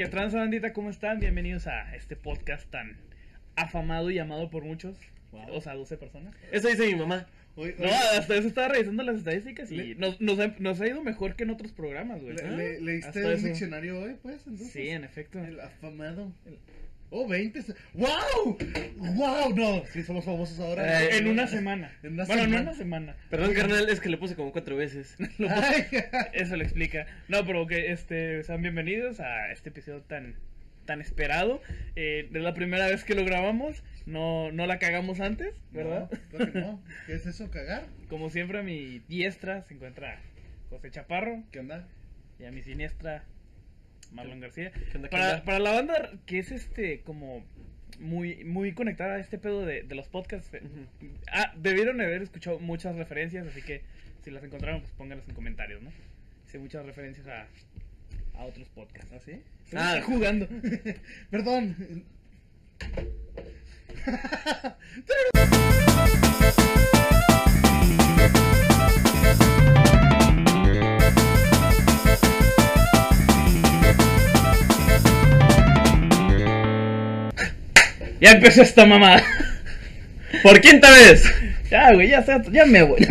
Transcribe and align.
¿Qué 0.00 0.06
tranza 0.08 0.38
bandita? 0.38 0.72
¿Cómo 0.72 0.88
están? 0.88 1.20
Bienvenidos 1.20 1.66
a 1.66 1.94
este 1.94 2.16
podcast 2.16 2.66
tan 2.70 2.96
afamado 3.54 4.10
y 4.10 4.18
amado 4.18 4.48
por 4.48 4.64
muchos. 4.64 4.96
O 5.52 5.60
sea, 5.60 5.74
12 5.74 5.98
personas. 5.98 6.34
Eso 6.50 6.68
dice 6.68 6.86
mi 6.86 6.94
mamá. 6.94 7.26
Oye, 7.54 7.74
No, 7.78 7.84
hasta 8.18 8.34
eso 8.34 8.48
estaba 8.48 8.68
revisando 8.68 9.02
las 9.02 9.18
estadísticas 9.18 9.70
y 9.70 9.76
Le- 9.76 9.94
nos, 9.96 10.18
nos, 10.22 10.38
ha, 10.38 10.54
nos 10.58 10.80
ha 10.80 10.86
ido 10.86 11.02
mejor 11.02 11.36
que 11.36 11.42
en 11.44 11.50
otros 11.50 11.72
programas, 11.72 12.22
güey. 12.22 12.34
le- 12.34 12.42
Ah, 12.42 12.50
le- 12.50 12.80
¿Leíste 12.80 13.30
eso. 13.30 13.46
diccionario 13.46 14.00
hoy, 14.00 14.16
pues? 14.22 14.36
Entonces, 14.46 14.70
Sí, 14.72 14.88
en 14.88 15.04
efecto. 15.04 15.38
El 15.38 15.60
afamado. 15.60 16.32
Oh, 17.12 17.26
20. 17.26 17.62
se- 17.62 17.74
¡Wow! 17.94 18.56
¡Wow! 18.96 19.54
No, 19.56 19.82
sí, 19.92 20.02
somos 20.04 20.24
famosos 20.24 20.58
ahora. 20.60 21.02
Eh, 21.02 21.18
en 21.18 21.26
una 21.26 21.46
semana. 21.48 21.92
En 22.04 22.12
una 22.12 22.24
bueno, 22.24 22.42
no 22.42 22.46
semana. 22.48 22.60
en 22.60 22.68
una 22.68 22.74
semana. 22.76 23.16
Perdón, 23.28 23.52
carnal, 23.54 23.88
es 23.88 24.00
que 24.00 24.08
le 24.08 24.16
puse 24.16 24.36
como 24.36 24.52
cuatro 24.52 24.76
veces. 24.76 25.16
Eso 26.32 26.56
lo 26.56 26.62
explica. 26.62 27.06
No, 27.28 27.44
pero 27.44 27.66
que 27.66 27.90
este, 27.90 28.42
sean 28.44 28.62
bienvenidos 28.62 29.18
a 29.20 29.50
este 29.50 29.70
episodio 29.70 30.02
tan 30.02 30.36
tan 30.86 31.00
esperado. 31.00 31.60
Eh, 31.94 32.28
es 32.32 32.42
la 32.42 32.54
primera 32.54 32.86
vez 32.86 33.04
que 33.04 33.14
lo 33.14 33.24
grabamos. 33.24 33.82
No, 34.06 34.50
no 34.52 34.66
la 34.66 34.78
cagamos 34.78 35.20
antes, 35.20 35.54
¿verdad? 35.72 36.10
No, 36.32 36.38
que 36.38 36.58
no. 36.58 36.82
¿Qué 37.06 37.14
es 37.14 37.26
eso, 37.26 37.50
cagar? 37.50 37.84
Como 38.08 38.30
siempre, 38.30 38.58
a 38.58 38.62
mi 38.62 39.00
diestra 39.08 39.62
se 39.62 39.74
encuentra 39.74 40.20
José 40.68 40.90
Chaparro 40.90 41.42
¿Qué 41.52 41.60
onda? 41.60 41.86
y 42.38 42.44
a 42.44 42.50
mi 42.50 42.62
siniestra 42.62 43.24
Marlon 44.12 44.40
García. 44.40 44.72
¿Qué 44.72 44.96
onda, 44.96 45.08
qué 45.08 45.16
Para, 45.16 45.44
para 45.44 45.58
la 45.58 45.72
banda 45.72 46.12
que 46.26 46.38
es 46.38 46.50
este 46.50 47.00
como 47.00 47.44
muy 47.98 48.44
muy 48.44 48.72
conectada 48.72 49.16
a 49.16 49.18
este 49.18 49.38
pedo 49.38 49.64
de, 49.64 49.82
de 49.82 49.94
los 49.94 50.08
podcasts, 50.08 50.52
eh, 50.54 50.62
ah, 51.32 51.52
debieron 51.56 52.00
haber 52.00 52.22
escuchado 52.22 52.58
muchas 52.58 52.96
referencias, 52.96 53.46
así 53.46 53.62
que 53.62 53.82
si 54.24 54.30
las 54.30 54.42
encontraron, 54.42 54.80
pues 54.80 54.92
pónganlas 54.92 55.28
en 55.28 55.34
comentarios, 55.34 55.82
¿no? 55.82 55.92
Hice 56.46 56.58
muchas 56.58 56.84
referencias 56.84 57.26
a, 57.28 57.46
a 58.38 58.44
otros 58.44 58.68
podcasts, 58.68 59.12
¿así? 59.12 59.42
Ah. 59.74 59.98
Estoy 59.98 60.14
jugando. 60.14 60.48
Perdón. 61.30 62.04
ya 78.20 78.32
empezó 78.32 78.62
esta 78.62 78.86
mamá. 78.86 79.22
¡Por 80.42 80.60
quinta 80.60 80.90
vez! 80.90 81.24
Ya, 81.70 81.92
güey, 81.92 82.08
ya, 82.08 82.24
ya 82.50 82.66
me 82.66 82.82
voy. 82.82 83.06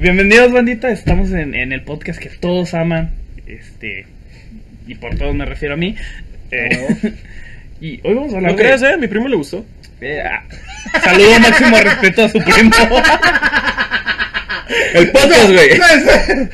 Bienvenidos, 0.00 0.52
bandita. 0.52 0.90
Estamos 0.90 1.30
en, 1.32 1.54
en 1.54 1.72
el 1.72 1.82
podcast 1.82 2.18
que 2.18 2.28
todos 2.28 2.74
aman. 2.74 3.12
Este. 3.46 4.06
Y 4.86 4.96
por 4.96 5.16
todos 5.16 5.34
me 5.34 5.44
refiero 5.44 5.74
a 5.74 5.76
mí. 5.76 5.96
Eh, 6.50 7.14
y 7.80 8.00
hoy 8.04 8.14
vamos 8.14 8.32
a 8.32 8.36
hablar 8.36 8.52
¿No 8.52 8.56
crees, 8.56 8.82
eh? 8.82 8.96
Mi 8.98 9.08
primo 9.08 9.28
le 9.28 9.36
gustó. 9.36 9.64
Eh, 10.00 10.22
ah, 10.22 10.44
saludo 11.02 11.40
máximo 11.40 11.76
respeto 11.78 12.24
a 12.24 12.28
su 12.28 12.38
primo. 12.38 12.70
El 14.94 15.10
podcast, 15.10 15.52
güey. 15.52 15.68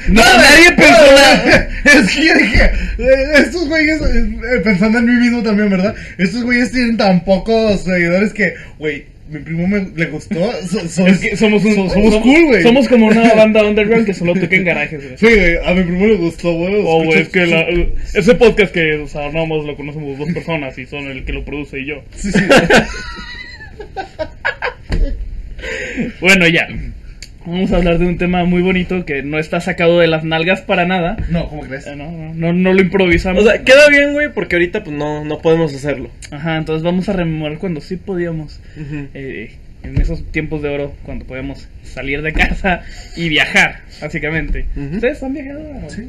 No, 0.09 0.21
nadie 0.23 0.73
pensó 0.77 1.13
nada. 1.13 1.69
Es 1.85 2.15
que 2.15 2.27
yo 2.27 2.35
dije, 2.35 2.65
eh, 2.99 3.33
estos 3.39 3.69
güeyes, 3.69 4.01
eh, 4.03 4.61
pensando 4.63 4.99
en 4.99 5.07
mí 5.07 5.13
mismo 5.13 5.43
también, 5.43 5.71
¿verdad? 5.71 5.95
Estos 6.19 6.43
güeyes 6.45 6.71
tienen 6.73 6.97
tan 6.97 7.25
pocos 7.25 7.83
seguidores 7.85 8.33
que, 8.33 8.55
güey, 8.79 9.07
mi 9.31 9.39
primo 9.39 9.67
me, 9.67 9.89
le 9.97 10.07
gustó. 10.07 10.53
So- 10.69 10.87
so- 10.89 11.07
Es 11.07 11.19
que 11.21 11.37
somos, 11.37 11.65
un, 11.65 11.75
so- 11.75 11.89
somos 11.91 12.17
cool, 12.17 12.45
güey. 12.47 12.63
Somos 12.63 12.87
como 12.87 13.07
una 13.07 13.33
banda 13.35 13.65
underground 13.65 14.05
que 14.05 14.13
solo 14.13 14.35
toca 14.35 14.57
en 14.57 14.65
garajes, 14.65 15.03
güey. 15.03 15.17
Sí, 15.17 15.27
güey, 15.39 15.57
a 15.65 15.73
mi 15.73 15.83
primo 15.83 16.07
le 16.07 16.17
gustó, 16.17 16.53
güey. 16.53 16.83
Oh, 16.85 17.03
güey, 17.05 17.23
es 17.23 17.29
que 17.31 17.47
la- 17.47 17.67
ese 18.13 18.35
podcast 18.35 18.73
que, 18.75 18.97
o 18.97 19.09
sea, 19.09 19.31
lo 19.31 19.75
conocemos 19.77 20.19
dos 20.19 20.31
personas 20.35 20.77
y 20.79 20.85
son 20.87 21.07
el 21.11 21.25
que 21.25 21.33
lo 21.33 21.45
produce 21.47 21.81
y 21.81 21.87
yo. 21.87 22.03
Sí, 22.15 22.31
sí. 22.31 22.41
Bueno, 26.21 26.49
ya. 26.49 26.67
Vamos 27.45 27.73
a 27.73 27.77
hablar 27.77 27.99
de 27.99 28.07
un 28.07 28.19
tema 28.19 28.45
muy 28.45 28.63
bonito 28.63 29.05
que 29.05 29.23
no 29.25 29.39
está 29.39 29.61
sacado 29.61 29.99
de 29.99 30.07
las 30.07 30.23
nalgas 30.25 30.61
para 30.61 30.85
nada. 30.87 31.17
No, 31.29 31.49
¿cómo 31.49 31.63
crees? 31.63 31.87
Eh, 31.89 31.97
No, 31.97 32.11
no, 32.11 32.33
no, 32.35 32.53
no 32.53 32.73
lo 32.73 32.81
improvisamos. 32.81 33.43
O 33.43 33.47
sea, 33.49 33.63
queda 33.65 33.89
bien, 33.89 34.13
güey, 34.13 34.33
porque 34.33 34.55
ahorita 34.57 34.85
pues 34.85 34.97
no, 34.97 35.25
no 35.25 35.39
podemos 35.39 35.75
hacerlo. 35.75 36.11
Ajá, 36.31 36.57
entonces 36.57 36.85
vamos 36.85 37.09
a 37.09 37.13
rememorar 37.15 37.59
cuando 37.59 37.81
sí 37.81 37.97
podíamos. 37.97 38.61
Eh, 38.79 39.57
en 39.83 40.01
esos 40.01 40.23
tiempos 40.31 40.63
de 40.63 40.69
oro, 40.69 40.95
cuando 41.03 41.25
podíamos 41.25 41.69
salir 41.83 42.23
de 42.23 42.33
casa 42.33 42.83
y 43.17 43.29
viajar, 43.29 43.81
básicamente. 44.01 44.67
¿Ustedes 44.77 45.21
han 45.25 45.33
viajado? 45.35 45.61
a- 45.85 45.91
Sí. 45.91 46.09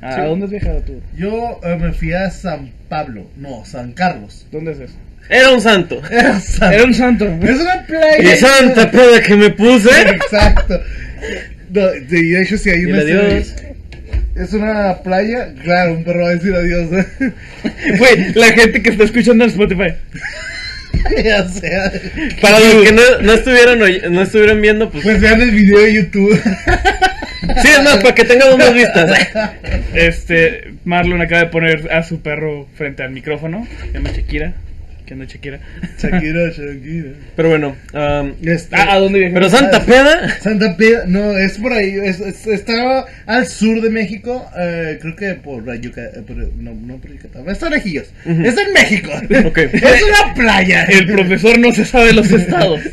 ¿A 0.00 0.14
Sí. 0.14 0.20
dónde 0.22 0.46
has 0.46 0.50
viajado 0.50 0.80
tú? 0.80 1.02
Yo 1.18 1.60
eh, 1.62 1.76
me 1.78 1.92
fui 1.92 2.14
a 2.14 2.30
San 2.30 2.70
Pablo, 2.88 3.26
no, 3.36 3.66
San 3.66 3.92
Carlos. 3.92 4.46
¿Dónde 4.50 4.72
es 4.72 4.80
eso? 4.80 4.94
Era 5.28 5.50
un 5.52 5.60
santo. 5.60 6.02
Era 6.10 6.84
un 6.84 6.94
santo. 6.94 7.26
Es 7.42 7.60
una 7.60 7.76
Y 7.76 7.86
playa. 7.86 8.36
santa 8.36 8.90
peda 8.90 9.22
que 9.22 9.36
me 9.36 9.50
puse. 9.50 9.90
Exacto. 10.02 10.80
No, 11.72 11.86
de 11.86 12.42
hecho, 12.42 12.58
sí, 12.58 12.70
hay 12.70 12.80
Y 12.80 12.84
una. 12.86 13.02
Es 14.34 14.52
una 14.54 14.96
playa, 15.02 15.52
claro, 15.62 15.94
un 15.94 16.04
perro 16.04 16.22
va 16.22 16.30
a 16.30 16.34
decir 16.34 16.54
adiós. 16.54 16.88
¿eh? 16.92 17.32
Güey, 17.98 18.32
la 18.34 18.46
gente 18.52 18.82
que 18.82 18.90
está 18.90 19.04
escuchando 19.04 19.44
en 19.44 19.50
Spotify. 19.50 19.94
ya 21.24 21.48
sea. 21.48 21.92
Para 22.40 22.58
los 22.60 22.84
que 22.84 22.92
no, 22.92 23.02
no 23.22 23.32
estuvieron 23.34 23.78
no 24.12 24.22
estuvieron 24.22 24.60
viendo, 24.60 24.90
pues. 24.90 25.04
Pues 25.04 25.20
vean 25.20 25.40
el 25.42 25.50
video 25.50 25.78
de 25.80 25.94
YouTube. 25.94 26.40
Sí, 27.62 27.68
es 27.68 27.82
más, 27.82 27.98
para 27.98 28.14
que 28.14 28.24
tengan 28.24 28.56
más 28.56 28.72
vistas. 28.72 29.10
Este, 29.94 30.74
Marlon 30.84 31.20
acaba 31.20 31.42
de 31.42 31.48
poner 31.48 31.92
a 31.92 32.02
su 32.02 32.20
perro 32.22 32.66
frente 32.76 33.02
al 33.02 33.10
micrófono. 33.10 33.66
Se 33.86 33.92
llama 33.92 34.10
Shakira. 34.10 34.54
¿Qué 35.10 35.14
onda, 35.14 35.26
Shakira? 35.26 35.58
Shakira, 35.98 36.50
Shakira. 36.56 37.10
Pero 37.34 37.48
bueno, 37.48 37.76
um, 37.94 38.32
Este, 38.48 38.76
Ah, 38.76 38.92
¿a 38.92 38.98
dónde 39.00 39.18
viajaste? 39.18 39.40
pero 39.40 39.50
Santa 39.50 39.84
Peda. 39.84 40.38
Santa 40.40 40.76
Peda, 40.76 41.02
no, 41.08 41.36
es 41.36 41.58
por 41.58 41.72
ahí, 41.72 41.96
es, 42.00 42.20
es- 42.20 42.46
está 42.46 43.06
al 43.26 43.46
sur 43.48 43.80
de 43.82 43.90
México, 43.90 44.48
eh, 44.56 45.00
creo 45.02 45.16
que 45.16 45.34
por 45.34 45.66
la 45.66 45.74
Yuca- 45.74 46.12
eh, 46.14 46.22
no, 46.58 46.74
no 46.74 46.98
por 46.98 47.10
Yucatán, 47.10 47.42
está 47.48 47.68
lejillos, 47.68 48.06
Ujú. 48.24 48.40
está 48.44 48.62
en 48.62 48.72
México, 48.72 49.10
es 49.30 50.02
una 50.04 50.32
playa, 50.34 50.84
El 50.84 51.06
profesor 51.08 51.58
no 51.58 51.72
se 51.72 51.84
sabe 51.84 52.12
los 52.12 52.30
estados. 52.30 52.80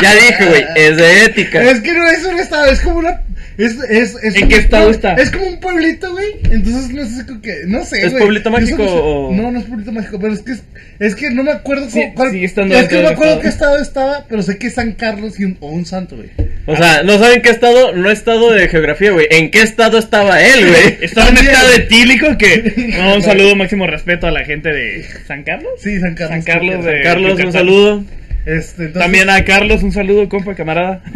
Ya 0.00 0.14
dije, 0.14 0.46
güey, 0.46 0.64
es 0.76 0.96
de 0.96 1.24
ética. 1.24 1.62
es 1.70 1.80
que 1.80 1.92
no 1.92 2.06
es 2.08 2.24
un 2.24 2.38
estado, 2.38 2.70
es 2.70 2.78
como 2.80 2.98
una, 3.00 3.20
es, 3.58 3.76
es, 3.90 4.14
es 4.22 4.36
¿En 4.36 4.44
un- 4.44 4.48
qué 4.48 4.56
estado 4.56 4.90
está? 4.90 5.14
Es 5.14 5.30
como 5.30 5.46
un 5.46 5.60
pueblito, 5.60 6.10
güey, 6.12 6.28
entonces 6.50 6.90
no 6.90 7.04
sé, 7.04 7.26
que, 7.42 7.54
no 7.66 7.84
sé, 7.84 7.98
¿Es 7.98 8.10
güey. 8.12 8.22
pueblito 8.22 8.50
mágico 8.50 8.76
solo 8.78 8.88
sé- 8.88 8.98
o- 9.02 9.32
No, 9.34 9.50
no 9.52 9.58
es 9.58 9.64
pueblito 9.66 9.92
mágico, 9.92 10.18
pero 10.20 10.32
es 10.32 10.40
que 10.42 10.52
es, 10.52 10.62
es 11.00 11.14
que 11.16 11.30
no 11.30 11.42
me 11.42 11.50
acuerdo 11.50 11.90
Sí, 11.90 12.00
cu- 12.08 12.14
cuál, 12.14 12.34
estando 12.36 12.74
es 12.78 12.88
que 12.88 12.96
no 12.96 13.02
me 13.02 13.08
acuerdo 13.08 13.32
estado. 13.34 13.40
qué 13.42 13.48
estado 13.48 13.76
estaba, 13.82 14.24
pero 14.28 14.42
sé 14.42 14.56
que 14.58 14.68
es 14.68 14.74
San 14.74 14.92
Carlos 14.92 15.38
y 15.40 15.44
un, 15.44 15.56
o 15.60 15.68
un 15.70 15.84
santo, 15.84 16.16
güey. 16.16 16.30
O 16.66 16.76
sea, 16.76 17.02
no 17.02 17.18
saben 17.18 17.42
qué 17.42 17.48
estado, 17.50 17.92
no 17.94 18.10
estado 18.10 18.52
de 18.52 18.68
geografía, 18.68 19.10
güey. 19.10 19.26
¿En 19.30 19.50
qué 19.50 19.62
estado 19.62 19.98
estaba 19.98 20.40
él, 20.42 20.66
güey? 20.68 20.98
Estaba 21.02 21.28
en 21.30 21.38
un 21.38 21.46
estado 21.46 21.72
etílico 21.72 22.36
que. 22.38 22.92
No, 22.98 23.14
un 23.16 23.22
saludo 23.22 23.56
máximo 23.56 23.86
respeto 23.86 24.26
a 24.26 24.30
la 24.30 24.44
gente 24.44 24.68
de 24.72 25.04
San 25.26 25.42
Carlos. 25.44 25.72
Sí, 25.82 25.98
San 25.98 26.14
Carlos. 26.14 26.28
San 26.30 26.42
Carlos 26.42 26.84
de- 26.84 27.00
Carlos, 27.02 27.30
un 27.32 27.38
Yucatán. 27.38 27.52
saludo. 27.52 28.04
Este, 28.48 28.84
entonces, 28.84 29.02
También 29.02 29.28
a 29.28 29.44
Carlos, 29.44 29.82
un 29.82 29.92
saludo, 29.92 30.26
compa, 30.26 30.54
camarada. 30.54 31.02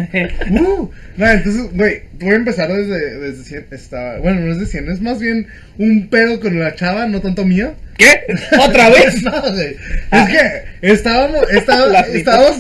Uh, 0.51 0.91
no, 1.17 1.31
entonces, 1.31 1.73
güey, 1.73 2.03
voy 2.21 2.33
a 2.35 2.37
empezar 2.37 2.69
desde, 2.69 3.19
desde 3.21 3.43
100. 3.43 3.67
Estaba, 3.71 4.19
bueno, 4.19 4.41
no 4.43 4.53
es 4.53 4.61
de 4.61 4.67
100, 4.67 4.91
es 4.91 5.01
más 5.01 5.19
bien 5.19 5.47
un 5.79 6.09
pedo 6.09 6.41
con 6.41 6.59
la 6.59 6.75
chava, 6.75 7.07
no 7.07 7.23
tanto 7.23 7.47
mío. 7.47 7.75
¿Qué? 7.97 8.27
¿Otra 8.61 8.91
vez? 8.91 9.23
no, 9.23 9.41
güey. 9.41 9.77
Es 10.11 10.29
que 10.29 10.93
estábamos, 10.93 11.41
neta. 11.51 12.01
estábamos 12.13 12.59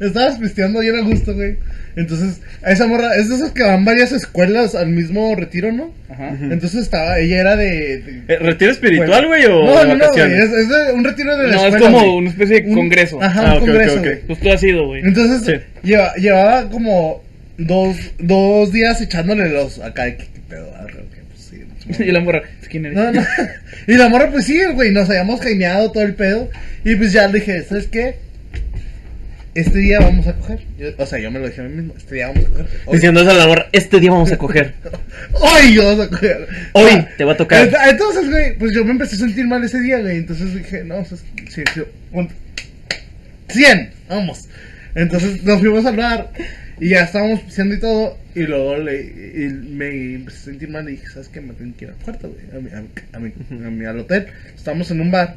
Estábamos 0.00 0.38
pisteando 0.40 0.80
bien 0.80 0.96
a 0.96 1.02
gusto, 1.02 1.34
güey. 1.34 1.56
Entonces, 1.94 2.40
esa 2.66 2.86
morra, 2.86 3.14
es 3.16 3.28
de 3.28 3.34
esos 3.36 3.50
que 3.52 3.62
van 3.62 3.84
varias 3.84 4.12
escuelas 4.12 4.74
al 4.74 4.88
mismo 4.88 5.34
retiro, 5.36 5.72
¿no? 5.72 5.92
Ajá. 6.08 6.30
Entonces 6.40 6.82
estaba, 6.82 7.18
ella 7.18 7.40
era 7.40 7.56
de. 7.56 7.98
de- 7.98 8.22
Eh, 8.34 8.38
¿Retiro 8.38 8.70
espiritual, 8.72 9.26
güey, 9.26 9.44
o 9.44 9.62
no, 9.64 9.84
no, 9.84 9.94
no, 9.96 10.08
güey, 10.10 10.32
es, 10.32 10.50
es 10.52 10.68
de 10.68 10.92
un 10.94 11.04
retiro 11.04 11.36
de 11.36 11.48
la 11.48 11.54
No, 11.54 11.60
es 11.60 11.74
escuela, 11.74 11.86
como 11.86 11.98
güey. 12.00 12.16
una 12.16 12.30
especie 12.30 12.60
de 12.62 12.68
Un- 12.70 12.74
congreso. 12.74 13.22
Ajá, 13.22 13.40
Ah, 13.42 13.44
un 13.44 13.56
ok, 13.58 13.62
ok, 13.62 13.66
congreso, 13.68 13.94
ok. 13.98 14.00
güey. 14.04 14.20
Pues 14.26 14.40
tú 14.40 14.50
has 14.52 14.62
ido, 14.62 14.86
güey. 14.86 15.02
Entonces, 15.04 15.42
Sí. 15.82 15.86
lleva- 15.88 16.14
llevaba 16.16 16.70
como 16.70 17.22
dos, 17.58 17.96
dos 18.18 18.72
días 18.72 19.00
echándole 19.02 19.50
los 19.50 19.78
acá. 19.80 20.04
¿Qué, 20.16 20.16
qué 20.32 20.40
pedo? 20.48 20.72
Pues, 20.72 21.96
sí. 21.96 22.04
Y 22.08 22.10
la 22.10 22.20
morra, 22.20 22.42
¿quién 22.70 22.86
eres? 22.86 22.96
No, 22.96 23.12
no. 23.12 23.22
Y 23.86 23.94
la 23.96 24.08
morra, 24.08 24.30
pues 24.30 24.46
sí, 24.46 24.58
güey, 24.74 24.92
nos 24.92 25.10
habíamos 25.10 25.40
jaineado 25.42 25.90
todo 25.92 26.04
el 26.04 26.14
pedo. 26.14 26.48
Y 26.84 26.94
pues 26.96 27.12
ya 27.12 27.26
le 27.28 27.40
dije, 27.40 27.62
¿sabes 27.64 27.86
qué? 27.88 28.14
Este 29.54 29.78
día 29.80 30.00
vamos 30.00 30.26
a 30.26 30.34
coger. 30.34 30.60
Yo- 30.78 30.88
o 30.96 31.04
sea, 31.06 31.18
yo 31.18 31.30
me 31.30 31.38
lo 31.38 31.46
dije 31.46 31.60
a 31.60 31.64
mí 31.64 31.74
mismo. 31.76 31.94
Este 31.96 32.14
día 32.14 32.28
vamos 32.28 32.46
a 32.46 32.48
coger. 32.48 32.66
Hoy, 32.86 32.94
Diciendo 32.94 33.20
eso 33.20 33.30
al 33.32 33.40
amor, 33.42 33.66
este 33.72 34.00
día 34.00 34.10
vamos 34.10 34.32
a 34.32 34.38
coger. 34.38 34.74
hoy 35.34 35.76
vamos 35.76 36.00
a 36.06 36.08
coger. 36.08 36.48
Hoy 36.72 36.90
Ah, 36.92 37.08
te 37.18 37.24
va 37.24 37.32
a 37.32 37.36
tocar. 37.36 37.68
ent- 37.70 37.90
Entonces, 37.90 38.30
güey, 38.30 38.56
pues 38.58 38.72
yo 38.74 38.84
me 38.84 38.92
empecé 38.92 39.16
a 39.16 39.18
sentir 39.18 39.46
mal 39.46 39.62
ese 39.62 39.80
día, 39.80 39.98
güey. 39.98 40.16
Entonces 40.16 40.54
dije, 40.54 40.84
no, 40.84 41.02
pues, 41.04 41.22
sí, 41.50 41.62
sí, 41.74 41.82
¿cuánto? 42.10 42.34
100, 43.48 43.90
vamos. 44.08 44.48
Entonces 44.94 45.42
nos 45.44 45.60
fuimos 45.60 45.84
al 45.84 45.96
bar. 45.96 46.30
Y 46.80 46.88
ya 46.90 47.02
estábamos 47.02 47.40
pisteando 47.40 47.74
y 47.74 47.78
todo. 47.80 48.18
Y 48.34 48.40
luego 48.44 48.78
le, 48.78 49.02
y 49.02 49.52
me 49.68 50.14
empecé 50.14 50.38
a 50.38 50.44
sentir 50.44 50.68
mal 50.70 50.88
y 50.88 50.92
dije, 50.92 51.06
¿sabes 51.08 51.28
qué? 51.28 51.40
Me 51.42 51.52
tengo 51.52 51.76
que 51.76 51.84
ir 51.84 51.90
al 51.90 51.96
cuarto, 51.98 52.30
güey. 52.30 52.56
A 52.56 52.60
mi, 52.60 52.70
a, 52.70 52.80
mi- 52.80 52.88
a 53.12 53.18
mi- 53.54 53.66
a 53.66 53.70
mi- 53.70 53.84
al 53.84 53.98
hotel. 54.00 54.26
Estábamos 54.56 54.90
en 54.90 55.00
un 55.02 55.10
bar. 55.10 55.36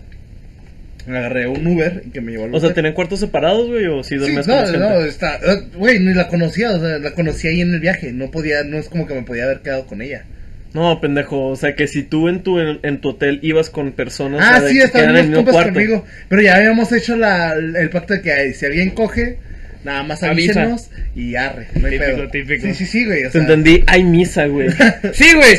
Me 1.07 1.17
agarré 1.19 1.47
un 1.47 1.65
Uber 1.67 2.01
y 2.05 2.09
que 2.09 2.21
me 2.21 2.31
llevó 2.31 2.45
al 2.45 2.55
O 2.55 2.59
sea. 2.59 2.73
¿tenían 2.73 2.93
cuartos 2.93 3.19
separados, 3.19 3.67
güey? 3.67 3.85
¿O 3.85 4.03
sí 4.03 4.15
Sí, 4.15 4.17
dormías 4.17 4.47
no, 4.47 4.53
con 4.55 4.61
más 4.63 4.71
gente? 4.71 4.85
no, 4.89 5.01
está, 5.05 5.35
eh, 5.35 5.63
güey, 5.75 5.99
ni 5.99 6.13
la 6.13 6.27
conocía, 6.27 6.71
o 6.71 6.79
sea, 6.79 6.97
la 6.99 7.11
conocí 7.11 7.47
ahí 7.47 7.61
en 7.61 7.73
el 7.73 7.79
viaje, 7.79 8.11
no 8.11 8.31
podía, 8.31 8.63
no 8.63 8.77
es 8.77 8.89
como 8.89 9.05
que 9.07 9.13
me 9.13 9.21
podía 9.23 9.43
haber 9.43 9.59
quedado 9.59 9.85
con 9.85 10.01
ella. 10.01 10.25
No, 10.73 10.99
pendejo, 10.99 11.47
o 11.47 11.55
sea 11.55 11.73
que 11.75 11.87
si 11.87 12.03
tú 12.03 12.27
en 12.27 12.41
tu, 12.43 12.59
en, 12.59 12.79
en 12.83 12.99
tu 12.99 13.09
hotel 13.09 13.39
ibas 13.43 13.69
con 13.69 13.93
personas 13.93 14.41
ah, 14.43 14.67
sí, 14.67 14.77
que 14.77 14.83
estaban 14.83 15.11
en 15.11 15.15
el 15.15 15.27
mismo 15.29 15.45
cuarto. 15.45 15.71
conmigo, 15.73 16.05
pero 16.27 16.41
ya 16.41 16.55
habíamos 16.57 16.91
hecho 16.91 17.15
la, 17.15 17.53
el 17.53 17.89
pacto 17.91 18.13
de 18.13 18.21
que 18.21 18.31
ay, 18.33 18.53
si 18.53 18.65
alguien 18.65 18.89
coge, 18.89 19.37
nada 19.85 20.03
más 20.03 20.21
Avisa. 20.23 20.61
avísenos 20.63 20.89
y 21.15 21.35
arre, 21.35 21.67
no 21.79 21.87
hay 21.87 21.93
Típico, 21.93 22.15
pedo. 22.17 22.27
típico. 22.29 22.67
Sí, 22.67 22.73
sí, 22.73 22.85
sí, 22.85 23.05
güey, 23.05 23.23
o 23.23 23.31
sea, 23.31 23.39
entendí, 23.41 23.83
hay 23.87 24.03
misa, 24.03 24.47
güey. 24.47 24.67
Sí, 25.13 25.27
güey. 25.33 25.55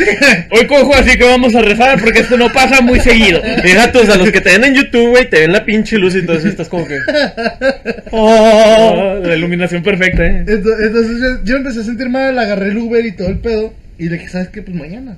Hoy 0.50 0.66
cojo, 0.66 0.94
así 0.94 1.16
que 1.16 1.24
vamos 1.24 1.54
a 1.54 1.62
rezar 1.62 1.98
porque 2.02 2.18
esto 2.20 2.36
no 2.36 2.52
pasa 2.52 2.80
muy 2.82 3.00
seguido. 3.00 3.40
Fíjate, 3.62 3.98
o 3.98 4.04
sea, 4.04 4.16
los 4.16 4.30
que 4.30 4.40
te 4.42 4.50
ven 4.50 4.64
en 4.64 4.74
YouTube, 4.74 5.10
güey, 5.10 5.30
te 5.30 5.40
ven 5.40 5.52
la 5.52 5.64
pinche 5.64 5.96
luz 5.96 6.14
y 6.14 6.18
y 6.18 6.48
estás 6.48 6.68
como 6.68 6.86
que... 6.86 6.98
Oh, 8.10 9.20
la 9.22 9.36
iluminación 9.36 9.82
perfecta, 9.82 10.24
eh. 10.24 10.44
Ento- 10.46 10.76
Entonces 10.80 11.20
yo, 11.20 11.44
yo 11.44 11.56
empecé 11.56 11.80
a 11.80 11.84
sentir 11.84 12.08
mal, 12.08 12.38
agarré 12.38 12.68
el 12.68 12.78
Uber 12.78 13.04
y 13.04 13.12
todo 13.12 13.28
el 13.28 13.38
pedo. 13.38 13.72
Y 13.98 14.08
le 14.08 14.16
dije, 14.16 14.28
¿sabes 14.28 14.48
qué? 14.48 14.62
Pues 14.62 14.76
mañana. 14.76 15.16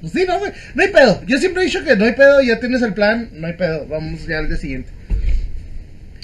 Pues 0.00 0.12
sí, 0.12 0.24
no, 0.26 0.38
güey. 0.38 0.52
No 0.74 0.82
hay 0.82 0.88
pedo. 0.90 1.22
Yo 1.26 1.38
siempre 1.38 1.62
he 1.62 1.66
dicho 1.66 1.84
que 1.84 1.96
no 1.96 2.04
hay 2.04 2.12
pedo, 2.12 2.40
ya 2.42 2.58
tienes 2.60 2.82
el 2.82 2.94
plan, 2.94 3.28
no 3.34 3.46
hay 3.46 3.54
pedo. 3.54 3.86
Vamos 3.88 4.26
ya 4.26 4.38
al 4.38 4.48
día 4.48 4.56
siguiente. 4.56 4.90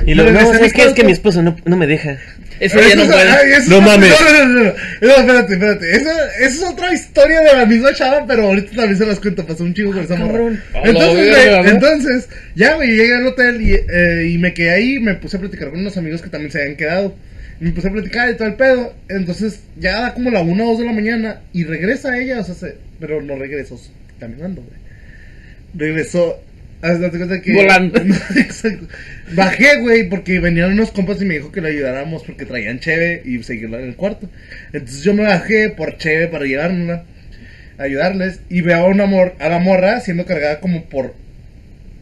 Y 0.05 0.15
Pero 0.15 0.31
no, 0.31 0.53
¿sabes 0.53 0.73
qué? 0.73 0.83
Es 0.85 0.93
que 0.93 1.05
mi 1.05 1.13
esposo 1.13 1.43
no, 1.43 1.57
no 1.65 1.77
me 1.77 1.87
deja. 1.87 2.19
Eso 2.61 2.79
ya 2.81 2.95
no 2.97 3.03
es- 3.03 3.09
puede. 3.09 3.29
ay, 3.29 3.53
eso 3.53 3.71
No 3.71 3.77
es- 3.79 3.83
mames. 3.83 4.11
No, 4.11 4.33
no, 4.33 4.45
no, 4.47 4.65
no. 4.65 4.73
No, 5.01 5.09
espérate, 5.17 5.53
espérate. 5.55 5.91
Esa, 5.97 6.11
esa 6.39 6.47
es 6.47 6.63
otra 6.63 6.93
historia 6.95 7.41
de 7.41 7.53
la 7.55 7.67
misma 7.67 7.93
chava, 7.95 8.27
pero 8.27 8.45
ahorita 8.47 8.77
también 8.77 8.97
se 8.99 9.07
las 9.07 9.21
cuento. 9.21 9.47
Pasó 9.47 9.65
un 9.65 9.75
chico 9.75 9.93
con 9.93 10.05
esa 10.05 10.17
morra. 10.17 10.33
cabrón. 10.33 10.63
A 10.75 10.79
la 10.81 10.87
Entonces, 10.89 11.35
verga, 11.35 11.57
güey, 11.59 11.65
¿no? 11.65 11.71
entonces, 11.71 12.29
ya, 12.55 12.75
güey, 12.75 12.89
llegué 12.91 13.15
al 13.15 13.27
hotel 13.27 13.61
y, 13.63 13.73
eh, 13.75 14.29
y 14.33 14.39
me 14.39 14.53
quedé 14.55 14.71
ahí. 14.71 14.99
Me 14.99 15.15
puse 15.15 15.37
a 15.39 15.41
platicar 15.41 15.71
con 15.71 15.81
unos 15.81 15.97
amigos 15.97 16.23
que 16.23 16.29
también 16.29 16.51
se 16.53 16.61
habían 16.61 16.77
quedado. 16.77 17.15
Me 17.59 17.71
puse 17.73 17.89
a 17.89 17.93
platicar 17.93 18.31
y 18.31 18.37
todo 18.37 18.49
el 18.49 18.55
pedo. 18.55 18.95
Entonces, 19.09 19.61
ya 19.79 20.01
da 20.01 20.15
como 20.15 20.31
la 20.31 20.41
1 20.41 20.65
o 20.65 20.71
2 20.73 20.79
de 20.81 20.85
la 20.87 20.93
mañana. 20.93 21.41
Y 21.53 21.65
regresa 21.65 22.19
ella, 22.19 22.41
o 22.41 22.45
sea, 22.45 22.55
se- 22.55 22.77
pero 23.01 23.23
no 23.23 23.37
regresó 23.37 23.81
caminando, 24.21 24.63
güey. 24.63 24.77
Regresó. 25.75 26.43
Cuenta 26.81 27.41
que. 27.41 27.53
Volando. 27.53 28.01
Exacto. 28.37 28.87
Bajé, 29.33 29.81
güey, 29.81 30.09
porque 30.09 30.41
venían 30.41 30.73
unos 30.73 30.91
compas 30.91 31.21
y 31.21 31.25
me 31.25 31.35
dijo 31.35 31.51
que 31.51 31.61
le 31.61 31.71
ayudáramos 31.71 32.23
porque 32.23 32.45
traían 32.45 32.81
cheve 32.81 33.23
y 33.25 33.43
seguirla 33.43 33.81
en 33.81 33.89
el 33.89 33.97
cuarto. 33.97 34.29
Entonces 34.73 35.03
yo 35.03 35.15
me 35.15 35.25
bajé 35.25 35.71
por 35.71 35.97
cheve 35.97 36.29
para 36.29 36.45
llevármela, 36.45 37.05
ayudarles. 37.79 38.41
Y 38.49 38.61
veo 38.61 38.79
a, 38.79 38.87
una 38.87 39.07
mor 39.07 39.35
a 39.39 39.49
la 39.49 39.59
morra 39.59 40.01
siendo 40.01 40.27
cargada 40.27 40.61
como 40.61 40.85
por 40.85 41.15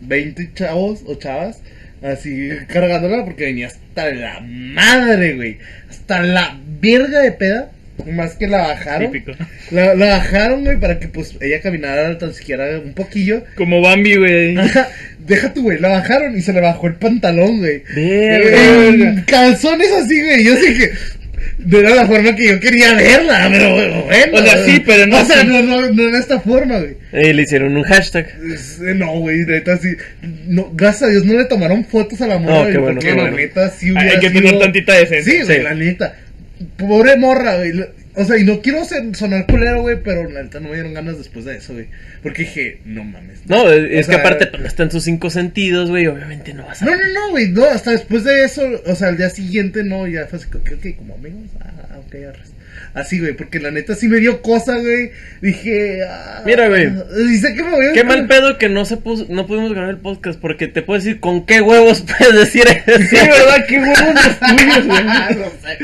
20 0.02 0.50
chavos 0.54 1.02
o 1.06 1.14
chavas. 1.14 1.62
Así 2.02 2.50
cargándola 2.68 3.24
porque 3.24 3.44
venía 3.44 3.68
hasta 3.68 4.10
la 4.10 4.40
madre, 4.40 5.36
güey. 5.36 5.58
Hasta 5.88 6.22
la 6.22 6.60
verga 6.80 7.22
de 7.22 7.32
peda. 7.32 7.70
Más 8.06 8.34
que 8.34 8.46
la 8.48 8.58
bajaron. 8.58 9.12
Típico. 9.12 9.32
La, 9.70 9.94
la 9.94 10.06
bajaron, 10.18 10.64
güey, 10.64 10.78
para 10.78 10.98
que 10.98 11.08
pues 11.08 11.36
ella 11.40 11.60
caminara 11.60 12.18
tan 12.18 12.34
siquiera 12.34 12.78
un 12.80 12.92
poquillo. 12.92 13.44
Como 13.54 13.80
Bambi, 13.80 14.16
güey. 14.16 14.56
Deja 15.26 15.54
tu, 15.54 15.62
güey, 15.62 15.78
la 15.80 15.88
bajaron 15.88 16.36
y 16.36 16.42
se 16.42 16.52
le 16.52 16.60
bajó 16.60 16.86
el 16.88 16.96
pantalón, 16.96 17.58
güey. 17.58 17.82
Calzones 19.26 19.90
así, 19.92 20.20
güey. 20.22 20.44
Yo 20.44 20.54
dije, 20.56 20.92
no 21.58 21.78
era 21.78 21.94
la 21.94 22.06
forma 22.06 22.34
que 22.36 22.46
yo 22.48 22.60
quería 22.60 22.94
verla, 22.94 23.48
pero 23.50 23.74
bueno. 23.74 24.04
O 24.32 24.42
sea, 24.44 24.64
sí, 24.64 24.82
pero 24.84 25.06
no 25.06 25.20
O 25.20 25.24
sea, 25.24 25.44
no, 25.44 25.62
no, 25.62 25.90
no 25.90 26.08
en 26.08 26.14
esta 26.14 26.40
forma, 26.40 26.78
güey. 26.80 26.96
Y 27.12 27.32
le 27.32 27.42
hicieron 27.42 27.76
un 27.76 27.84
hashtag. 27.84 28.26
Eh, 28.28 28.94
No, 28.94 29.12
güey, 29.20 29.46
neta, 29.46 29.78
sí. 29.78 29.94
No, 30.46 30.70
gracias 30.74 31.04
a 31.04 31.12
Dios 31.12 31.24
no 31.24 31.34
le 31.38 31.44
tomaron 31.46 31.84
fotos 31.84 32.20
a 32.20 32.26
la 32.26 32.38
morra, 32.38 32.58
Oh, 32.58 32.60
güey, 32.62 32.72
qué 32.72 32.78
bueno, 32.78 32.94
porque 32.96 33.08
qué 33.10 33.14
la 33.16 33.22
bueno. 33.22 33.36
neta 33.36 33.70
sí 33.70 33.86
Hay 33.86 33.92
hubiera 33.92 34.20
que 34.20 34.28
sido- 34.30 34.40
tener 34.42 34.58
tantita 34.58 34.94
decencia. 34.94 35.32
Sí, 35.32 35.42
güey, 35.44 35.56
Sí. 35.58 35.62
la 35.62 35.74
neta. 35.74 36.16
Pobre 36.76 37.16
morra, 37.16 37.56
güey. 37.56 37.72
O 38.16 38.24
sea, 38.24 38.38
y 38.38 38.44
no 38.44 38.60
quiero 38.60 38.84
ser- 38.84 39.16
sonar 39.16 39.46
culero, 39.46 39.82
güey, 39.82 40.00
pero 40.02 40.30
la 40.30 40.42
neta 40.44 40.60
no 40.60 40.68
me 40.68 40.74
dieron 40.74 40.94
ganas 40.94 41.18
después 41.18 41.44
de 41.44 41.56
eso, 41.56 41.72
güey. 41.72 41.86
Porque 42.22 42.42
dije, 42.42 42.78
no 42.84 43.02
mames. 43.02 43.40
No, 43.46 43.68
es, 43.70 43.90
es 43.90 44.06
O 44.06 44.10
que 44.10 44.14
sea, 44.16 44.20
aparte 44.20 44.46
pues, 44.46 44.62
no 44.62 44.68
está 44.68 44.82
en 44.84 44.90
sus 44.92 45.02
cinco 45.04 45.30
sentidos, 45.30 45.90
güey. 45.90 46.06
Obviamente 46.06 46.54
no 46.54 46.64
vas 46.64 46.80
a. 46.80 46.84
No, 46.84 46.92
no, 46.92 47.02
no, 47.12 47.30
güey, 47.30 47.48
no, 47.48 47.64
hasta 47.64 47.90
después 47.90 48.22
de 48.24 48.44
eso, 48.44 48.62
o 48.86 48.94
sea, 48.94 49.08
al 49.08 49.16
día 49.16 49.30
siguiente, 49.30 49.82
no, 49.82 50.06
ya 50.06 50.26
fue 50.26 50.38
así, 50.38 50.46
ok, 50.54 50.96
como 50.96 51.14
amigos, 51.14 51.50
ah, 51.60 51.98
ok, 52.06 52.14
arres. 52.28 52.52
Así, 52.94 53.18
güey, 53.18 53.32
porque 53.32 53.58
la 53.58 53.72
neta 53.72 53.96
sí 53.96 54.06
me 54.06 54.18
dio 54.18 54.40
cosa, 54.40 54.78
güey, 54.78 55.10
dije, 55.42 56.04
ah, 56.08 56.42
Mira, 56.46 56.68
güey. 56.68 56.90
Sé 57.40 57.52
que 57.54 57.64
me 57.64 57.70
voy 57.70 57.86
a... 57.88 57.92
Qué 57.92 58.04
mal 58.04 58.28
pedo 58.28 58.56
que 58.56 58.68
no 58.68 58.84
se 58.84 58.96
puso, 58.98 59.26
no 59.28 59.46
pudimos 59.48 59.72
grabar 59.72 59.90
el 59.90 59.96
podcast 59.96 60.38
porque 60.40 60.68
te 60.68 60.80
puedo 60.80 61.00
decir 61.00 61.18
con 61.18 61.44
qué 61.44 61.60
huevos 61.60 62.04
puedes 62.18 62.34
decir 62.34 62.62
eso. 62.68 62.98
Sí, 63.10 63.16
¿verdad? 63.16 63.66
Qué 63.68 63.78
huevos 63.80 63.98
los 64.14 64.38
tuyos, 64.38 64.86
güey. 64.86 65.04
Ah, 65.08 65.28
no 65.36 65.44
sé. 65.46 65.78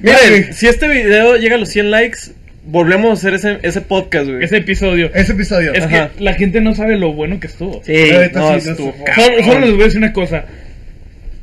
Miren, 0.00 0.18
Güey, 0.30 0.52
si 0.54 0.66
este 0.66 0.88
video 0.88 1.36
llega 1.36 1.56
a 1.56 1.58
los 1.58 1.68
100 1.68 1.90
likes, 1.90 2.18
volvemos 2.64 3.10
a 3.10 3.12
hacer 3.12 3.34
ese, 3.34 3.58
ese 3.62 3.82
podcast, 3.82 4.26
güey. 4.30 4.42
Ese 4.42 4.56
episodio. 4.56 5.10
Ese 5.14 5.32
episodio. 5.32 5.74
Es 5.74 5.84
Ajá. 5.84 6.10
que 6.16 6.24
la 6.24 6.32
gente 6.32 6.62
no 6.62 6.74
sabe 6.74 6.96
lo 6.96 7.12
bueno 7.12 7.40
que 7.40 7.46
estuvo. 7.48 7.82
Sí, 7.84 7.92
no, 7.92 7.98
sí, 8.00 8.12
no 8.34 8.54
estuvo 8.54 8.56
estuvo- 8.90 9.04
cabrón. 9.04 9.24
Solo, 9.26 9.44
solo 9.44 9.60
les 9.60 9.72
voy 9.72 9.82
a 9.82 9.84
decir 9.84 9.98
una 9.98 10.12
cosa. 10.14 10.46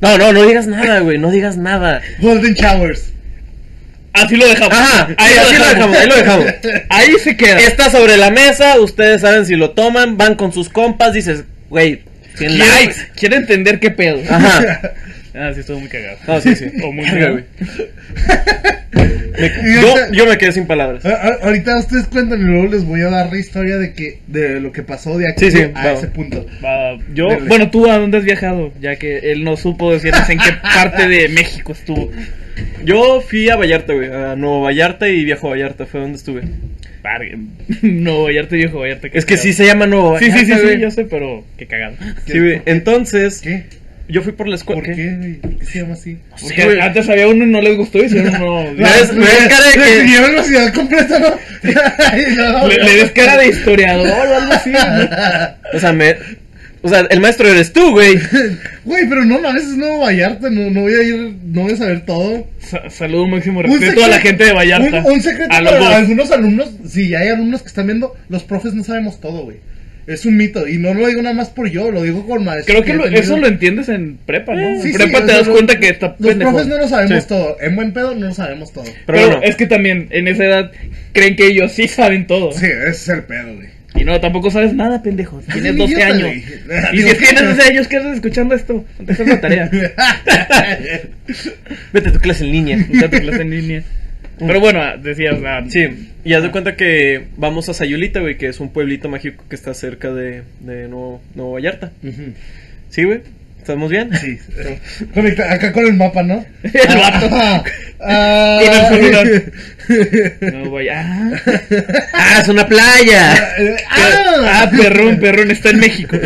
No, 0.01 0.17
no, 0.17 0.33
no 0.33 0.47
digas 0.47 0.65
nada, 0.65 0.99
güey, 1.01 1.19
no 1.19 1.29
digas 1.29 1.57
nada. 1.57 2.01
Golden 2.19 2.55
Showers. 2.55 3.13
Así 4.13 4.35
lo 4.35 4.47
dejamos. 4.47 4.73
Ajá, 4.77 5.07
ahí, 5.17 5.33
sí, 5.33 5.39
así 5.39 5.55
lo 5.57 5.67
dejamos, 5.69 5.97
ahí 5.97 6.07
lo 6.07 6.15
dejamos. 6.15 6.45
Ahí 6.89 7.11
se 7.23 7.37
queda. 7.37 7.59
Está 7.59 7.89
sobre 7.89 8.17
la 8.17 8.29
mesa, 8.29 8.79
ustedes 8.79 9.21
saben 9.21 9.45
si 9.45 9.55
lo 9.55 9.71
toman, 9.71 10.17
van 10.17 10.35
con 10.35 10.51
sus 10.51 10.67
compas, 10.69 11.13
dices, 11.13 11.45
güey, 11.69 12.01
100 12.35 12.49
Quiere, 12.51 12.57
likes. 12.57 12.95
quiere 13.15 13.35
entender 13.37 13.79
qué 13.79 13.91
pedo. 13.91 14.19
Ajá. 14.29 14.81
Ah, 15.33 15.51
sí, 15.53 15.61
estuvo 15.61 15.79
muy 15.79 15.87
cagado. 15.87 16.17
No, 16.27 16.41
sí, 16.41 16.53
sí. 16.57 16.65
O 16.83 16.91
muy 16.91 17.05
cagado. 17.05 17.31
güey. 17.31 17.45
Me- 19.39 19.81
yo, 19.81 19.95
yo 20.11 20.25
me 20.25 20.37
quedé 20.37 20.51
sin 20.51 20.67
palabras. 20.67 21.05
A- 21.05 21.09
a- 21.09 21.37
Ahorita 21.43 21.77
ustedes 21.77 22.05
cuentan 22.07 22.41
y 22.41 22.43
luego 22.43 22.67
les 22.67 22.83
voy 22.83 22.99
a 22.99 23.09
dar 23.09 23.31
la 23.31 23.39
historia 23.39 23.77
de 23.77 23.93
que 23.93 24.19
de 24.27 24.59
lo 24.59 24.73
que 24.73 24.83
pasó 24.83 25.17
de 25.17 25.29
aquí 25.29 25.45
Sí, 25.45 25.51
sí, 25.51 25.61
a 25.73 25.85
va. 25.85 25.91
ese 25.93 26.07
punto. 26.07 26.45
Va, 26.63 26.97
yo, 27.13 27.29
Dale. 27.29 27.47
bueno, 27.47 27.71
tú 27.71 27.89
a 27.89 27.97
dónde 27.97 28.17
has 28.17 28.25
viajado, 28.25 28.73
ya 28.81 28.97
que 28.97 29.31
él 29.31 29.45
no 29.45 29.55
supo 29.55 29.93
decirnos 29.93 30.29
en 30.29 30.37
qué 30.37 30.51
parte 30.61 31.07
de 31.07 31.29
México 31.29 31.71
estuvo. 31.71 32.11
Yo 32.83 33.21
fui 33.21 33.49
a 33.49 33.55
Vallarta, 33.55 33.93
güey, 33.93 34.09
a 34.11 34.35
Nuevo 34.35 34.61
Vallarta 34.61 35.07
y 35.09 35.23
Viejo 35.25 35.49
Vallarta, 35.49 35.85
fue 35.85 35.99
donde 36.01 36.17
estuve. 36.17 36.41
Nuevo 37.81 38.23
Vallarta, 38.25 38.55
viejo 38.55 38.79
Vallarta. 38.79 39.07
Es 39.07 39.25
que 39.25 39.35
cagado. 39.35 39.43
sí 39.43 39.53
se 39.53 39.65
llama 39.65 39.87
Nuevo 39.87 40.17
Sí, 40.19 40.25
Vallarta. 40.29 40.45
sí, 40.45 40.51
sí, 40.53 40.59
sí, 40.59 40.65
güey. 40.65 40.79
yo 40.79 40.91
sé, 40.91 41.05
pero 41.05 41.43
qué 41.57 41.65
cagado. 41.67 41.95
Sí, 42.25 42.39
güey. 42.39 42.61
Entonces, 42.65 43.41
¿Qué? 43.41 43.65
yo 44.07 44.21
fui 44.21 44.33
por 44.33 44.47
la 44.47 44.55
escuela. 44.55 44.81
¿Por 44.83 44.93
qué, 44.95 45.39
qué 45.59 45.65
se 45.65 45.79
llama 45.79 45.93
así? 45.93 46.17
Porque 46.41 46.79
antes 46.81 47.09
había 47.09 47.27
uno 47.27 47.43
y 47.45 47.47
no 47.47 47.61
les 47.61 47.77
gustó 47.77 47.99
y 47.99 48.05
hicieron 48.05 48.35
uno. 48.35 48.71
Me 48.73 48.83
des- 48.99 49.13
me 49.13 49.25
des 49.25 49.47
cara 49.47 49.69
de 49.71 49.77
Le 49.77 49.83
que- 49.85 50.01
siguieron 50.01 50.35
la 50.35 50.43
ciudad 50.43 50.73
completa, 50.73 51.19
¿no? 51.19 51.27
Y 51.63 52.35
no, 52.35 52.67
Le, 52.67 52.75
le 52.83 52.95
des 52.97 53.11
cara 53.11 53.37
de 53.37 53.47
historiador 53.47 54.07
o 54.27 54.35
algo 54.35 54.53
así. 54.53 54.69
¿no? 54.71 55.77
O 55.77 55.79
sea, 55.79 55.93
me. 55.93 56.15
O 56.83 56.89
sea, 56.89 57.01
el 57.11 57.19
maestro 57.19 57.47
eres 57.47 57.71
tú, 57.73 57.91
güey. 57.91 58.15
Güey, 58.83 59.07
pero 59.07 59.23
no 59.23 59.39
mames, 59.39 59.63
es 59.65 59.77
Nuevo 59.77 59.99
Vallarta, 59.99 60.49
no, 60.49 60.71
no 60.71 60.81
voy 60.81 60.93
a 60.95 61.03
ir, 61.03 61.35
no 61.45 61.61
voy 61.61 61.73
a 61.73 61.77
saber 61.77 62.03
todo. 62.03 62.47
Sa- 62.57 62.89
saludo 62.89 63.27
máximo 63.27 63.61
respeto 63.61 64.03
a 64.03 64.07
la 64.07 64.17
gente 64.19 64.43
de 64.45 64.53
Vallarta. 64.53 65.03
Un, 65.05 65.11
un 65.13 65.21
secreto 65.21 65.53
a 65.53 65.59
para 65.63 65.77
dos. 65.77 65.93
algunos 65.93 66.31
alumnos, 66.31 66.71
si 66.87 67.13
hay 67.13 67.27
alumnos 67.29 67.61
que 67.61 67.67
están 67.67 67.85
viendo, 67.85 68.15
los 68.29 68.43
profes 68.43 68.73
no 68.73 68.83
sabemos 68.83 69.21
todo, 69.21 69.43
güey. 69.43 69.57
Es 70.07 70.25
un 70.25 70.35
mito, 70.35 70.67
y 70.67 70.79
no 70.79 70.95
lo 70.95 71.05
digo 71.07 71.21
nada 71.21 71.35
más 71.35 71.49
por 71.49 71.69
yo, 71.69 71.91
lo 71.91 72.01
digo 72.01 72.25
con 72.25 72.43
maestros. 72.43 72.65
Creo 72.65 72.83
que 72.83 72.93
lo- 72.95 73.05
eso 73.05 73.37
lo 73.37 73.45
entiendes 73.47 73.87
en 73.87 74.17
prepa, 74.25 74.55
¿no? 74.55 74.81
Sí, 74.81 74.87
en 74.87 74.93
sí, 74.93 74.97
prepa 74.97 75.23
te 75.27 75.31
das 75.33 75.47
cuenta 75.47 75.79
que 75.79 75.89
está 75.89 76.15
Los 76.17 76.29
pendejo. 76.29 76.51
profes 76.51 76.67
no 76.67 76.77
lo 76.79 76.87
sabemos 76.89 77.21
Sí. 77.23 77.29
todo, 77.29 77.57
en 77.61 77.75
buen 77.75 77.93
pedo 77.93 78.15
no 78.15 78.25
lo 78.25 78.33
sabemos 78.33 78.73
todo. 78.73 78.85
Pero 78.85 78.95
Pero 79.05 79.27
bueno. 79.27 79.41
es 79.43 79.55
que 79.55 79.67
también 79.67 80.07
en 80.09 80.27
esa 80.27 80.43
edad 80.45 80.71
creen 81.13 81.35
que 81.35 81.45
ellos 81.45 81.71
sí 81.71 81.87
saben 81.87 82.25
todo. 82.25 82.51
Sí, 82.51 82.65
ese 82.65 82.89
es 82.89 83.09
el 83.09 83.23
pedo, 83.25 83.53
güey. 83.53 83.67
Y 83.95 84.03
no, 84.03 84.19
tampoco 84.19 84.49
sabes 84.49 84.73
nada, 84.73 85.03
pendejo. 85.03 85.41
Tienes 85.51 85.71
un 85.71 85.77
12 85.79 85.93
idiota, 85.93 86.13
años. 86.13 86.35
Y 86.93 87.01
si 87.01 87.17
tienes 87.17 87.57
12 87.57 87.61
años, 87.63 87.87
¿qué 87.87 87.97
haces 87.97 88.15
escuchando 88.15 88.55
esto? 88.55 88.85
Haces 89.07 89.27
la 89.27 89.41
tarea. 89.41 89.69
Vete 91.93 92.09
a 92.09 92.13
tu 92.13 92.19
clase 92.19 92.45
en 92.45 92.51
línea. 92.51 92.77
Busca 92.89 93.09
tu 93.09 93.17
clase 93.17 93.41
en 93.41 93.49
línea. 93.49 93.83
Pero 94.39 94.59
bueno, 94.59 94.81
decías, 94.97 95.35
ah, 95.45 95.63
Sí, 95.69 96.09
y 96.23 96.33
haz 96.33 96.41
de 96.41 96.51
cuenta 96.51 96.75
que 96.75 97.25
vamos 97.37 97.69
a 97.69 97.73
Sayulita, 97.73 98.21
güey, 98.21 98.37
que 98.37 98.47
es 98.47 98.59
un 98.59 98.69
pueblito 98.69 99.07
mágico 99.07 99.43
que 99.47 99.55
está 99.55 99.73
cerca 99.73 100.11
de, 100.11 100.43
de 100.61 100.87
Nuevo, 100.87 101.21
Nuevo 101.35 101.53
Vallarta. 101.53 101.91
Ujú. 102.01 102.33
¿Sí, 102.89 103.03
güey? 103.03 103.21
¿Estamos 103.71 103.89
bien? 103.89 104.11
Sí, 104.17 104.37
conecta 105.13 105.49
acá 105.49 105.71
con 105.71 105.85
el 105.85 105.93
mapa, 105.93 106.23
¿no? 106.23 106.45
El 106.61 106.97
vato. 106.97 107.29
Ah, 108.01 108.59
Con 108.89 108.99
el 108.99 109.15
ah, 109.15 109.23
celular. 109.23 110.53
no 110.53 110.69
voy 110.69 110.89
a... 110.89 111.31
¡Ah, 112.13 112.39
es 112.41 112.47
una 112.49 112.67
playa! 112.67 113.33
ah, 113.89 114.33
Ah, 114.43 114.71
perrón, 114.75 115.19
perrón, 115.21 115.51
está 115.51 115.69
en 115.69 115.79
México. 115.79 116.17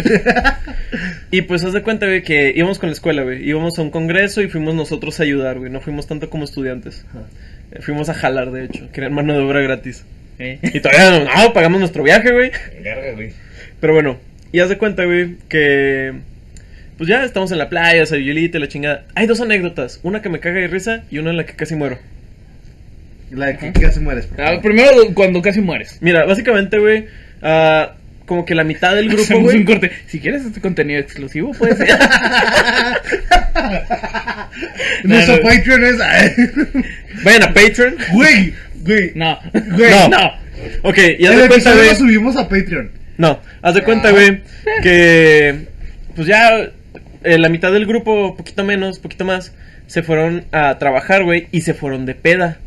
Y 1.29 1.43
pues 1.43 1.63
haz 1.65 1.73
de 1.73 1.83
cuenta, 1.83 2.07
güey, 2.07 2.23
que 2.23 2.51
íbamos 2.55 2.79
con 2.79 2.89
la 2.89 2.93
escuela, 2.93 3.21
güey. 3.21 3.47
Íbamos 3.47 3.77
a 3.77 3.83
un 3.83 3.91
congreso 3.91 4.41
y 4.41 4.47
fuimos 4.47 4.73
nosotros 4.73 5.19
a 5.19 5.23
ayudar, 5.23 5.59
güey. 5.59 5.69
No 5.69 5.81
fuimos 5.81 6.07
tanto 6.07 6.31
como 6.31 6.45
estudiantes. 6.45 7.05
Fuimos 7.81 8.09
a 8.09 8.15
jalar, 8.15 8.49
de 8.51 8.65
hecho. 8.65 8.89
Querían 8.91 9.13
mano 9.13 9.33
de 9.33 9.39
obra 9.39 9.61
gratis. 9.61 10.03
Eh. 10.39 10.57
Y 10.63 10.79
todavía 10.79 11.11
no, 11.11 11.25
no, 11.25 11.53
pagamos 11.53 11.79
nuestro 11.79 12.01
viaje, 12.01 12.31
güey. 12.31 12.51
Güey. 13.15 13.33
Pero 13.79 13.93
bueno, 13.93 14.17
y 14.51 14.61
haz 14.61 14.69
de 14.69 14.79
cuenta, 14.79 15.05
güey, 15.05 15.35
que. 15.47 16.13
Pues 16.97 17.09
ya 17.09 17.23
estamos 17.23 17.51
en 17.51 17.57
la 17.57 17.67
playa, 17.69 18.05
Sayulita 18.05 18.57
y 18.57 18.61
la 18.61 18.67
chingada. 18.67 19.05
Hay 19.15 19.27
dos 19.27 19.41
anécdotas: 19.41 19.99
una 20.03 20.21
que 20.21 20.29
me 20.29 20.39
caga 20.39 20.59
de 20.61 20.67
risa 20.67 21.03
y 21.11 21.17
una 21.17 21.31
en 21.31 21.37
la 21.37 21.45
que 21.45 21.53
casi 21.53 21.75
muero. 21.75 21.99
La 23.31 23.47
de 23.47 23.57
que 23.57 23.73
casi 23.73 23.99
mueres. 23.99 24.27
por 24.27 24.39
Ah, 24.41 24.45
favor. 24.47 24.61
primero 24.61 24.91
cuando 25.13 25.41
casi 25.41 25.59
mueres. 25.59 25.97
Mira, 25.99 26.23
básicamente, 26.25 26.77
güey, 26.79 27.07
ah, 27.41 27.95
como 28.25 28.45
que 28.45 28.55
la 28.55 28.63
mitad 28.63 28.95
del 28.95 29.07
grupo, 29.07 29.23
Hacemos 29.23 29.53
un 29.53 29.63
güey. 29.63 29.65
corte. 29.65 29.91
Si 30.07 30.19
quieres 30.19 30.45
este 30.45 30.61
contenido 30.61 30.99
exclusivo, 31.01 31.51
puede 31.51 31.75
ser. 31.75 31.87
Nuestro 35.03 35.35
No, 35.37 35.41
no. 35.43 35.49
Patreon 35.49 35.83
es. 35.83 35.97
Vayan 37.23 37.43
a 37.43 37.53
Patreon. 37.53 37.95
Güey, 38.13 38.53
güey. 38.81 39.11
No. 39.15 39.39
Güey, 39.75 39.89
No. 39.91 40.07
No. 40.09 40.45
Ok, 40.83 40.97
y 41.19 41.25
haz 41.25 41.33
El 41.33 41.41
de 41.41 41.47
cuenta, 41.47 41.55
episodio 41.55 41.77
güey. 41.77 41.89
lo 41.89 41.95
subimos 41.95 42.37
a 42.37 42.47
Patreon. 42.47 42.89
No, 43.17 43.39
haz 43.61 43.73
de 43.75 43.83
cuenta, 43.83 44.07
Ah. 44.09 44.11
güey, 44.11 44.41
que 44.81 45.65
pues 46.15 46.27
ya 46.27 46.69
eh, 47.25 47.37
la 47.37 47.49
mitad 47.49 47.71
del 47.71 47.85
grupo, 47.85 48.35
poquito 48.37 48.63
menos, 48.63 48.99
poquito 48.99 49.25
más, 49.25 49.53
se 49.87 50.03
fueron 50.03 50.45
a 50.51 50.77
trabajar, 50.77 51.23
güey, 51.23 51.47
y 51.51 51.61
se 51.61 51.73
fueron 51.73 52.05
de 52.05 52.15
peda. 52.15 52.59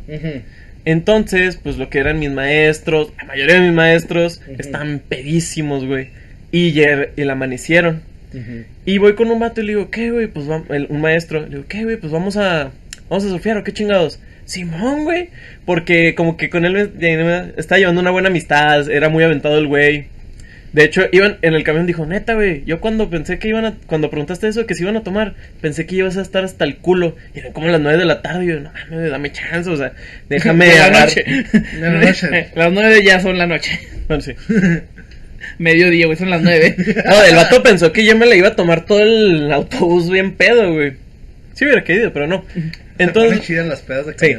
Entonces, 0.85 1.59
pues 1.63 1.77
lo 1.77 1.91
que 1.91 1.99
eran 1.99 2.19
mis 2.19 2.31
maestros, 2.31 3.13
la 3.19 3.25
mayoría 3.25 3.57
de 3.57 3.61
mis 3.61 3.75
maestros, 3.75 4.41
están 4.59 5.01
pedísimos, 5.07 5.85
güey. 5.85 6.11
Y, 6.51 6.81
y 6.81 7.25
la 7.25 7.33
amanecieron. 7.33 8.03
Y 8.85 8.99
voy 8.99 9.15
con 9.15 9.31
un 9.31 9.39
vato 9.39 9.61
y 9.61 9.65
le 9.65 9.73
digo, 9.75 9.91
¿qué, 9.91 10.11
güey? 10.11 10.27
Pues 10.29 10.47
un 10.47 11.01
maestro, 11.01 11.41
le 11.41 11.49
digo, 11.49 11.65
¿qué, 11.69 11.85
güey? 11.85 11.97
Pues 11.97 12.13
vamos 12.13 12.37
a, 12.37 12.71
vamos 13.09 13.25
a 13.25 13.29
surfear, 13.29 13.59
¿o 13.59 13.65
qué 13.65 13.73
chingados? 13.73 14.21
Simón, 14.45 15.05
güey. 15.05 15.29
Porque 15.67 16.15
como 16.15 16.37
que 16.37 16.49
con 16.49 16.65
él 16.65 16.91
me, 16.99 17.17
me 17.25 17.53
estaba 17.57 17.79
llevando 17.79 18.01
una 18.01 18.11
buena 18.11 18.29
amistad, 18.29 18.91
era 18.91 19.09
muy 19.09 19.25
aventado 19.25 19.59
el 19.59 19.67
güey. 19.67 20.07
De 20.73 20.85
hecho, 20.85 21.07
iban 21.13 21.39
en 21.43 21.55
el 21.55 21.65
camión 21.65 21.87
dijo, 21.87 22.05
neta, 22.05 22.35
güey, 22.35 22.63
yo 22.67 22.81
cuando 22.81 23.09
pensé 23.09 23.39
que 23.39 23.49
iban 23.49 23.65
a, 23.65 23.75
cuando 23.87 24.11
preguntaste 24.11 24.49
eso, 24.49 24.67
que 24.67 24.75
se 24.75 24.83
iban 24.83 24.97
a 24.97 25.03
tomar, 25.03 25.35
pensé 25.61 25.87
que 25.87 25.97
ibas 25.97 26.17
a 26.19 26.23
estar 26.23 26.45
hasta 26.45 26.65
el 26.65 26.77
culo. 26.77 27.17
Y 27.35 27.39
eran 27.39 27.53
como 27.53 27.69
las 27.69 27.81
nueve 27.81 27.99
de 27.99 28.05
la 28.05 28.21
tarde, 28.21 28.45
y 28.45 28.49
yo, 28.49 28.61
no 28.61 28.71
mames, 28.91 29.11
dame 29.11 29.33
chance, 29.33 29.71
o 29.71 29.77
sea, 29.77 29.93
déjame 30.29 30.67
De 30.69 30.79
la 30.79 30.91
noche. 30.91 31.25
De 31.25 31.81
la 31.81 32.01
noche. 32.01 32.51
Las 32.55 32.73
nueve 32.73 33.03
ya 33.03 33.21
son 33.21 33.39
la 33.39 33.47
noche. 33.47 33.81
Bueno, 34.09 34.23
sí. 34.23 34.35
Mediodía, 35.59 36.07
güey, 36.07 36.19
son 36.19 36.31
las 36.31 36.43
nueve. 36.43 36.77
No, 37.05 37.25
el 37.25 37.35
vato 37.35 37.63
pensó 37.63 37.93
que 37.93 38.05
yo 38.05 38.17
me 38.17 38.27
la 38.27 38.37
iba 38.37 38.49
a 38.49 38.57
tomar 38.57 38.85
todo 38.85 39.01
el 39.01 39.51
autobús 39.53 40.11
bien 40.11 40.33
pedo, 40.35 40.73
güey. 40.73 40.93
Sí 41.55 41.65
hubiera 41.65 41.83
querido, 41.83 42.13
pero 42.13 42.27
no. 42.27 42.45
Entonces. 42.55 42.77
Entonces, 42.99 43.41
chidas 43.43 43.67
las 43.67 43.81
pedas 43.81 44.07
de 44.07 44.15
sí. 44.17 44.37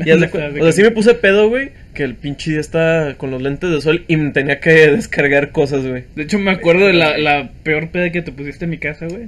o 0.00 0.62
sea, 0.64 0.72
sí 0.72 0.82
me 0.82 0.90
puse 0.90 1.14
pedo, 1.14 1.48
güey, 1.48 1.70
que 1.96 2.04
el 2.04 2.14
pinche 2.14 2.50
día 2.52 2.60
está 2.60 3.14
con 3.16 3.30
los 3.32 3.42
lentes 3.42 3.70
de 3.70 3.80
sol 3.80 4.04
y 4.06 4.16
me 4.16 4.30
tenía 4.30 4.60
que 4.60 4.70
descargar 4.90 5.50
cosas, 5.50 5.84
güey. 5.86 6.04
De 6.14 6.22
hecho, 6.22 6.38
me 6.38 6.50
acuerdo 6.52 6.86
de 6.86 6.92
la, 6.92 7.18
la 7.18 7.50
peor 7.64 7.88
peda 7.88 8.12
que 8.12 8.22
te 8.22 8.30
pusiste 8.30 8.64
en 8.66 8.70
mi 8.70 8.78
casa, 8.78 9.06
güey. 9.08 9.24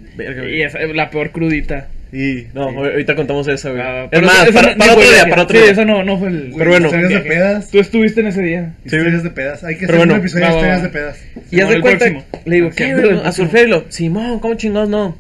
Y 0.55 0.63
esa, 0.63 0.79
la 0.81 1.11
peor 1.11 1.31
crudita. 1.31 1.89
Y 2.13 2.45
no, 2.55 2.69
ahorita 2.69 3.15
contamos 3.17 3.49
esa, 3.49 3.71
güey. 3.71 3.83
Ah, 3.83 4.09
es 4.11 4.23
más, 4.23 4.51
para, 4.51 4.73
no- 4.73 4.79
para 4.79 4.93
otro 4.95 5.11
día, 5.11 5.27
para 5.29 5.43
otro 5.43 5.57
Sí, 5.59 5.63
día. 5.63 5.73
eso 5.73 5.85
no, 5.85 6.05
no 6.05 6.19
fue 6.19 6.29
el. 6.29 6.53
Pero 6.57 6.71
bueno. 6.71 6.87
Historias 6.87 7.11
de 7.11 7.21
pedas. 7.21 7.71
Tú 7.71 7.81
estuviste 7.81 8.21
en 8.21 8.27
ese 8.29 8.43
día. 8.43 8.75
Historias 8.85 9.23
de 9.23 9.31
pedas. 9.31 9.65
Hay 9.65 9.77
que 9.77 9.85
hacer 9.87 9.97
bueno, 9.97 10.15
un 10.15 10.21
episodio 10.21 10.47
de 10.47 10.53
historias 10.53 10.83
de 10.85 10.89
pedas. 10.91 11.19
Y 11.51 11.61
haz 11.61 11.69
de 11.71 11.81
cuenta, 11.81 12.05
próximo. 12.07 12.25
le 12.47 12.55
digo, 12.55 12.71
¿qué, 12.77 12.95
güey? 12.95 13.21
A 13.25 13.33
surfearlo. 13.33 13.85
Simón, 13.89 14.39
¿cómo 14.41 14.55
chingados 14.55 14.89
no? 14.89 15.19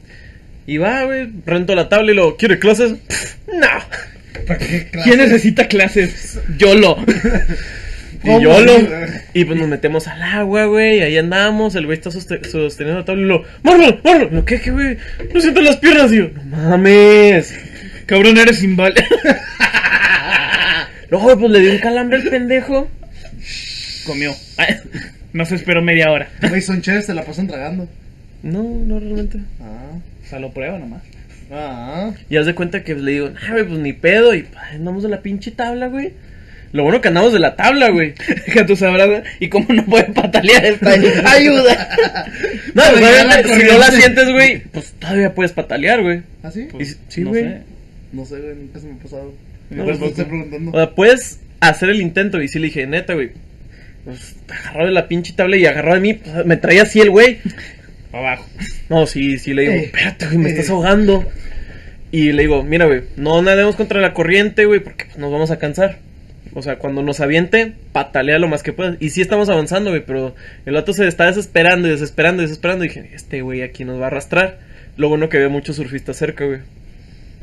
Y 0.66 0.76
va, 0.78 1.04
güey, 1.04 1.28
rento 1.46 1.74
la 1.74 1.88
tabla 1.88 2.12
y 2.12 2.14
lo, 2.14 2.36
¿quiere 2.36 2.58
clases? 2.58 2.92
Pff, 2.92 3.36
no. 3.54 3.68
¿Para 4.46 4.58
qué 4.58 4.86
clase? 4.90 5.08
¿Quién 5.10 5.18
necesita 5.20 5.68
clases? 5.68 6.38
YOLO. 6.58 6.96
Y 8.24 8.26
¿Cómo? 8.26 8.40
yo 8.40 8.60
lo. 8.60 8.72
Y 9.34 9.44
pues 9.44 9.58
nos 9.58 9.68
metemos 9.68 10.08
al 10.08 10.22
agua, 10.22 10.64
güey. 10.66 11.00
Ahí 11.02 11.16
andamos. 11.18 11.74
El 11.76 11.86
güey 11.86 11.98
está 11.98 12.10
soste- 12.10 12.44
sosteniendo 12.44 13.00
la 13.00 13.04
tabla 13.04 13.22
y 13.22 13.26
lo. 13.26 13.44
¡Márlo! 13.62 14.00
¿Lo 14.30 14.44
qué, 14.44 14.60
qué, 14.60 14.70
güey? 14.70 14.96
No 15.32 15.40
siento 15.40 15.60
las 15.60 15.76
piernas. 15.76 16.10
Yo, 16.10 16.28
no 16.28 16.56
mames. 16.70 17.54
Cabrón, 18.06 18.38
eres 18.38 18.62
inválido. 18.62 19.02
No, 21.10 21.20
güey, 21.20 21.36
pues 21.36 21.50
le 21.50 21.60
dio 21.60 21.72
un 21.72 21.78
calambre 21.78 22.18
al 22.18 22.24
pendejo. 22.28 22.86
Comió. 24.04 24.34
No 25.32 25.44
se 25.46 25.54
esperó 25.54 25.80
media 25.80 26.10
hora. 26.10 26.28
Güey, 26.46 26.60
son 26.60 26.82
chéveres, 26.82 27.06
se 27.06 27.14
la 27.14 27.24
pasan 27.24 27.46
tragando. 27.46 27.88
No, 28.42 28.62
no 28.62 29.00
realmente. 29.00 29.38
Ah. 29.60 29.92
O 30.22 30.28
sea, 30.28 30.38
lo 30.38 30.52
prueba 30.52 30.78
nomás. 30.78 31.02
Ah. 31.50 32.12
Y 32.28 32.36
haz 32.36 32.46
de 32.46 32.54
cuenta 32.54 32.84
que 32.84 32.94
le 32.94 33.12
digo, 33.12 33.30
ah, 33.42 33.52
güey, 33.52 33.64
pues 33.64 33.78
ni 33.80 33.92
pedo. 33.92 34.34
Y 34.34 34.42
pa, 34.42 34.68
andamos 34.72 35.02
de 35.02 35.08
la 35.08 35.22
pinche 35.22 35.50
tabla, 35.50 35.88
güey. 35.88 36.12
Lo 36.72 36.82
bueno 36.82 37.00
que 37.00 37.08
andamos 37.08 37.32
de 37.32 37.38
la 37.38 37.56
tabla, 37.56 37.88
güey. 37.88 38.12
Que 38.52 38.64
tú 38.64 38.76
sabrás. 38.76 39.24
¿Y 39.40 39.48
cómo 39.48 39.66
no 39.72 39.84
puede 39.86 40.04
patalear 40.04 40.64
esta 40.66 40.90
ayuda? 41.30 41.88
No, 42.74 42.82
pues 42.90 43.02
obviamente, 43.02 43.54
si 43.60 43.66
no 43.66 43.78
la 43.78 43.90
sientes, 43.90 44.30
güey, 44.30 44.58
pues 44.64 44.92
todavía 44.98 45.34
puedes 45.34 45.52
patalear, 45.52 46.02
güey. 46.02 46.20
¿Ah, 46.42 46.50
sí? 46.50 46.68
Y- 46.78 46.84
sí, 47.08 47.22
no 47.22 47.30
güey. 47.30 47.42
sé. 47.44 47.58
No 48.12 48.24
sé, 48.26 48.38
güey, 48.40 48.54
nunca 48.54 48.78
se 48.80 48.86
me 48.86 48.94
ha 48.94 48.98
pasado. 48.98 49.34
No, 49.70 49.84
te 49.84 49.92
estoy 50.06 50.24
preguntando. 50.26 50.70
O 50.70 50.74
sea, 50.74 50.94
puedes 50.94 51.40
hacer 51.60 51.88
el 51.90 52.00
intento. 52.02 52.40
Y 52.42 52.48
sí 52.48 52.58
le 52.58 52.66
dije, 52.66 52.86
neta, 52.86 53.14
güey. 53.14 53.30
Pues 54.04 54.36
agarró 54.48 54.86
de 54.86 54.92
la 54.92 55.08
pinche 55.08 55.32
tabla 55.34 55.56
y 55.56 55.66
agarró 55.66 55.94
de 55.94 56.00
mí. 56.00 56.14
pues, 56.14 56.46
me 56.46 56.56
traía 56.58 56.82
así 56.82 57.00
el 57.00 57.10
güey. 57.10 57.38
Abajo. 58.12 58.46
No, 58.88 59.06
sí, 59.06 59.38
sí 59.38 59.54
le 59.54 59.62
digo, 59.62 59.74
Eh, 59.74 59.84
espérate, 59.84 60.26
güey, 60.26 60.38
me 60.38 60.48
eh. 60.48 60.52
estás 60.52 60.70
ahogando. 60.70 61.26
Y 62.10 62.32
le 62.32 62.42
digo, 62.42 62.62
mira, 62.62 62.86
güey, 62.86 63.02
no 63.16 63.42
nademos 63.42 63.76
contra 63.76 64.00
la 64.00 64.14
corriente, 64.14 64.64
güey, 64.64 64.80
porque 64.80 65.04
pues, 65.04 65.18
nos 65.18 65.30
vamos 65.30 65.50
a 65.50 65.58
cansar. 65.58 65.98
O 66.54 66.62
sea, 66.62 66.78
cuando 66.78 67.02
nos 67.02 67.20
aviente, 67.20 67.74
patalea 67.92 68.38
lo 68.38 68.48
más 68.48 68.62
que 68.62 68.72
puedas. 68.72 68.96
Y 69.00 69.10
sí 69.10 69.20
estamos 69.20 69.50
avanzando, 69.50 69.90
güey, 69.90 70.04
pero 70.04 70.34
el 70.64 70.74
vato 70.74 70.94
se 70.94 71.06
está 71.06 71.26
desesperando 71.26 71.86
y 71.86 71.90
desesperando 71.90 72.42
y 72.42 72.46
desesperando. 72.46 72.84
Y 72.84 72.88
dije, 72.88 73.10
este 73.12 73.42
güey 73.42 73.62
aquí 73.62 73.84
nos 73.84 74.00
va 74.00 74.04
a 74.04 74.06
arrastrar. 74.06 74.58
Lo 74.96 75.08
bueno 75.10 75.28
que 75.28 75.36
había 75.36 75.50
muchos 75.50 75.76
surfistas 75.76 76.16
cerca, 76.16 76.46
güey. 76.46 76.60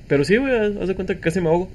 Pero 0.07 0.23
sí, 0.23 0.37
güey, 0.37 0.53
haz 0.53 0.87
de 0.87 0.95
cuenta 0.95 1.13
que 1.13 1.21
casi 1.21 1.39
me 1.41 1.49
ahogo. 1.49 1.71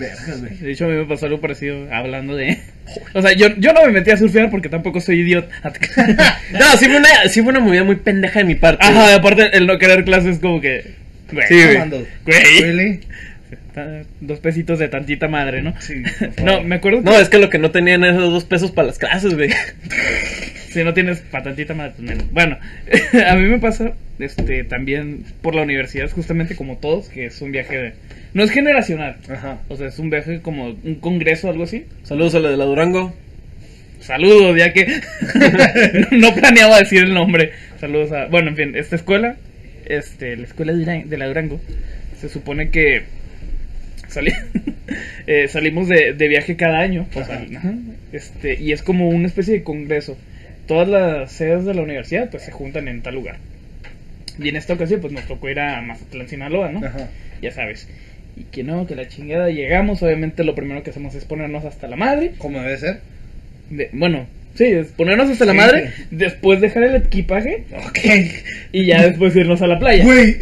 Vergas, 0.00 0.40
güey. 0.40 0.56
De 0.56 0.72
hecho, 0.72 0.86
a 0.86 0.88
mí 0.88 0.94
me 0.94 1.04
pasó 1.04 1.26
algo 1.26 1.40
parecido 1.40 1.86
hablando 1.92 2.34
de. 2.34 2.58
O 3.14 3.22
sea, 3.22 3.32
yo, 3.34 3.54
yo 3.56 3.72
no 3.72 3.86
me 3.86 3.92
metí 3.92 4.10
a 4.10 4.16
surfear 4.16 4.50
porque 4.50 4.68
tampoco 4.68 5.00
soy 5.00 5.20
idiota. 5.20 5.54
No, 6.52 6.76
sí 6.76 6.86
fue 6.86 6.96
una, 6.96 7.08
sí 7.28 7.40
fue 7.42 7.50
una 7.50 7.60
movida 7.60 7.84
muy 7.84 7.96
pendeja 7.96 8.40
de 8.40 8.44
mi 8.46 8.56
parte. 8.56 8.84
Ajá, 8.84 9.02
güey. 9.04 9.14
aparte, 9.14 9.56
el 9.56 9.68
no 9.68 9.78
querer 9.78 10.04
clases, 10.04 10.40
como 10.40 10.60
que. 10.60 10.94
Güey, 11.30 11.46
Sí, 11.46 11.54
güey. 11.62 12.06
Güey. 12.24 13.00
Dos 14.20 14.40
pesitos 14.40 14.78
de 14.78 14.88
tantita 14.88 15.28
madre, 15.28 15.62
¿no? 15.62 15.74
Sí. 15.80 16.02
No, 16.42 16.62
me 16.62 16.76
acuerdo. 16.76 17.00
No, 17.02 17.18
es 17.18 17.28
que 17.28 17.38
lo 17.38 17.50
que 17.50 17.58
no 17.58 17.70
tenían 17.70 18.02
eran 18.04 18.16
esos 18.16 18.32
dos 18.32 18.44
pesos 18.44 18.72
para 18.72 18.88
las 18.88 18.98
clases, 18.98 19.34
güey. 19.34 19.50
Si 20.70 20.82
no 20.84 20.94
tienes 20.94 21.20
patantita 21.20 21.74
madre, 21.74 21.92
pues 21.96 22.08
menos. 22.08 22.32
Bueno, 22.32 22.56
a 23.28 23.34
mí 23.36 23.46
me 23.48 23.58
pasa 23.58 23.92
este 24.18 24.64
también 24.64 25.24
por 25.42 25.54
la 25.54 25.62
universidad, 25.62 26.10
justamente 26.10 26.54
como 26.56 26.76
todos, 26.78 27.08
que 27.08 27.26
es 27.26 27.40
un 27.42 27.50
viaje 27.52 27.76
de. 27.76 27.92
No 28.34 28.44
es 28.44 28.50
generacional. 28.50 29.16
Ajá. 29.28 29.58
O 29.68 29.76
sea, 29.76 29.88
es 29.88 29.98
un 29.98 30.10
viaje 30.10 30.40
como 30.40 30.68
un 30.84 30.94
congreso 30.96 31.48
o 31.48 31.50
algo 31.50 31.64
así. 31.64 31.86
Saludos 32.04 32.34
a 32.36 32.38
la 32.40 32.50
de 32.50 32.56
la 32.56 32.64
Durango. 32.64 33.14
Saludos, 34.00 34.56
ya 34.56 34.72
que 34.72 34.86
no 36.12 36.34
planeaba 36.34 36.78
decir 36.78 37.02
el 37.02 37.12
nombre. 37.14 37.50
Saludos 37.80 38.12
a. 38.12 38.26
Bueno, 38.26 38.50
en 38.50 38.56
fin, 38.56 38.76
esta 38.76 38.96
escuela, 38.96 39.36
este, 39.86 40.36
la 40.36 40.44
escuela 40.46 40.72
de 40.72 41.18
la 41.18 41.26
Durango, 41.26 41.60
se 42.20 42.28
supone 42.28 42.70
que 42.70 43.02
sali- 44.08 44.32
eh, 45.26 45.48
salimos 45.48 45.88
de, 45.88 46.12
de 46.14 46.28
viaje 46.28 46.56
cada 46.56 46.78
año. 46.78 47.08
o 47.14 47.24
sea, 47.24 47.36
Ajá. 47.36 47.44
ajá, 47.58 47.74
este, 48.12 48.60
y 48.60 48.72
es 48.72 48.82
como 48.82 49.08
una 49.08 49.26
especie 49.26 49.54
de 49.54 49.62
congreso. 49.64 50.16
Todas 50.70 50.86
las 50.86 51.32
sedes 51.32 51.64
de 51.64 51.74
la 51.74 51.82
universidad 51.82 52.30
pues 52.30 52.44
se 52.44 52.52
juntan 52.52 52.86
en 52.86 53.02
tal 53.02 53.14
lugar. 53.16 53.38
Y 54.38 54.48
en 54.50 54.54
esta 54.54 54.74
ocasión 54.74 55.00
pues 55.00 55.12
nos 55.12 55.24
tocó 55.26 55.50
ir 55.50 55.58
a 55.58 55.80
Mazatlán, 55.82 56.28
Sinaloa, 56.28 56.70
¿no? 56.70 56.86
Ajá. 56.86 57.08
Ya 57.42 57.50
sabes. 57.50 57.88
Y 58.36 58.44
que 58.44 58.62
no, 58.62 58.86
que 58.86 58.94
la 58.94 59.08
chingada 59.08 59.50
llegamos, 59.50 60.00
obviamente 60.04 60.44
lo 60.44 60.54
primero 60.54 60.84
que 60.84 60.90
hacemos 60.90 61.16
es 61.16 61.24
ponernos 61.24 61.64
hasta 61.64 61.88
la 61.88 61.96
madre. 61.96 62.34
¿Cómo 62.38 62.60
debe 62.60 62.76
ser? 62.78 63.00
De- 63.68 63.90
bueno, 63.92 64.28
sí, 64.54 64.62
es 64.66 64.92
ponernos 64.92 65.28
hasta 65.28 65.44
la 65.44 65.54
madre, 65.54 65.90
después 66.12 66.60
dejar 66.60 66.84
el 66.84 66.94
equipaje 66.94 67.64
Ok. 67.88 67.98
y 68.70 68.86
ya 68.86 69.02
después 69.08 69.34
irnos 69.34 69.62
a 69.62 69.66
la 69.66 69.80
playa. 69.80 70.04
Güey, 70.04 70.36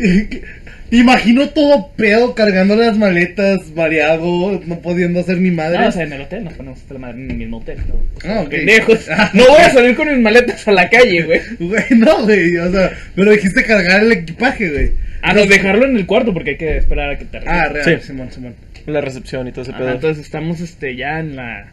imagino 0.91 1.49
todo 1.51 1.91
pedo 1.97 2.35
cargando 2.35 2.77
las 2.77 2.97
maletas, 2.97 3.75
variado, 3.75 4.61
no 4.67 4.81
pudiendo 4.81 5.21
hacer 5.21 5.39
ni 5.41 5.51
madre. 5.51 5.79
No, 5.81 5.89
o 5.89 5.93
sea, 5.93 6.05
en 6.05 6.13
el 6.13 6.23
hotel 6.23 6.45
nos 6.45 6.55
ponemos 6.55 6.79
la 6.91 6.99
madre 6.99 7.21
en 7.23 7.31
el 7.31 7.37
mismo 7.37 7.59
hotel. 7.59 7.79
No, 7.89 8.31
Ah. 8.31 8.47
Pendejos. 8.49 9.09
No 9.35 9.47
voy 9.49 9.61
a 9.61 9.71
salir 9.71 9.95
con 9.97 10.09
mis 10.09 10.19
maletas 10.19 10.67
a 10.67 10.73
la 10.73 10.89
calle, 10.89 11.23
güey. 11.23 11.41
Güey, 11.59 11.85
no, 11.97 12.25
güey, 12.25 12.57
o 12.57 12.71
sea, 12.73 12.91
pero 13.15 13.33
dijiste 13.33 13.65
cargar 13.65 14.03
el 14.03 14.13
equipaje, 14.13 14.71
güey. 14.71 14.93
A 15.23 15.35
no 15.35 15.45
dejarlo 15.47 15.85
en 15.87 15.97
el 15.97 16.07
cuarto 16.07 16.33
porque 16.33 16.51
hay 16.51 16.57
que 16.57 16.77
esperar 16.79 17.11
a 17.11 17.19
que 17.19 17.25
te 17.25 17.39
Ah, 17.47 17.69
real, 17.69 18.01
Sí. 18.01 18.07
Simón, 18.07 18.31
Simón. 18.33 18.55
La 18.87 19.01
recepción 19.01 19.47
y 19.49 19.53
todo 19.53 19.63
ese 19.63 19.73
Ajá, 19.73 19.81
pedo. 19.81 19.91
entonces 19.93 20.25
estamos 20.25 20.61
este 20.61 20.97
ya 20.97 21.21
en 21.21 21.37
la 21.37 21.69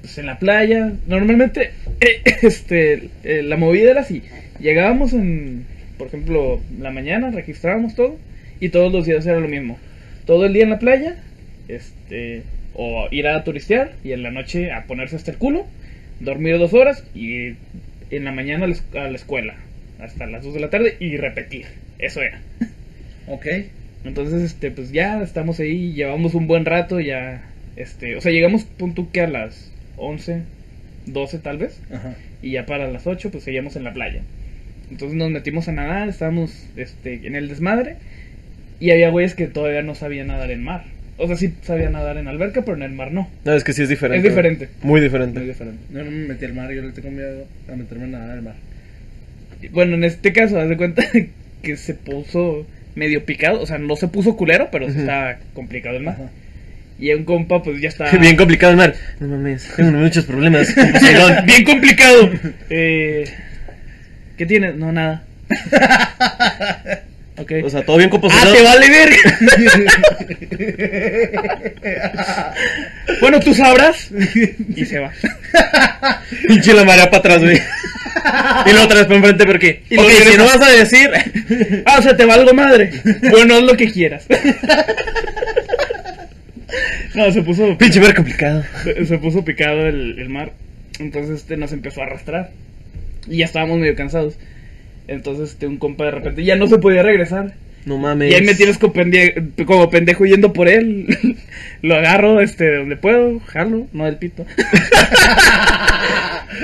pues 0.00 0.16
en 0.18 0.26
la 0.26 0.38
playa. 0.38 0.90
Normalmente 1.06 1.70
eh, 2.00 2.22
este 2.42 3.10
eh, 3.22 3.42
la 3.44 3.56
movida 3.56 3.90
era 3.92 4.00
así. 4.00 4.22
Llegábamos 4.58 5.12
en 5.12 5.64
por 5.98 6.06
ejemplo, 6.08 6.58
la 6.80 6.90
mañana 6.90 7.30
registrábamos 7.30 7.94
todo 7.94 8.16
y 8.60 8.68
todos 8.68 8.92
los 8.92 9.06
días 9.06 9.26
era 9.26 9.40
lo 9.40 9.48
mismo. 9.48 9.78
Todo 10.26 10.46
el 10.46 10.52
día 10.52 10.64
en 10.64 10.70
la 10.70 10.78
playa, 10.78 11.16
este 11.68 12.42
O 12.74 13.08
ir 13.10 13.26
a 13.26 13.42
turistear 13.42 13.92
y 14.04 14.12
en 14.12 14.22
la 14.22 14.30
noche 14.30 14.70
a 14.70 14.84
ponerse 14.84 15.16
hasta 15.16 15.32
el 15.32 15.38
culo, 15.38 15.66
dormir 16.20 16.58
dos 16.58 16.72
horas 16.72 17.04
y 17.14 17.54
en 18.10 18.24
la 18.24 18.32
mañana 18.32 18.66
a 18.66 19.08
la 19.08 19.16
escuela 19.16 19.54
hasta 20.00 20.26
las 20.26 20.44
2 20.44 20.54
de 20.54 20.60
la 20.60 20.70
tarde 20.70 20.96
y 20.98 21.16
repetir. 21.16 21.66
Eso 21.98 22.22
era. 22.22 22.40
Ok. 23.26 23.46
Entonces, 24.04 24.42
este, 24.42 24.70
pues 24.70 24.92
ya 24.92 25.22
estamos 25.22 25.60
ahí, 25.60 25.92
llevamos 25.92 26.34
un 26.34 26.46
buen 26.46 26.64
rato, 26.64 27.00
ya, 27.00 27.42
este, 27.76 28.16
o 28.16 28.20
sea, 28.20 28.32
llegamos 28.32 28.64
punto 28.64 29.08
que 29.12 29.20
a 29.20 29.26
las 29.28 29.70
11, 29.98 30.42
12 31.06 31.38
tal 31.38 31.58
vez, 31.58 31.78
Ajá. 31.92 32.14
y 32.40 32.52
ya 32.52 32.64
para 32.64 32.90
las 32.90 33.06
8 33.06 33.30
pues 33.30 33.44
seguíamos 33.44 33.76
en 33.76 33.84
la 33.84 33.92
playa. 33.92 34.22
Entonces 34.90 35.16
nos 35.16 35.30
metimos 35.30 35.68
a 35.68 35.72
nadar, 35.72 36.08
estábamos, 36.08 36.66
este, 36.76 37.26
en 37.26 37.36
el 37.36 37.48
desmadre, 37.48 37.96
y 38.80 38.90
había 38.90 39.10
güeyes 39.10 39.34
que 39.34 39.46
todavía 39.46 39.82
no 39.82 39.94
sabían 39.94 40.28
nadar 40.28 40.50
en 40.50 40.64
mar. 40.64 40.84
O 41.18 41.26
sea, 41.26 41.36
sí 41.36 41.52
sabían 41.62 41.92
nadar 41.92 42.16
en 42.16 42.28
alberca, 42.28 42.62
pero 42.62 42.78
en 42.78 42.82
el 42.82 42.92
mar 42.92 43.12
no. 43.12 43.28
No, 43.44 43.52
es 43.52 43.62
que 43.62 43.74
sí 43.74 43.82
es 43.82 43.90
diferente. 43.90 44.26
Es 44.26 44.34
diferente. 44.34 44.68
Muy 44.82 45.02
diferente. 45.02 45.38
Muy 45.38 45.48
diferente. 45.48 45.82
Yo 45.92 46.02
no 46.02 46.10
me 46.10 46.28
metí 46.28 46.46
al 46.46 46.54
mar, 46.54 46.72
yo 46.72 46.80
le 46.80 46.92
tengo 46.92 47.10
miedo 47.10 47.46
a 47.70 47.76
meterme 47.76 48.04
a 48.04 48.08
nadar 48.08 48.30
al 48.30 48.42
mar. 48.42 48.54
Bueno, 49.70 49.96
en 49.96 50.04
este 50.04 50.32
caso, 50.32 50.58
haz 50.58 50.70
de 50.70 50.78
cuenta 50.78 51.04
que 51.62 51.76
se 51.76 51.94
puso 51.94 52.66
medio 52.94 53.24
picado, 53.26 53.60
o 53.60 53.66
sea, 53.66 53.76
no 53.76 53.96
se 53.96 54.08
puso 54.08 54.34
culero, 54.34 54.70
pero 54.72 54.90
sí 54.90 54.98
estaba 54.98 55.36
complicado 55.52 55.98
el 55.98 56.04
mar. 56.04 56.14
Ajá. 56.14 56.30
Y 56.98 57.12
un 57.12 57.24
compa, 57.24 57.62
pues 57.62 57.80
ya 57.80 57.88
estaba... 57.88 58.10
Bien 58.18 58.36
complicado 58.36 58.72
el 58.72 58.78
mar. 58.78 58.94
No 59.20 59.28
mames, 59.28 59.70
tengo 59.76 59.92
muchos 59.92 60.24
problemas. 60.24 60.74
Bien 61.46 61.64
complicado. 61.64 62.30
Eh, 62.68 63.24
¿Qué 64.36 64.46
tienes? 64.46 64.76
No, 64.76 64.92
nada. 64.92 65.24
O 67.64 67.70
sea, 67.70 67.82
todo 67.84 67.96
bien 67.96 68.10
con 68.10 68.20
ah, 68.30 68.52
te 68.52 68.62
vale 68.62 68.86
verga. 68.90 69.38
bueno, 73.20 73.40
tú 73.40 73.54
sabrás. 73.54 74.10
Y 74.76 74.84
se 74.84 74.98
va. 74.98 75.10
Pinche 76.48 76.74
la 76.74 76.84
marea 76.84 77.10
para 77.10 77.18
atrás, 77.18 77.40
güey. 77.40 77.56
Y 77.56 78.70
luego 78.70 78.84
otra 78.84 78.98
vez 78.98 79.06
para 79.06 79.16
enfrente, 79.16 79.46
¿por 79.46 79.58
qué? 79.58 79.82
Y 79.88 79.96
si 79.96 80.36
no 80.36 80.44
vas 80.44 80.60
a 80.60 80.70
decir. 80.70 81.10
Ah, 81.86 81.96
o 81.98 82.02
sea, 82.02 82.16
te 82.16 82.24
valgo 82.24 82.52
madre. 82.52 82.90
Bueno, 83.30 83.56
haz 83.56 83.62
lo 83.62 83.76
que 83.76 83.90
quieras. 83.90 84.26
No, 87.14 87.32
se 87.32 87.42
puso. 87.42 87.76
Pinche 87.76 88.00
mar 88.00 88.14
complicado. 88.14 88.64
Se, 88.84 89.04
se 89.06 89.18
puso 89.18 89.44
picado 89.44 89.86
el, 89.86 90.18
el 90.18 90.28
mar. 90.28 90.52
Entonces 91.00 91.40
este, 91.40 91.56
nos 91.56 91.72
empezó 91.72 92.02
a 92.02 92.04
arrastrar. 92.04 92.50
Y 93.26 93.38
ya 93.38 93.46
estábamos 93.46 93.78
medio 93.78 93.96
cansados. 93.96 94.34
Entonces 95.10 95.50
este, 95.50 95.66
un 95.66 95.76
compa 95.76 96.04
de 96.04 96.12
repente 96.12 96.44
ya 96.44 96.56
no 96.56 96.66
se 96.68 96.78
podía 96.78 97.02
regresar. 97.02 97.54
No 97.84 97.98
mames. 97.98 98.30
Y 98.30 98.34
ahí 98.34 98.42
me 98.42 98.54
tienes 98.54 98.78
como, 98.78 98.92
pende- 98.92 99.64
como 99.64 99.90
pendejo 99.90 100.24
yendo 100.24 100.52
por 100.52 100.68
él. 100.68 101.06
lo 101.82 101.96
agarro 101.96 102.40
este, 102.40 102.64
de 102.64 102.76
donde 102.76 102.96
puedo, 102.96 103.40
jalo, 103.40 103.88
no 103.92 104.04
del 104.04 104.16
pito. 104.16 104.46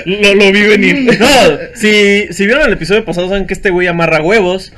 lo, 0.05 0.33
lo 0.35 0.51
vi 0.51 0.61
venir. 0.61 0.97
No, 1.19 1.27
si, 1.75 2.27
si 2.31 2.45
vieron 2.45 2.67
el 2.67 2.73
episodio 2.73 3.03
pasado, 3.03 3.29
saben 3.29 3.47
que 3.47 3.53
este 3.53 3.69
güey 3.69 3.87
amarra 3.87 4.21
huevos. 4.21 4.71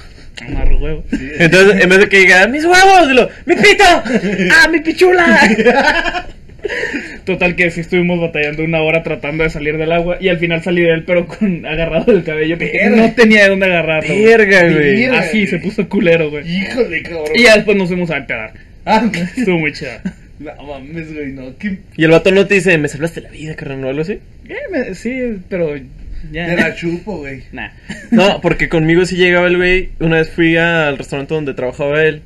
Amarro 0.48 0.78
huevo. 0.80 1.04
Entonces, 1.12 1.84
en 1.84 1.90
vez 1.90 2.00
de 2.00 2.10
que 2.10 2.20
diga, 2.20 2.48
mis 2.48 2.64
huevos, 2.64 3.30
mi 3.46 3.56
pito. 3.56 3.84
¡Ah, 3.84 4.68
mi 4.72 4.80
pichula! 4.80 6.26
Total 7.26 7.56
que 7.56 7.72
sí 7.72 7.82
estuvimos 7.82 8.20
batallando 8.20 8.64
una 8.64 8.82
hora 8.82 9.04
tratando 9.04 9.44
de 9.44 9.50
salir 9.50 9.78
del 9.78 9.92
agua 9.92 10.18
y 10.20 10.30
al 10.30 10.38
final 10.40 10.62
salí 10.64 10.82
de 10.82 10.94
él 10.94 11.04
pero 11.06 11.26
con 11.28 11.66
agarrado 11.66 12.12
del 12.12 12.24
cabello 12.24 12.58
porque 12.58 12.72
Verga. 12.78 12.96
no 12.98 13.14
tenía 13.14 13.44
de 13.44 13.50
dónde 13.50 13.66
agarrarlo. 13.68 14.14
güey. 14.14 14.26
Verga, 14.26 14.62
güey. 14.64 15.02
Verga. 15.02 15.20
Así 15.20 15.48
se 15.48 15.60
puso 15.60 15.88
culero, 15.88 16.30
güey. 16.30 16.50
Híjole, 16.50 17.04
cabrón. 17.04 17.26
Y 17.36 17.44
ya 17.44 17.56
después 17.56 17.78
nos 17.78 17.88
fuimos 17.88 18.10
a 18.12 18.18
empedar. 18.18 18.54
Ah. 18.86 19.10
Estuvo 19.38 19.60
muy 19.60 19.74
chida. 19.74 20.02
No 20.40 20.54
mames, 20.64 21.14
güey, 21.14 21.34
no. 21.34 21.58
¿Qué? 21.58 21.80
Y 21.98 22.06
el 22.06 22.12
vato 22.12 22.32
no 22.32 22.48
te 22.48 22.54
dice, 22.56 22.78
me 22.78 22.88
salvaste 22.88 23.20
la 23.20 23.30
vida, 23.30 23.56
carnal, 23.58 23.84
o 23.84 23.90
algo 23.90 24.04
así. 24.04 24.20
Eh, 24.48 24.56
me- 24.72 24.96
sí, 24.96 25.20
pero 25.50 25.76
ya. 26.32 26.46
Te 26.48 26.56
la 26.56 26.76
chupo, 26.76 27.18
güey. 27.18 27.42
Nah. 27.52 27.72
No, 28.12 28.40
porque 28.40 28.70
conmigo 28.70 29.06
sí 29.06 29.18
llegaba 29.18 29.48
el 29.48 29.58
güey. 29.58 29.90
Una 30.00 30.16
vez 30.16 30.30
fui 30.30 30.56
al 30.56 30.98
restaurante 30.98 31.34
donde 31.34 31.54
trabajaba 31.56 32.02
él. 32.06 32.22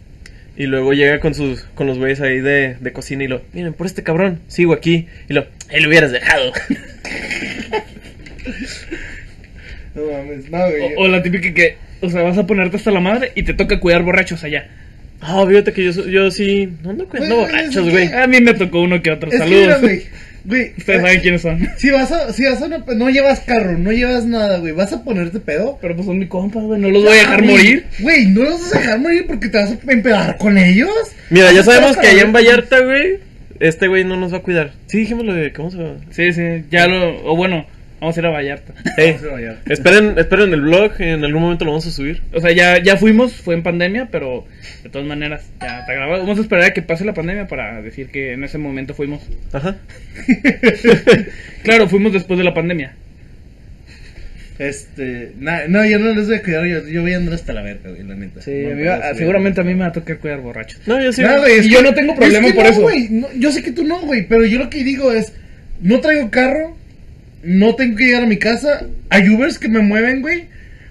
Y 0.55 0.67
luego 0.67 0.93
llega 0.93 1.19
con 1.19 1.33
sus 1.33 1.61
con 1.75 1.87
los 1.87 1.97
güeyes 1.97 2.21
ahí 2.21 2.39
de, 2.39 2.75
de 2.79 2.91
cocina 2.93 3.23
y 3.23 3.27
lo, 3.27 3.41
miren, 3.53 3.73
por 3.73 3.87
este 3.87 4.03
cabrón, 4.03 4.39
sigo 4.47 4.73
aquí. 4.73 5.07
Y 5.27 5.33
lo, 5.33 5.47
ahí 5.71 5.79
lo 5.81 5.89
hubieras 5.89 6.11
dejado. 6.11 6.51
No 9.95 10.01
mames, 10.11 10.49
no, 10.49 10.57
güey. 10.57 10.93
O, 10.97 11.01
o 11.01 11.07
la 11.07 11.21
típica 11.21 11.53
que, 11.53 11.77
o 12.01 12.09
sea, 12.09 12.23
vas 12.23 12.37
a 12.37 12.47
ponerte 12.47 12.77
hasta 12.77 12.89
la 12.91 12.99
madre 12.99 13.31
y 13.35 13.43
te 13.43 13.53
toca 13.53 13.79
cuidar 13.79 14.01
borrachos 14.03 14.43
allá. 14.43 14.67
Ah, 15.21 15.45
fíjate 15.47 15.71
que 15.71 15.83
yo, 15.83 15.91
yo 16.07 16.31
sí. 16.31 16.67
No 16.83 16.89
ando 16.89 17.07
cuidando 17.07 17.35
Güey, 17.35 17.47
borrachos, 17.51 17.89
güey. 17.89 18.09
que- 18.09 18.15
A 18.15 18.27
mí 18.27 18.41
me 18.41 18.53
tocó 18.55 18.81
uno 18.81 19.01
que 19.01 19.11
otro. 19.11 19.29
Es 19.29 19.35
que 19.39 19.43
Saludos. 19.43 19.81
güey. 19.81 20.03
Güey, 20.45 20.73
Ustedes 20.77 20.99
eh, 20.99 21.01
saben 21.01 21.21
quiénes 21.21 21.41
son. 21.41 21.69
Si 21.77 21.89
vas 21.89 22.11
a, 22.11 22.33
si 22.33 22.43
vas 22.45 22.61
a 22.61 22.65
una, 22.65 22.79
no 22.79 23.09
llevas 23.09 23.39
carro, 23.41 23.77
no 23.77 23.91
llevas 23.91 24.25
nada, 24.25 24.59
güey, 24.59 24.73
vas 24.73 24.91
a 24.91 25.03
ponerte 25.03 25.39
pedo. 25.39 25.77
Pero 25.81 25.95
pues 25.95 26.05
son 26.05 26.19
mi 26.19 26.27
compas, 26.27 26.63
güey. 26.63 26.79
No 26.79 26.89
los 26.89 27.03
voy 27.03 27.13
a 27.13 27.15
dejar 27.21 27.41
güey. 27.43 27.51
morir. 27.51 27.85
Güey, 27.99 28.25
no 28.27 28.43
los 28.43 28.61
vas 28.61 28.75
a 28.75 28.79
dejar 28.79 28.99
morir 28.99 29.25
porque 29.27 29.49
te 29.49 29.57
vas 29.57 29.71
a 29.71 29.91
empedar 29.91 30.37
con 30.37 30.57
ellos. 30.57 30.91
Mira, 31.29 31.51
ya 31.51 31.63
sabemos 31.63 31.97
que 31.97 32.07
allá 32.07 32.23
en. 32.23 32.33
Vallarta, 32.33 32.79
güey, 32.79 33.19
este 33.59 33.87
güey 33.87 34.03
no 34.03 34.17
nos 34.17 34.33
va 34.33 34.37
a 34.37 34.41
cuidar. 34.41 34.73
Sí, 34.87 34.99
dijimos 34.99 35.25
lo 35.25 35.33
de, 35.33 35.53
¿cómo 35.53 35.71
se 35.71 35.77
va? 35.77 35.95
Sí, 36.09 36.33
sí. 36.33 36.65
Ya 36.69 36.87
lo. 36.87 37.23
O 37.25 37.35
bueno, 37.35 37.65
vamos 38.03 38.17
a 38.17 38.19
ir 38.19 38.25
a 38.25 38.29
Vallarta. 38.29 38.73
Vamos 38.97 39.23
a 39.23 39.31
Vallarta. 39.31 39.73
esperen, 39.73 40.13
esperen 40.17 40.53
el 40.53 40.61
blog, 40.61 40.91
en 40.99 41.23
algún 41.23 41.41
momento 41.41 41.65
lo 41.65 41.71
vamos 41.71 41.87
a 41.87 41.91
subir. 41.91 42.21
O 42.33 42.39
sea, 42.41 42.51
ya, 42.51 42.77
ya 42.83 42.97
fuimos, 42.97 43.33
fue 43.33 43.55
en 43.55 43.63
pandemia, 43.63 44.09
pero 44.11 44.45
de 44.83 44.89
todas 44.89 45.07
maneras, 45.07 45.49
ya 45.61 45.79
está 45.79 45.93
grabado. 45.93 46.21
Vamos 46.21 46.37
a 46.37 46.41
esperar 46.41 46.65
a 46.65 46.73
que 46.73 46.81
pase 46.81 47.03
la 47.05 47.13
pandemia 47.13 47.47
para 47.47 47.81
decir 47.81 48.09
que 48.09 48.33
en 48.33 48.43
ese 48.43 48.57
momento 48.57 48.93
fuimos. 48.93 49.21
Ajá. 49.51 49.77
Claro, 51.63 51.87
fuimos 51.87 52.11
después 52.13 52.37
de 52.37 52.43
la 52.43 52.53
pandemia. 52.53 52.93
Este, 54.59 55.31
na- 55.39 55.67
no, 55.67 55.83
yo 55.85 55.97
no 55.97 56.13
les 56.13 56.27
voy 56.27 56.35
a 56.35 56.43
cuidar, 56.43 56.65
yo, 56.67 56.87
yo 56.87 57.01
voy 57.01 57.13
a 57.13 57.17
andar 57.17 57.33
hasta 57.33 57.53
la 57.53 57.63
verga, 57.63 57.89
güey, 57.89 58.03
la 58.03 58.15
neta. 58.15 58.41
Sí, 58.41 58.51
No, 58.51 58.67
a 58.71 58.75
mí 58.75 58.83
pero 58.83 58.89
va- 58.99 59.11
sí, 59.13 59.17
seguramente 59.17 59.61
a 59.61 59.63
mí 59.63 59.73
me 59.73 59.79
va 59.79 59.87
a 59.87 59.91
tocar 59.91 60.17
cuidar 60.19 60.41
borrachos. 60.41 60.79
No, 60.87 61.01
yo 61.01 61.11
sí. 61.11 61.21
No, 61.23 61.37
güey, 61.39 61.53
es 61.59 61.65
Y 61.65 61.69
que- 61.69 61.75
yo 61.75 61.81
no 61.81 61.93
tengo 61.93 62.15
problema 62.15 62.47
es 62.47 62.53
que 62.53 62.55
por 62.55 62.65
no, 62.65 62.69
eso. 62.71 62.81
güey, 62.81 63.07
no, 63.09 63.27
yo 63.33 63.51
sé 63.51 63.63
que 63.63 63.71
tú 63.71 63.83
no, 63.83 64.01
güey, 64.01 64.27
pero 64.27 64.45
yo 64.45 64.59
lo 64.59 64.69
que 64.69 64.83
digo 64.83 65.11
es, 65.11 65.33
no 65.81 65.99
traigo 66.01 66.29
carro, 66.29 66.77
no 67.43 67.75
tengo 67.75 67.97
que 67.97 68.05
llegar 68.05 68.23
a 68.23 68.27
mi 68.27 68.37
casa, 68.37 68.87
hay 69.09 69.29
Ubers 69.29 69.59
que 69.59 69.69
me 69.69 69.79
mueven, 69.81 70.21
güey, 70.21 70.45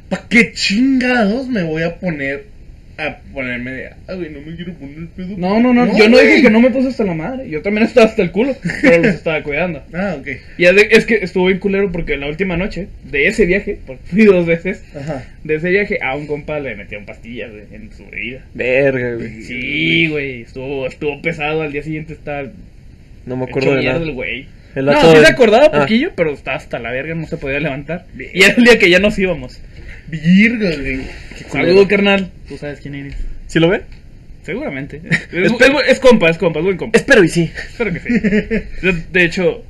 ¿pa' 0.09 0.27
qué 0.29 0.53
chingados 0.53 1.49
me 1.49 1.63
voy 1.63 1.83
a 1.83 1.97
poner 1.97 2.51
a 2.99 3.17
ponerme 3.33 3.71
de, 3.73 3.87
ah, 4.07 4.15
güey, 4.15 4.29
no 4.31 4.41
me 4.43 4.55
quiero 4.55 4.75
poner 4.75 5.09
pedo? 5.17 5.35
No, 5.39 5.59
no, 5.61 5.73
no, 5.73 5.97
yo 5.97 6.09
no 6.11 6.19
dije 6.19 6.43
que 6.43 6.51
no 6.51 6.61
me 6.61 6.71
puse 6.71 6.89
hasta 6.89 7.05
la 7.05 7.15
madre. 7.15 7.49
Yo 7.49 7.63
también 7.63 7.87
estaba 7.87 8.07
hasta 8.07 8.21
el 8.23 8.31
culo, 8.31 8.55
pero 8.83 8.99
los 9.03 9.15
estaba 9.15 9.43
cuidando. 9.43 9.83
Ah, 9.95 10.17
ok, 10.21 10.29
Y 10.59 10.67
es, 10.67 10.77
de- 10.77 10.89
es 10.91 11.07
que 11.07 11.15
estuvo 11.17 11.47
bien 11.47 11.59
culero 11.59 11.91
porque 11.91 12.19
la 12.19 12.27
última 12.29 12.59
noche 12.59 12.89
de 13.11 13.27
ese 13.29 13.47
viaje, 13.47 13.79
porque 13.87 14.03
fui 14.11 14.25
dos 14.27 14.45
veces, 14.45 14.85
ajá. 14.95 15.25
de 15.43 15.55
ese 15.55 15.71
viaje 15.71 15.99
a 16.03 16.15
un 16.15 16.27
compa 16.27 16.61
le 16.61 16.77
metieron 16.77 17.07
pastillas 17.07 17.51
güey, 17.51 17.65
en 17.73 17.91
su 17.93 18.05
bebida. 18.11 18.45
Verga, 18.53 19.15
güey. 19.15 19.43
Sí, 19.43 20.09
güey, 20.09 20.43
estuvo, 20.43 20.87
estuvo 20.87 21.21
pesado. 21.23 21.63
Al 21.63 21.73
día 21.73 21.83
siguiente 21.83 22.13
estaba 22.13 22.43
No 23.25 23.37
me 23.37 23.45
hecho 23.45 23.51
acuerdo 23.53 23.77
de 23.77 23.85
nada. 23.85 24.03
el 24.05 24.13
güey. 24.13 24.47
El 24.75 24.87
No, 24.87 25.01
sí 25.01 25.19
de- 25.19 25.27
se 25.27 25.33
acordaba 25.33 25.67
Ah. 25.67 25.81
poquillo, 25.81 26.13
pero 26.17 26.33
estaba 26.33 26.57
hasta 26.57 26.79
la 26.79 26.91
verga, 26.91 27.15
no 27.15 27.27
se 27.27 27.37
podía 27.37 27.61
levantar. 27.61 28.07
Y 28.19 28.43
era 28.43 28.55
el 28.55 28.65
día 28.65 28.79
que 28.79 28.89
ya 28.91 28.99
nos 28.99 29.19
íbamos. 29.19 29.61
Virga, 30.09 30.71
güey. 30.77 31.01
Saludo, 31.51 31.87
carnal. 31.89 32.31
Tú 32.49 32.59
sabes 32.59 32.81
quién 32.81 32.95
eres. 32.95 33.15
¿Sí 33.47 33.59
lo 33.61 33.69
ve? 33.69 33.83
Seguramente. 34.43 35.01
Es, 35.33 35.53
es- 35.53 35.53
es 35.89 36.01
compa, 36.01 36.29
es 36.31 36.39
compa, 36.39 36.59
es 36.61 36.65
buen 36.65 36.77
compa. 36.77 36.99
Espero 36.99 37.23
y 37.25 37.29
sí. 37.29 37.51
Espero 37.55 37.93
que 37.93 38.01
sí. 38.01 38.09
De, 39.13 39.25
hecho, 39.25 39.65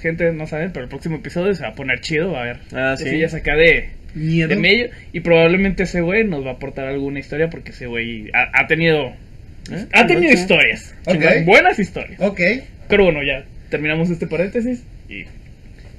gente 0.00 0.32
no 0.32 0.46
saben, 0.46 0.70
pero 0.72 0.84
el 0.84 0.88
próximo 0.88 1.16
episodio 1.16 1.54
se 1.54 1.62
va 1.62 1.68
a 1.70 1.74
poner 1.74 2.00
chido. 2.00 2.32
Va 2.32 2.38
a 2.38 2.42
haber 2.42 2.56
Ah, 2.72 2.94
sí. 2.96 3.04
cosillas 3.04 3.34
acá 3.34 3.54
de, 3.56 3.90
Miedo. 4.14 4.48
de 4.48 4.56
medio. 4.56 4.88
Y 5.12 5.20
probablemente 5.20 5.82
ese 5.82 6.00
güey 6.00 6.24
nos 6.24 6.44
va 6.44 6.50
a 6.50 6.54
aportar 6.54 6.86
alguna 6.86 7.18
historia 7.18 7.50
porque 7.50 7.72
ese 7.72 7.86
güey 7.86 8.30
ha, 8.32 8.50
ha 8.62 8.66
tenido. 8.66 9.08
¿Eh? 9.70 9.86
Ha 9.92 10.06
tenido 10.06 10.32
historias. 10.32 10.94
Buenas 11.44 11.78
historias. 11.78 12.20
Ok, 12.20 12.40
Pero 12.88 13.04
bueno, 13.04 13.20
ya 13.22 13.44
terminamos 13.74 14.08
este 14.10 14.28
paréntesis. 14.28 14.84
Y 15.08 15.24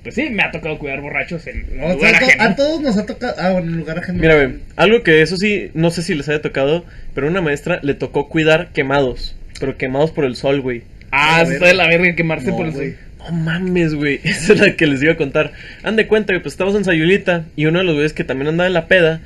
pues 0.03 0.15
sí, 0.15 0.29
me 0.29 0.43
ha 0.43 0.51
tocado 0.51 0.77
cuidar 0.79 1.01
borrachos 1.01 1.45
en 1.47 1.65
un 1.73 1.79
o 1.81 1.85
sea, 1.87 1.93
lugar 1.95 2.15
ajeno. 2.15 2.43
a 2.43 2.55
todos 2.55 2.81
nos 2.81 2.95
ha 2.97 3.05
tocado, 3.05 3.35
ah, 3.37 3.51
bueno, 3.51 3.71
en 3.71 3.77
lugar 3.79 3.97
ajeno. 3.99 4.19
Mira, 4.21 4.35
güey, 4.35 4.59
algo 4.77 5.03
que 5.03 5.21
eso 5.21 5.35
sí, 5.35 5.71
no 5.73 5.89
sé 5.91 6.01
si 6.03 6.13
les 6.15 6.29
haya 6.29 6.41
tocado, 6.41 6.85
pero 7.13 7.27
a 7.27 7.29
una 7.31 7.41
maestra 7.41 7.79
le 7.81 7.95
tocó 7.95 8.29
cuidar 8.29 8.69
quemados. 8.73 9.35
Pero 9.59 9.77
quemados 9.77 10.11
por 10.11 10.23
el 10.25 10.35
sol, 10.35 10.61
güey. 10.61 10.83
Ah, 11.11 11.37
A 11.37 11.39
se 11.39 11.45
ver. 11.45 11.53
está 11.55 11.67
de 11.67 11.73
la 11.73 11.87
verga 11.87 12.15
quemarse 12.15 12.49
No, 12.51 12.57
por 12.57 12.67
el 12.67 12.71
güey. 12.71 12.91
sol. 12.91 12.99
No 13.19 13.31
mames, 13.31 13.93
güey. 13.95 14.19
Esa 14.23 14.53
es 14.53 14.59
la 14.59 14.75
que 14.75 14.85
les 14.87 15.01
iba 15.03 15.13
a 15.13 15.17
contar. 15.17 15.51
Han 15.83 15.95
de 15.95 16.07
cuenta 16.07 16.33
que 16.33 16.39
pues 16.39 16.53
estábamos 16.53 16.77
en 16.77 16.85
Sayulita 16.85 17.45
y 17.55 17.65
uno 17.65 17.79
de 17.79 17.85
los 17.85 17.95
güeyes 17.95 18.13
que 18.13 18.23
también 18.23 18.47
andaba 18.49 18.67
en 18.67 18.73
la 18.73 18.87
peda, 18.87 19.21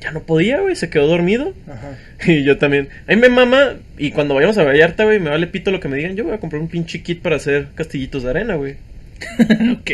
ya 0.00 0.10
no 0.10 0.22
podía, 0.22 0.60
güey, 0.60 0.76
se 0.76 0.90
quedó 0.90 1.06
dormido. 1.06 1.54
Ajá. 1.66 1.98
Y 2.26 2.42
yo 2.42 2.58
también. 2.58 2.88
A 3.06 3.14
mí 3.14 3.20
me 3.20 3.28
mama, 3.28 3.74
y 3.96 4.10
cuando 4.10 4.34
vayamos 4.34 4.58
a 4.58 4.64
Vallarta, 4.64 5.04
güey, 5.04 5.20
me 5.20 5.30
vale 5.30 5.46
pito 5.46 5.70
lo 5.70 5.78
que 5.78 5.88
me 5.88 5.96
digan. 5.96 6.16
Yo 6.16 6.24
voy 6.24 6.34
a 6.34 6.38
comprar 6.38 6.60
un 6.60 6.68
pinche 6.68 7.00
kit 7.02 7.22
para 7.22 7.36
hacer 7.36 7.68
castillitos 7.76 8.24
de 8.24 8.30
arena, 8.30 8.56
güey. 8.56 8.74
ok. 9.78 9.90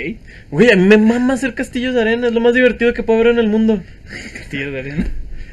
Güey, 0.50 0.70
a 0.70 0.76
mí 0.76 0.84
me 0.88 0.96
mama 0.96 1.34
hacer 1.34 1.54
castillos 1.54 1.94
de 1.94 2.00
arena, 2.00 2.28
es 2.28 2.32
lo 2.32 2.40
más 2.40 2.54
divertido 2.54 2.94
que 2.94 3.02
puedo 3.02 3.20
haber 3.20 3.32
en 3.32 3.38
el 3.40 3.48
mundo. 3.48 3.82
Castillo 4.32 4.72
de 4.72 4.78
arena. 4.78 5.06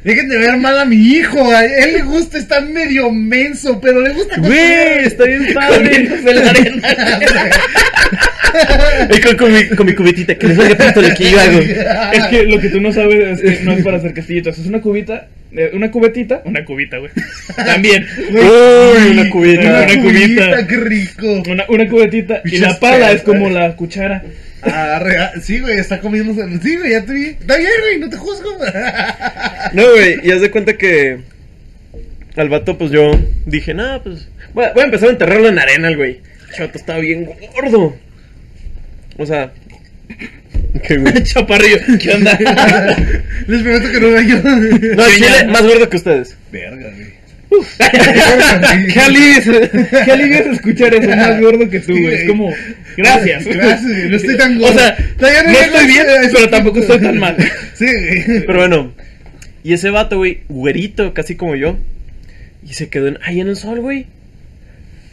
Dejen 0.04 0.30
de 0.30 0.38
ver 0.38 0.58
mal 0.58 0.80
a 0.80 0.86
mi 0.86 0.96
hijo. 0.96 1.52
A 1.52 1.64
él 1.64 1.94
le 1.94 2.02
gusta, 2.02 2.38
está 2.38 2.60
medio 2.62 3.12
menso, 3.12 3.80
pero 3.80 4.02
le 4.02 4.14
gusta. 4.14 4.40
Güey, 4.40 5.06
está 5.06 5.26
bien 5.26 5.54
padre. 5.54 6.10
Con, 9.24 9.38
con 9.38 9.54
mi, 9.54 9.68
con 9.70 9.86
mi 9.86 9.94
cubetita, 9.94 10.36
que 10.36 10.48
les 10.48 10.58
valga 10.58 10.76
pito 10.76 11.02
lo 11.02 11.14
que 11.16 11.32
yo 11.32 11.40
hago. 11.40 11.60
Es 11.60 12.24
que 12.30 12.44
lo 12.46 12.60
que 12.60 12.70
tú 12.70 12.82
no 12.82 12.92
sabes 12.92 13.42
es 13.42 13.60
que 13.60 13.64
no 13.66 13.72
es 13.74 13.84
para 13.84 13.98
hacer 13.98 14.14
castillitos, 14.14 14.58
es 14.58 14.66
una 14.66 14.82
cubita, 14.82 15.28
eh, 15.52 15.72
una 15.74 15.92
cubetita, 15.92 16.42
una 16.46 16.64
cubita, 16.66 16.98
güey. 16.98 17.12
También. 17.56 18.06
Uy, 18.30 19.12
una 19.12 19.30
cubita. 19.30 19.62
Una, 19.62 19.82
Una 19.84 20.02
cubita, 20.02 20.46
cubita. 20.52 20.68
qué 20.68 20.78
rico. 20.78 21.44
Una, 21.50 21.66
una 21.70 21.88
cubetita 21.88 22.42
y 22.46 22.58
la 22.58 22.80
pala 22.80 23.12
es 23.12 23.22
como 23.24 23.50
la 23.50 23.76
cuchara. 23.76 24.24
Ah, 24.64 25.00
rea- 25.02 25.32
sí, 25.42 25.60
güey, 25.60 25.78
está 25.80 26.00
comiendo. 26.00 26.34
Sí, 26.62 26.76
güey, 26.78 26.92
ya 26.92 27.04
te 27.06 27.14
vi. 27.14 27.26
Está 27.26 27.58
bien, 27.58 27.72
güey, 27.82 28.00
no 28.00 28.10
te 28.10 28.18
juzgo. 28.18 28.50
No, 29.74 29.84
güey, 29.94 30.20
y 30.24 30.32
haz 30.32 30.42
de 30.42 30.52
cuenta 30.52 30.74
que 30.78 31.20
al 32.36 32.50
vato, 32.50 32.78
pues 32.78 32.92
yo 32.92 33.12
dije, 33.46 33.74
no, 33.74 34.02
pues 34.04 34.28
voy 34.54 34.66
a, 34.66 34.74
voy 34.74 34.82
a 34.82 34.86
empezar 34.86 35.10
a 35.10 35.12
enterrarlo 35.14 35.48
en 35.48 35.60
arena, 35.60 35.88
el 35.88 35.98
güey. 35.98 36.20
Chato 36.56 36.78
estaba 36.78 37.00
bien 37.00 37.30
gordo. 37.56 37.96
O 39.22 39.26
sea, 39.26 39.52
¿qué? 40.88 40.98
Chaparrillo, 41.24 41.78
¿qué 42.00 42.12
onda? 42.12 42.38
Les 43.48 43.62
prometo 43.62 43.92
que 43.92 44.00
no 44.00 44.10
veo 44.12 44.22
yo. 44.22 44.42
No, 44.96 45.04
chile, 45.10 45.48
más 45.50 45.62
gordo 45.64 45.90
que 45.90 45.98
ustedes. 45.98 46.36
Verga, 46.52 46.90
güey. 46.90 47.22
qué 48.94 49.00
alivio, 49.02 49.42
qué 50.06 50.12
alivio 50.12 50.38
es 50.40 50.48
escuchar 50.48 50.94
eso 50.96 51.10
más 51.10 51.40
gordo 51.42 51.70
que 51.70 51.80
tú, 51.82 51.92
güey. 51.92 52.14
Es 52.16 52.24
como, 52.30 52.54
gracias. 52.98 53.46
Gracias, 53.46 53.82
no 54.10 54.16
estoy 54.16 54.38
tan 54.38 54.58
O 54.58 54.60
gordo. 54.62 54.80
sea, 54.80 54.98
Todavía 55.18 55.44
no 55.44 55.52
estoy 55.52 55.88
bien, 55.88 56.06
pero 56.34 56.50
tampoco 56.50 56.80
estoy 56.80 57.02
tan 57.02 57.20
mal. 57.20 57.36
Sí, 57.76 57.86
güey. 57.86 58.46
Pero 58.46 58.60
bueno, 58.60 58.94
y 59.64 59.74
ese 59.74 59.90
vato, 59.90 60.18
güey, 60.18 60.42
güerito, 60.48 61.14
casi 61.14 61.36
como 61.36 61.56
yo. 61.56 61.78
Y 62.68 62.74
se 62.74 62.88
quedó 62.90 63.08
en- 63.10 63.20
ahí 63.24 63.42
en 63.42 63.50
el 63.50 63.56
sol, 63.58 63.80
güey. 63.82 64.06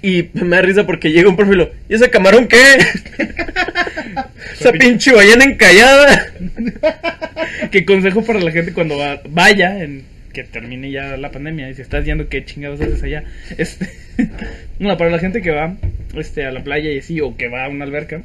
Y 0.03 0.29
me 0.35 0.57
da 0.57 0.63
risa 0.63 0.87
porque 0.87 1.11
llega 1.11 1.29
un 1.29 1.37
perfilo. 1.37 1.71
¿Y 1.89 1.95
ese 1.95 2.11
camarón 2.11 2.47
qué? 2.49 2.57
Esa 4.53 4.73
pinche 4.73 5.13
ballena 5.13 5.45
encallada. 5.45 6.27
¿Qué 7.71 7.85
consejo 7.85 8.25
para 8.25 8.41
la 8.41 8.51
gente 8.51 8.73
cuando 8.73 8.99
va- 8.99 9.21
vaya, 9.29 9.83
en 9.83 10.05
que 10.33 10.45
termine 10.45 10.91
ya 10.91 11.17
la 11.17 11.31
pandemia, 11.31 11.71
y 11.71 11.75
si 11.75 11.83
estás 11.83 12.05
yendo, 12.05 12.29
¿qué 12.29 12.45
chingados 12.45 12.81
haces 12.81 13.03
allá? 13.03 13.25
Este, 13.57 13.89
no, 14.79 14.97
para 14.97 15.11
la 15.11 15.19
gente 15.19 15.43
que 15.43 15.51
va 15.51 15.77
este, 16.17 16.45
a 16.45 16.53
la 16.53 16.63
playa 16.63 16.93
y 16.93 16.99
así, 16.99 17.21
o 17.21 17.37
que 17.37 17.49
va 17.49 17.65
a 17.65 17.69
una 17.69 17.85
alberca, 17.85 18.23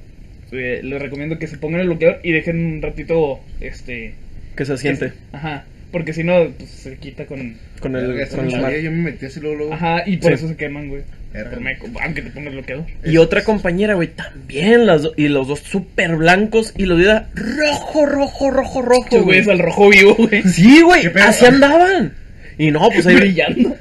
eh, 0.52 0.82
les 0.84 1.02
recomiendo 1.02 1.40
que 1.40 1.48
se 1.48 1.58
pongan 1.58 1.82
el 1.82 1.88
bloqueador 1.88 2.20
y 2.24 2.32
dejen 2.32 2.64
un 2.66 2.82
ratito, 2.82 3.40
este... 3.62 4.14
Que 4.56 4.66
se 4.66 4.78
siente 4.78 5.14
Ajá, 5.32 5.66
porque 5.94 6.12
si 6.12 6.26
no, 6.26 6.50
pues 6.58 6.70
se 6.70 6.98
quita 6.98 7.26
con... 7.26 7.56
con 7.80 7.96
el, 7.96 8.28
con 8.28 8.46
el 8.48 8.52
mar. 8.52 8.62
sabía, 8.64 8.80
Yo 8.82 8.92
me 8.92 9.12
metí 9.12 9.28
así 9.28 9.40
luego, 9.40 9.56
luego. 9.58 9.74
Ajá, 9.76 10.04
y 10.06 10.18
por 10.18 10.32
Sí. 10.32 10.36
eso 10.36 10.48
se 10.50 10.58
queman, 10.58 10.90
güey. 10.90 11.04
Verga. 11.32 11.52
Por 11.52 11.62
meco, 11.62 11.88
aunque 12.04 12.22
te 12.22 12.30
pongas 12.32 12.54
bloqueador. 12.54 12.86
Y 13.06 13.18
otra 13.18 13.44
compañera, 13.44 13.94
güey, 13.94 14.10
también. 14.10 14.86
Las 14.86 15.04
do- 15.04 15.14
y 15.16 15.30
los 15.30 15.48
dos 15.48 15.60
súper 15.62 16.16
blancos. 16.18 16.74
Y 16.78 16.86
los 16.86 17.00
era 17.00 17.30
rojo, 17.34 18.06
rojo, 18.06 18.52
rojo, 18.52 18.82
rojo. 18.82 19.08
Güey. 19.12 19.24
güeyes 19.24 19.48
al 19.48 19.60
rojo 19.60 19.90
vivo, 19.90 20.16
güey. 20.16 20.44
Sí, 20.44 20.82
güey, 20.82 21.04
¿Qué 21.04 21.10
pedo? 21.12 21.24
así 21.24 21.46
andaban. 21.46 22.14
Y 22.58 22.70
no, 22.70 22.88
pues 22.92 23.08
ahí 23.08 23.16
Brillando. 23.16 23.76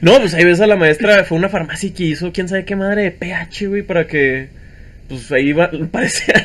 No, 0.00 0.18
pues 0.20 0.34
ahí 0.34 0.44
ves 0.44 0.60
a 0.60 0.66
la 0.68 0.76
maestra, 0.76 1.24
fue 1.24 1.38
una 1.38 1.48
farmacia 1.48 1.92
que 1.92 2.04
hizo 2.04 2.32
quién 2.32 2.46
sabe 2.48 2.64
qué 2.64 2.76
madre 2.76 3.02
de 3.02 3.10
pH, 3.10 3.66
güey, 3.66 3.82
para 3.82 4.06
que 4.06 4.46
pues 5.08 5.30
ahí 5.32 5.52
va, 5.52 5.70
parecían 5.90 6.44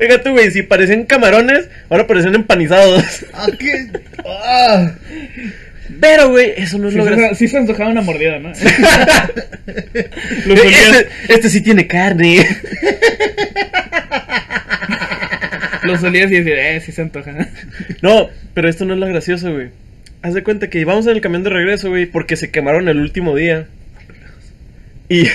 Fíjate, 0.00 0.30
güey, 0.30 0.50
si 0.50 0.62
parecían 0.62 1.04
camarones, 1.04 1.68
ahora 1.88 2.06
parecían 2.06 2.34
empanizados. 2.34 3.02
Ah, 3.32 3.46
qué. 3.58 3.86
Ah. 4.24 4.92
Pero, 6.00 6.30
güey, 6.30 6.52
eso 6.56 6.78
no 6.78 6.88
es 6.88 6.94
Sí, 6.94 6.98
lo 6.98 7.04
gracioso. 7.04 7.34
sí 7.34 7.48
se 7.48 7.58
antojaba 7.58 7.90
una 7.90 8.00
mordida, 8.02 8.38
¿no? 8.38 8.52
Este, 9.66 11.08
este 11.28 11.48
sí 11.48 11.60
tiene 11.62 11.86
carne. 11.86 12.46
los 15.84 16.02
olías 16.02 16.30
y 16.30 16.36
decías, 16.40 16.58
eh, 16.58 16.82
sí 16.84 16.92
se 16.92 17.02
antoja. 17.02 17.32
No, 18.02 18.28
pero 18.54 18.68
esto 18.68 18.84
no 18.84 18.94
es 18.94 19.00
lo 19.00 19.06
gracioso, 19.06 19.52
güey. 19.52 19.68
Haz 20.22 20.34
de 20.34 20.42
cuenta 20.42 20.70
que 20.70 20.80
íbamos 20.80 21.06
en 21.06 21.12
el 21.12 21.20
camión 21.20 21.44
de 21.44 21.50
regreso, 21.50 21.90
güey, 21.90 22.06
porque 22.06 22.36
se 22.36 22.50
quemaron 22.50 22.88
el 22.88 22.98
último 22.98 23.36
día. 23.36 23.66
Y, 25.08 25.24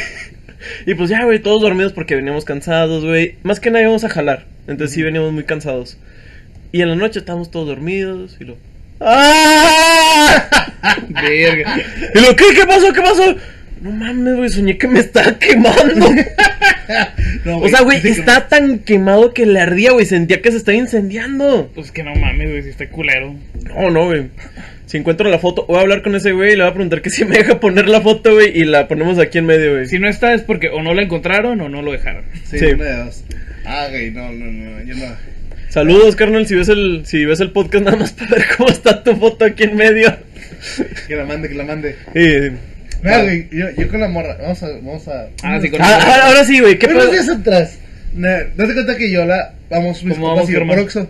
y 0.85 0.93
pues 0.95 1.09
ya, 1.09 1.23
güey, 1.25 1.39
todos 1.39 1.61
dormidos 1.61 1.93
porque 1.93 2.15
veníamos 2.15 2.45
cansados, 2.45 3.05
güey. 3.05 3.35
Más 3.43 3.59
que 3.59 3.69
nada 3.71 3.83
íbamos 3.83 4.03
a 4.03 4.09
jalar. 4.09 4.45
Entonces 4.67 4.93
sí 4.95 5.01
veníamos 5.01 5.31
muy 5.33 5.43
cansados. 5.43 5.97
Y 6.71 6.81
en 6.81 6.89
la 6.89 6.95
noche 6.95 7.19
estábamos 7.19 7.49
todos 7.51 7.67
dormidos 7.67 8.37
y 8.39 8.43
lo... 8.45 8.57
¡Ah! 8.99 10.49
Verga. 11.09 11.77
Y 12.15 12.19
lo, 12.21 12.35
¿qué? 12.35 12.45
¿Qué 12.55 12.65
pasó? 12.67 12.93
¿Qué 12.93 13.01
pasó? 13.01 13.35
No 13.81 13.91
mames, 13.91 14.35
güey, 14.35 14.49
soñé 14.49 14.77
que 14.77 14.87
me 14.87 14.99
estaba 14.99 15.37
quemando. 15.39 16.09
No, 17.45 17.59
O 17.59 17.69
sea, 17.69 17.81
güey, 17.81 17.97
sí 17.97 18.03
que- 18.13 18.19
está 18.19 18.47
tan 18.47 18.79
quemado 18.79 19.31
que 19.33 19.45
le 19.45 19.59
ardía, 19.59 19.91
güey. 19.91 20.05
Sentía 20.07 20.41
que 20.41 20.49
se 20.51 20.57
estaba 20.57 20.75
incendiando. 20.75 21.71
Pues 21.75 21.91
que 21.91 22.01
no 22.03 22.15
mames, 22.15 22.49
güey, 22.49 22.63
si 22.63 22.69
está 22.69 22.89
culero. 22.89 23.35
No, 23.67 23.91
no, 23.91 24.07
güey. 24.07 24.29
Si 24.89 24.97
encuentro 24.97 25.29
la 25.29 25.37
foto, 25.37 25.65
voy 25.67 25.77
a 25.77 25.81
hablar 25.81 26.01
con 26.01 26.15
ese 26.15 26.31
güey 26.31 26.53
y 26.53 26.55
le 26.55 26.63
voy 26.63 26.71
a 26.71 26.73
preguntar 26.73 27.03
que 27.03 27.11
si 27.11 27.23
me 27.23 27.37
deja 27.37 27.59
poner 27.59 27.87
la 27.87 28.01
foto, 28.01 28.33
güey, 28.33 28.57
y 28.59 28.65
la 28.65 28.87
ponemos 28.87 29.19
aquí 29.19 29.37
en 29.37 29.45
medio, 29.45 29.73
güey. 29.73 29.85
Si 29.85 29.99
no 29.99 30.09
está 30.09 30.33
es 30.33 30.41
porque 30.41 30.69
o 30.69 30.81
no 30.81 30.95
la 30.95 31.03
encontraron 31.03 31.61
o 31.61 31.69
no 31.69 31.83
lo 31.83 31.91
dejaron. 31.91 32.23
Sí, 32.49 32.57
Sí. 32.57 32.65
una 32.65 32.85
de 32.85 32.95
dos. 33.03 33.23
Ah, 33.65 33.85
güey, 33.91 34.09
no, 34.09 34.31
no, 34.31 34.45
no, 34.45 34.83
yo 34.83 34.95
no. 34.95 35.13
Saludos, 35.69 36.15
carnal, 36.15 36.47
si 36.47 36.55
ves 36.55 36.69
el 36.69 37.03
si 37.05 37.23
ves 37.23 37.39
el 37.39 37.51
podcast 37.51 37.83
nada 37.85 37.97
más 37.97 38.13
para 38.13 38.31
ver 38.31 38.45
cómo 38.57 38.69
está 38.71 39.03
tu 39.03 39.15
foto 39.15 39.45
aquí 39.45 39.65
en 39.65 39.75
medio. 39.75 40.11
Que 41.07 41.15
la 41.15 41.25
mande, 41.25 41.49
que 41.49 41.55
la 41.55 41.65
mande. 41.65 41.95
Y- 42.15 42.51
Mira, 43.03 43.21
güey, 43.23 43.47
yo, 43.51 43.67
yo 43.77 43.87
con 43.89 43.99
la 44.01 44.07
morra, 44.09 44.37
vamos 44.41 44.63
a, 44.63 44.69
vamos 44.71 45.07
a. 45.07 45.27
Ah, 45.43 45.59
sí, 45.61 45.69
con- 45.69 45.81
Ah, 45.83 45.99
ahora, 46.01 46.25
ahora 46.29 46.43
sí, 46.45 46.59
güey, 46.59 46.79
¿qué 46.79 46.87
Unos 46.87 47.11
días 47.11 47.29
atrás, 47.29 47.77
date 48.15 48.73
cuenta 48.73 48.97
que 48.97 49.11
yo 49.11 49.23
la, 49.25 49.53
vamos 49.69 50.03
mis 50.03 50.15
¿Cómo 50.15 50.29
compas 50.35 50.47
vamos, 50.47 50.49
y 50.49 50.53
yo 50.53 50.67
por 50.67 50.79
Oxxo. 50.79 51.09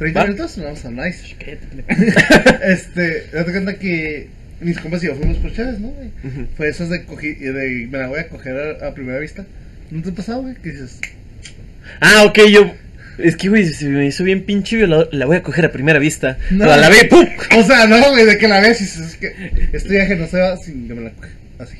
30 0.00 0.18
¿Va? 0.18 0.26
minutos, 0.26 0.56
vamos 0.56 0.84
a 0.84 0.90
nice. 0.90 1.36
Este, 2.66 3.26
date 3.32 3.52
cuenta 3.52 3.74
que 3.74 4.28
mis 4.60 4.78
compas 4.78 5.02
y 5.02 5.06
yo 5.06 5.14
fuimos 5.14 5.36
por 5.36 5.52
chaves, 5.52 5.78
¿no, 5.78 5.88
güey? 5.88 6.10
Fue 6.56 6.68
esos 6.68 6.88
de, 6.88 7.04
cogí, 7.04 7.34
de 7.34 7.86
me 7.90 7.98
la 7.98 8.08
voy 8.08 8.20
a 8.20 8.28
coger 8.28 8.78
a, 8.82 8.88
a 8.88 8.94
primera 8.94 9.18
vista. 9.18 9.44
¿No 9.90 10.02
te 10.02 10.08
ha 10.08 10.14
pasado, 10.14 10.40
güey? 10.42 10.54
Que 10.54 10.70
dices, 10.70 11.00
Ah, 12.00 12.24
ok, 12.24 12.38
yo. 12.50 12.74
Es 13.18 13.36
que, 13.36 13.50
güey, 13.50 13.66
se 13.66 13.86
me 13.88 14.06
hizo 14.06 14.24
bien 14.24 14.44
pinche 14.44 14.76
violador. 14.76 15.10
La 15.12 15.26
voy 15.26 15.36
a 15.36 15.42
coger 15.42 15.66
a 15.66 15.72
primera 15.72 15.98
vista. 15.98 16.38
No. 16.50 16.64
La 16.64 16.78
lavé, 16.78 17.04
¡pum! 17.04 17.26
o 17.58 17.62
sea, 17.62 17.86
no, 17.86 18.10
güey, 18.12 18.24
de 18.24 18.38
que 18.38 18.48
la 18.48 18.60
ves 18.60 18.80
y 18.80 18.84
dices, 18.84 19.06
es 19.08 19.16
que 19.16 19.68
este 19.74 19.90
viaje 19.90 20.16
no 20.16 20.26
se 20.26 20.38
va 20.38 20.56
sin 20.56 20.88
que 20.88 20.94
me 20.94 21.02
la 21.02 21.10
coge. 21.10 21.28
Así. 21.58 21.76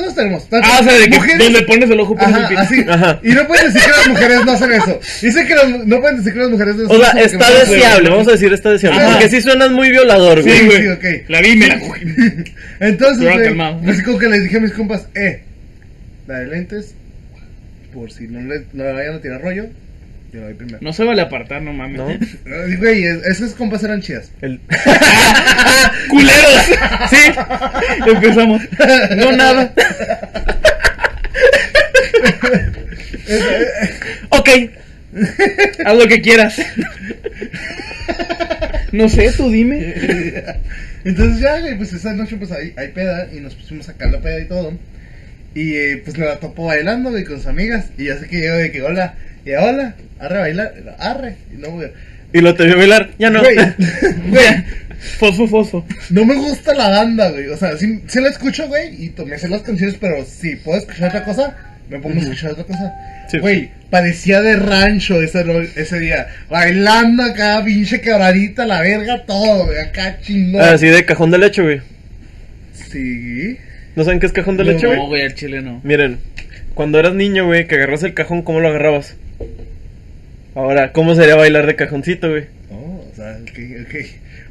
Todos 0.00 0.14
tenemos. 0.14 0.48
tanto- 0.48 0.66
Ah, 0.70 0.78
o 0.80 0.84
sea, 0.84 0.92
de 0.98 1.04
que 1.08 1.16
mujeres- 1.16 1.38
donde 1.38 1.62
pones 1.62 1.90
el 1.90 2.00
ojo 2.00 2.16
pones 2.16 2.36
el 2.36 2.42
Ajá, 2.44 2.48
pito. 2.48 2.60
así. 2.62 2.84
Ajá. 2.88 3.20
Y 3.22 3.28
no 3.30 3.46
pueden 3.46 3.66
decir 3.72 3.82
que 3.82 3.90
las 3.98 4.08
mujeres 4.08 4.44
no 4.46 4.52
hacen 4.52 4.72
eso. 4.72 5.00
Dice 5.22 5.46
que 5.46 5.54
no 5.86 6.00
pueden 6.00 6.16
decir 6.16 6.32
que 6.32 6.38
las 6.38 6.50
mujeres 6.50 6.76
no 6.76 6.84
hacen 6.86 6.96
O 6.96 7.00
sea, 7.00 7.10
eso. 7.22 7.36
está 7.36 7.50
deseable, 7.58 8.10
vamos 8.10 8.28
a 8.28 8.30
decir 8.32 8.52
está 8.52 8.70
deseable. 8.70 9.00
Ajá. 9.02 9.10
Porque 9.12 9.28
sí 9.28 9.40
suenas 9.42 9.70
muy 9.70 9.90
violador, 9.90 10.40
güey. 10.42 10.56
Sí, 10.58 10.64
güey. 10.66 10.82
sí, 10.82 10.88
ok. 10.88 11.04
La 11.28 11.40
vi 11.42 11.48
y 11.50 11.56
me 11.56 11.66
la 11.66 11.78
cogí. 11.80 12.04
Entonces, 12.80 13.22
güey, 13.22 13.44
calmado. 13.44 13.80
así 13.90 14.02
como 14.02 14.18
que 14.18 14.28
les 14.28 14.42
dije 14.44 14.56
a 14.56 14.60
mis 14.60 14.72
compas, 14.72 15.06
eh, 15.14 15.42
la 16.26 16.38
de 16.38 16.46
lentes, 16.46 16.94
por 17.92 18.10
si 18.10 18.26
no 18.28 18.40
le, 18.40 18.64
no 18.72 18.84
le 18.84 18.92
vayan 18.92 19.14
a 19.16 19.20
tirar 19.20 19.42
rollo, 19.42 19.66
yo 20.32 20.40
la 20.40 20.46
doy 20.46 20.54
primero. 20.54 20.78
No 20.80 20.92
se 20.92 21.04
vale 21.04 21.22
apartar, 21.22 21.60
no 21.62 21.72
mames. 21.72 21.98
¿No? 21.98 22.10
Eh, 22.10 22.76
Güey, 22.78 23.04
es- 23.04 23.24
esas 23.26 23.52
compas 23.54 23.82
eran 23.84 24.00
chidas. 24.00 24.30
El- 24.40 24.60
¡Culeros! 26.08 26.70
Sí. 27.10 27.32
Empezamos. 28.06 28.62
No, 29.16 29.32
nada. 29.32 29.72
ok. 34.30 34.48
Haz 35.84 35.96
lo 35.96 36.06
que 36.06 36.20
quieras. 36.22 36.56
No 38.92 39.08
sé, 39.08 39.32
tú 39.36 39.50
dime. 39.50 39.94
Entonces 41.04 41.40
ya, 41.40 41.60
güey, 41.60 41.76
pues 41.76 41.92
esa 41.92 42.12
noche 42.12 42.36
pues 42.36 42.52
hay, 42.52 42.72
hay 42.76 42.88
peda 42.88 43.28
y 43.32 43.40
nos 43.40 43.54
pusimos 43.54 43.88
a 43.88 43.92
sacar 43.92 44.10
la 44.10 44.20
peda 44.20 44.40
y 44.40 44.46
todo. 44.46 44.78
Y 45.54 45.74
eh, 45.74 46.02
pues 46.04 46.16
me 46.18 46.26
la 46.26 46.36
topo 46.36 46.66
bailando, 46.66 47.10
güey, 47.10 47.24
con 47.24 47.38
sus 47.38 47.46
amigas. 47.46 47.86
Y 47.98 48.04
ya 48.06 48.18
sé 48.18 48.28
que 48.28 48.40
llego 48.40 48.56
de 48.56 48.70
que 48.70 48.82
hola, 48.82 49.14
y 49.44 49.52
hola, 49.52 49.94
arre 50.18 50.36
a 50.36 50.40
bailar, 50.40 50.96
arre. 50.98 51.36
Y 51.52 51.56
no, 51.56 51.70
güey. 51.70 51.90
Y 52.32 52.40
lo 52.40 52.54
te 52.54 52.64
vio 52.64 52.76
bailar. 52.76 53.10
Ya 53.18 53.30
no. 53.30 53.40
Güey, 53.40 53.56
güey, 54.28 54.64
Fosfo, 55.18 55.46
fosfo. 55.48 55.86
no 56.10 56.24
me 56.26 56.34
gusta 56.34 56.74
la 56.74 56.90
banda, 56.90 57.30
güey. 57.30 57.48
O 57.48 57.56
sea, 57.56 57.76
sí, 57.76 58.02
sí 58.06 58.20
la 58.20 58.28
escucho, 58.28 58.68
güey, 58.68 59.04
y 59.04 59.14
me 59.24 59.38
sé 59.38 59.48
las 59.48 59.62
canciones, 59.62 59.96
pero 59.98 60.24
si 60.24 60.56
puedo 60.56 60.78
escuchar 60.78 61.08
otra 61.08 61.24
cosa, 61.24 61.56
me 61.88 61.98
pongo 61.98 62.18
a 62.20 62.22
escuchar 62.22 62.52
otra 62.52 62.64
cosa. 62.64 62.92
Sí. 63.28 63.38
Güey, 63.38 63.70
parecía 63.88 64.42
de 64.42 64.56
rancho 64.56 65.22
ese, 65.22 65.42
ese 65.76 65.98
día. 65.98 66.26
Bailando 66.50 67.22
acá, 67.22 67.62
pinche 67.64 68.00
quebradita, 68.00 68.66
la 68.66 68.82
verga, 68.82 69.24
todo, 69.24 69.66
güey, 69.66 69.78
acá 69.78 70.18
chingón. 70.20 70.60
Así 70.60 70.86
de 70.86 71.04
cajón 71.06 71.30
de 71.30 71.38
leche, 71.38 71.62
güey. 71.62 71.80
Sí. 72.90 73.56
¿No 73.96 74.04
saben 74.04 74.20
qué 74.20 74.26
es 74.26 74.32
cajón 74.32 74.56
de 74.58 74.64
No, 74.64 74.72
leche, 74.72 74.86
güey? 74.86 74.98
No, 74.98 75.06
güey, 75.06 75.22
al 75.22 75.34
chile 75.34 75.62
no. 75.62 75.80
Miren, 75.82 76.18
cuando 76.74 76.98
eras 76.98 77.14
niño, 77.14 77.46
güey, 77.46 77.66
que 77.66 77.76
agarras 77.76 78.02
el 78.02 78.14
cajón, 78.14 78.42
¿cómo 78.42 78.60
lo 78.60 78.68
agarrabas? 78.68 79.16
Ahora, 80.54 80.92
¿cómo 80.92 81.14
sería 81.14 81.36
bailar 81.36 81.66
de 81.66 81.76
cajoncito, 81.76 82.28
güey? 82.30 82.44
Oh, 82.70 82.74
o 82.74 83.12
ah, 83.22 83.36
ok, 83.42 83.58
ok. 83.82 83.94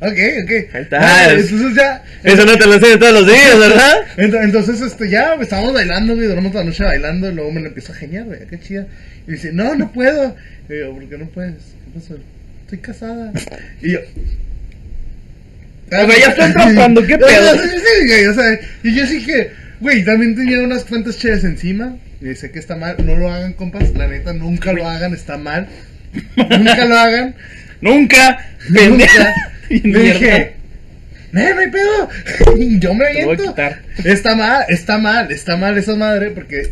Ok, 0.01 0.17
ok. 0.43 0.51
Ahí 0.75 0.81
está. 0.83 0.99
Ah, 1.01 1.29
entonces 1.31 1.75
ya. 1.75 2.03
Eso 2.23 2.45
no 2.45 2.57
te 2.57 2.65
lo 2.65 2.75
enseño 2.75 2.99
todos 2.99 3.13
los 3.13 3.27
días, 3.27 3.59
¿verdad? 3.59 3.95
Ent- 4.17 4.43
Entonces, 4.43 4.79
este, 4.81 5.09
ya 5.09 5.33
estábamos 5.41 5.73
bailando, 5.73 6.15
güey, 6.15 6.27
duramos 6.27 6.53
la 6.53 6.63
noche 6.63 6.83
bailando, 6.85 7.29
y 7.29 7.35
luego 7.35 7.51
me 7.51 7.59
lo 7.61 7.67
empiezo 7.67 7.91
a 7.91 7.95
geniar, 7.95 8.23
güey, 8.25 8.39
qué 8.49 8.59
chida. 8.59 8.87
Y 9.27 9.31
dice, 9.33 9.51
no, 9.51 9.75
no 9.75 9.91
puedo. 9.91 10.35
Y 10.69 10.79
yo, 10.79 10.93
¿por 10.93 11.09
qué 11.09 11.17
no 11.17 11.25
puedes? 11.27 11.55
¿Qué 11.55 11.99
pasó? 11.99 12.17
Estoy 12.63 12.77
casada. 12.79 13.33
Y 13.81 13.91
yo. 13.91 13.99
O 15.87 15.89
sea, 15.89 16.07
ya 16.07 16.27
están 16.29 16.53
tratando, 16.53 17.05
¿qué 17.05 17.17
pedo? 17.17 17.53
Sí, 17.55 17.69
sí, 17.69 18.07
güey, 18.07 18.25
o 18.27 18.33
sea, 18.33 18.59
y 18.83 18.95
yo 18.95 19.05
sí 19.05 19.25
que, 19.25 19.51
güey, 19.81 20.05
también 20.05 20.35
tenía 20.35 20.61
unas 20.61 20.85
cuantas 20.85 21.17
cheves 21.17 21.43
encima. 21.43 21.97
Y 22.21 22.35
sé 22.35 22.51
que 22.51 22.59
está 22.59 22.75
mal, 22.75 22.97
no 23.05 23.15
lo 23.15 23.31
hagan, 23.31 23.53
compas, 23.53 23.91
la 23.95 24.07
neta, 24.07 24.33
nunca 24.33 24.73
lo 24.73 24.87
hagan, 24.87 25.13
está 25.13 25.37
mal. 25.37 25.67
Nunca 26.35 26.85
lo 26.85 26.97
hagan. 26.97 27.35
Nunca. 27.81 28.45
Nunca. 28.69 29.35
Y 29.69 29.79
Le 29.87 29.99
dije, 29.99 30.53
no, 31.31 31.41
no 31.53 31.59
hay 31.61 31.67
pedo. 31.69 32.09
Yo 32.79 32.93
me 32.93 33.05
Te 33.05 33.13
voy 33.13 33.21
a 33.21 33.23
aviento. 33.33 33.43
quitar. 33.51 33.81
Está 34.03 34.35
mal, 34.35 34.63
está 34.69 34.97
mal, 34.97 35.31
está 35.31 35.57
mal 35.57 35.77
esa 35.77 35.95
madre 35.95 36.31
porque. 36.31 36.71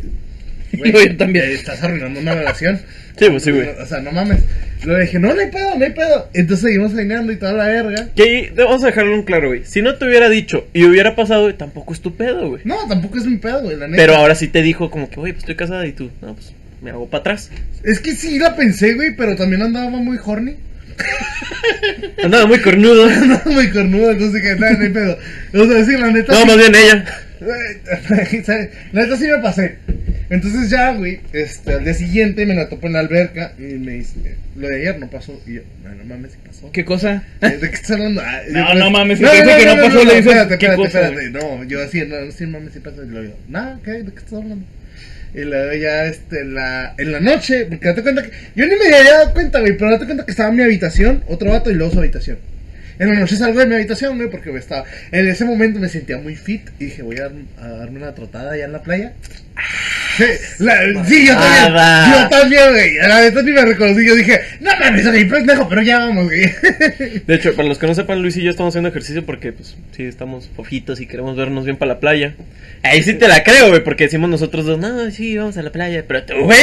güey, 0.73 0.91
Yo 1.09 1.17
también. 1.17 1.45
eh, 1.45 1.53
Estás 1.53 1.83
arruinando 1.83 2.19
una 2.19 2.33
relación. 2.33 2.79
Sí, 3.19 3.25
pues 3.29 3.43
sí, 3.43 3.51
güey. 3.51 3.67
O 3.69 3.85
sea, 3.85 3.99
no 3.99 4.11
mames. 4.11 4.43
Le 4.85 4.99
dije, 5.01 5.17
no, 5.17 5.33
no 5.33 5.39
hay 5.41 5.49
pedo, 5.49 5.75
no 5.75 5.83
hay 5.85 5.91
pedo. 5.91 6.29
Entonces 6.35 6.65
seguimos 6.67 6.93
cenando 6.93 7.31
y 7.31 7.35
toda 7.37 7.53
la 7.53 7.65
verga. 7.65 8.09
Que 8.15 8.53
vamos 8.55 8.83
a 8.83 8.87
dejarlo 8.87 9.15
en 9.15 9.23
claro, 9.23 9.47
güey. 9.47 9.63
Si 9.65 9.81
no 9.81 9.95
te 9.95 10.05
hubiera 10.05 10.29
dicho 10.29 10.67
y 10.73 10.83
hubiera 10.85 11.15
pasado, 11.15 11.43
güey, 11.43 11.55
tampoco 11.57 11.93
es 11.93 12.01
tu 12.01 12.15
pedo, 12.15 12.47
güey. 12.49 12.61
No, 12.63 12.75
tampoco 12.87 13.17
es 13.17 13.25
mi 13.25 13.37
pedo, 13.37 13.61
güey, 13.61 13.75
la 13.75 13.87
neta. 13.87 13.97
Pero 14.01 14.15
ahora 14.15 14.35
sí 14.35 14.47
te 14.49 14.61
dijo 14.61 14.91
como 14.91 15.09
que, 15.09 15.19
oye, 15.19 15.33
pues 15.33 15.43
estoy 15.43 15.55
casada 15.55 15.85
y 15.87 15.93
tú, 15.93 16.11
no, 16.21 16.35
pues 16.35 16.53
me 16.81 16.91
hago 16.91 17.09
para 17.09 17.21
atrás. 17.21 17.49
Es 17.83 17.99
que 17.99 18.13
sí 18.15 18.37
la 18.39 18.55
pensé, 18.55 18.93
güey, 18.93 19.15
pero 19.15 19.35
también 19.35 19.61
andaba 19.61 19.89
muy 19.89 20.17
horny. 20.23 20.55
Andaba 22.23 22.45
muy 22.47 22.59
cornudo. 22.61 23.05
Andaba 23.09 23.43
muy 23.51 23.69
cornudo, 23.69 24.11
entonces 24.11 24.41
no, 24.59 24.69
no 24.69 24.79
hay 24.83 24.89
pedo. 24.89 25.17
O 25.53 25.65
sea, 25.67 25.85
sí, 25.85 25.91
la 25.97 26.11
neta. 26.11 26.33
No, 26.33 26.39
sí- 26.41 26.47
más 26.47 26.57
bien 26.57 26.75
ella. 26.75 27.05
La 28.93 29.01
neta 29.03 29.15
sí 29.17 29.27
me 29.27 29.37
pasé. 29.43 29.75
Entonces 30.29 30.69
ya, 30.69 30.91
güey, 30.93 31.19
este, 31.33 31.73
al 31.73 31.83
día 31.85 31.93
siguiente 31.93 32.45
me 32.45 32.53
la 32.55 32.67
topo 32.67 32.87
en 32.87 32.93
la 32.93 32.99
alberca 32.99 33.53
y 33.57 33.61
me 33.75 33.93
dice, 33.93 34.35
lo 34.55 34.67
de 34.67 34.75
ayer 34.77 34.99
no 34.99 35.07
pasó. 35.09 35.39
Y 35.45 35.53
yo, 35.55 35.61
no, 35.83 35.93
no 35.95 36.03
mames, 36.03 36.31
sí 36.33 36.37
pasó. 36.45 36.71
¿Qué 36.71 36.83
cosa? 36.83 37.23
¿De 37.39 37.59
qué 37.59 37.65
estás 37.67 37.91
hablando? 37.91 38.21
Ah, 38.25 38.41
No, 38.49 38.73
yo, 38.73 38.79
no 38.79 38.89
mames, 38.91 39.19
si 39.19 39.23
te 39.23 39.31
dice 39.31 39.57
que 39.57 39.65
no 39.67 39.75
pasó, 39.83 39.97
le 39.99 40.01
dices, 40.03 40.17
espérate, 40.25 40.57
¿qué 40.57 40.65
espérate, 40.65 40.75
cosa, 40.83 41.07
espérate. 41.09 41.29
No, 41.29 41.63
yo 41.63 41.81
así, 41.83 42.01
no, 42.05 42.31
sí, 42.31 42.45
mames, 42.47 42.73
sí 42.73 42.79
pasó. 42.79 43.03
Y 43.03 43.07
luego 43.07 43.29
yo, 43.29 43.35
nada, 43.47 43.79
¿qué? 43.85 43.91
¿De 43.91 44.11
qué 44.11 44.17
estás 44.17 44.33
hablando? 44.33 44.65
Y 45.37 45.43
luego 45.43 45.71
ya, 45.73 46.05
este, 46.05 46.41
en 46.41 46.55
la, 46.55 46.95
en 46.97 47.11
la 47.11 47.19
noche, 47.19 47.67
porque 47.69 47.85
date 47.85 48.01
cuenta 48.01 48.23
que, 48.23 48.31
yo 48.55 48.65
ni 48.65 48.75
me 48.75 48.87
había 48.87 49.19
dado 49.19 49.33
cuenta, 49.33 49.59
güey, 49.59 49.77
pero 49.77 49.91
date 49.91 50.05
cuenta 50.05 50.25
que 50.25 50.31
estaba 50.31 50.49
en 50.49 50.55
mi 50.55 50.63
habitación, 50.63 51.23
otro 51.27 51.51
vato 51.51 51.69
y 51.69 51.75
luego 51.75 51.93
su 51.93 51.99
habitación. 51.99 52.39
En 52.99 53.13
la 53.13 53.19
noche 53.19 53.35
salgo 53.35 53.59
de 53.59 53.65
mi 53.67 53.75
habitación, 53.75 54.17
güey, 54.17 54.29
porque 54.29 54.49
estaba, 54.57 54.83
en 55.11 55.27
ese 55.27 55.45
momento 55.45 55.79
me 55.79 55.87
sentía 55.89 56.17
muy 56.17 56.35
fit 56.35 56.61
y 56.79 56.85
dije, 56.85 57.01
voy 57.03 57.17
a, 57.17 57.23
dar- 57.29 57.31
a 57.59 57.67
darme 57.77 57.97
una 57.99 58.15
trotada 58.15 58.53
allá 58.53 58.65
en 58.65 58.71
la 58.71 58.81
playa. 58.81 59.13
Sí, 60.17 60.23
la- 60.59 61.05
sí, 61.05 61.27
yo 61.27 61.35
también, 61.35 61.73
yo 62.23 62.29
también, 62.29 62.69
güey, 62.71 62.93
la 62.95 63.21
neta 63.21 63.41
ni 63.43 63.51
me 63.51 63.65
reconocí, 63.65 64.05
yo 64.05 64.15
dije, 64.15 64.39
no 64.61 64.71
mames, 64.79 65.05
güey, 65.07 65.27
pendejo, 65.27 65.69
pero 65.69 65.81
ya 65.83 65.99
vamos, 65.99 66.25
güey. 66.25 66.41
De 67.27 67.35
hecho, 67.35 67.55
para 67.55 67.67
los 67.67 67.77
que 67.77 67.85
no 67.87 67.93
sepan, 67.93 68.21
Luis 68.23 68.35
y 68.37 68.41
yo 68.43 68.49
estamos 68.49 68.71
haciendo 68.71 68.89
ejercicio 68.89 69.25
porque, 69.25 69.53
pues, 69.53 69.75
sí, 69.95 70.03
estamos 70.03 70.49
fofitos 70.55 70.99
y 70.99 71.05
queremos 71.05 71.35
vernos 71.37 71.65
bien 71.65 71.77
para 71.77 71.93
la 71.93 71.99
playa. 71.99 72.33
Ahí 72.83 73.03
sí 73.03 73.13
te 73.13 73.27
la 73.27 73.43
creo, 73.43 73.69
güey, 73.69 73.83
porque 73.83 74.05
decimos 74.05 74.29
nosotros 74.29 74.65
dos, 74.65 74.79
no, 74.79 75.11
sí, 75.11 75.37
vamos 75.37 75.55
a 75.57 75.61
la 75.61 75.71
playa, 75.71 76.03
pero 76.07 76.23
tú, 76.23 76.33
güey. 76.43 76.57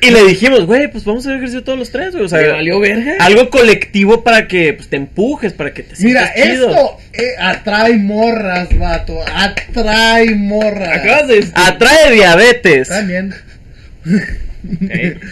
Y 0.00 0.10
le 0.10 0.24
dijimos, 0.24 0.66
güey, 0.66 0.90
pues 0.90 1.04
vamos 1.04 1.24
a 1.24 1.28
hacer 1.30 1.36
ejercicio 1.38 1.64
todos 1.64 1.78
los 1.78 1.90
tres, 1.90 2.12
güey. 2.12 2.24
O 2.24 2.28
sea, 2.28 2.40
¿Me 2.40 2.48
valió 2.48 2.80
verga? 2.80 3.14
algo 3.20 3.50
colectivo 3.50 4.22
para 4.24 4.48
que 4.48 4.72
pues, 4.74 4.88
te 4.88 4.96
empujes, 4.96 5.52
para 5.52 5.72
que 5.74 5.82
te 5.82 5.94
Mira, 6.02 6.32
sientas 6.32 6.54
chido. 6.56 6.68
esto 6.70 6.96
eh, 7.14 7.34
atrae 7.38 7.96
morras, 7.96 8.76
vato, 8.78 9.18
atrae 9.34 10.34
morras. 10.34 10.96
Acabas 10.98 11.28
de 11.28 11.34
decir. 11.36 11.52
Atrae 11.54 12.12
diabetes. 12.14 12.88
También. 12.88 13.34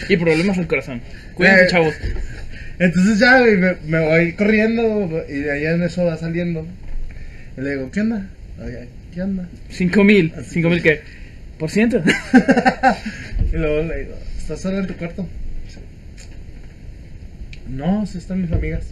Y 0.09 0.17
problemas 0.17 0.57
al 0.57 0.67
corazón. 0.67 1.01
Cuídense, 1.33 1.63
Eh, 1.63 1.67
chavos. 1.69 1.93
Entonces 2.79 3.19
ya, 3.19 3.39
güey, 3.39 3.57
me, 3.57 3.75
me 3.87 3.99
voy 4.07 4.33
corriendo 4.33 5.23
y 5.27 5.39
de 5.39 5.51
allá 5.51 5.71
en 5.71 5.83
eso 5.83 6.05
va 6.05 6.17
saliendo. 6.17 6.67
Y 7.57 7.61
le 7.61 7.71
digo, 7.71 7.91
¿qué 7.91 8.01
onda? 8.01 8.27
Oye, 8.63 8.87
¿qué 9.13 9.21
onda? 9.21 9.47
Cinco 9.69 10.03
mil. 10.03 10.31
Cinco 10.47 10.69
mil 10.69 10.81
qué? 10.81 11.01
¿Por 11.59 11.71
ciento? 11.71 12.03
y 13.53 13.57
luego 13.57 13.83
le 13.83 13.99
digo, 13.99 14.15
¿estás 14.37 14.61
sola 14.61 14.79
en 14.79 14.87
tu 14.87 14.95
cuarto? 14.95 15.27
No, 17.67 18.05
sí 18.05 18.17
están 18.17 18.41
mis 18.41 18.51
amigas. 18.51 18.85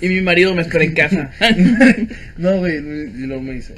y 0.00 0.08
mi 0.08 0.20
marido 0.20 0.54
me 0.54 0.62
espera 0.62 0.84
en 0.84 0.94
casa. 0.94 1.30
no, 2.36 2.58
güey, 2.58 2.76
y 2.76 3.26
luego 3.26 3.42
me 3.42 3.52
dice, 3.52 3.74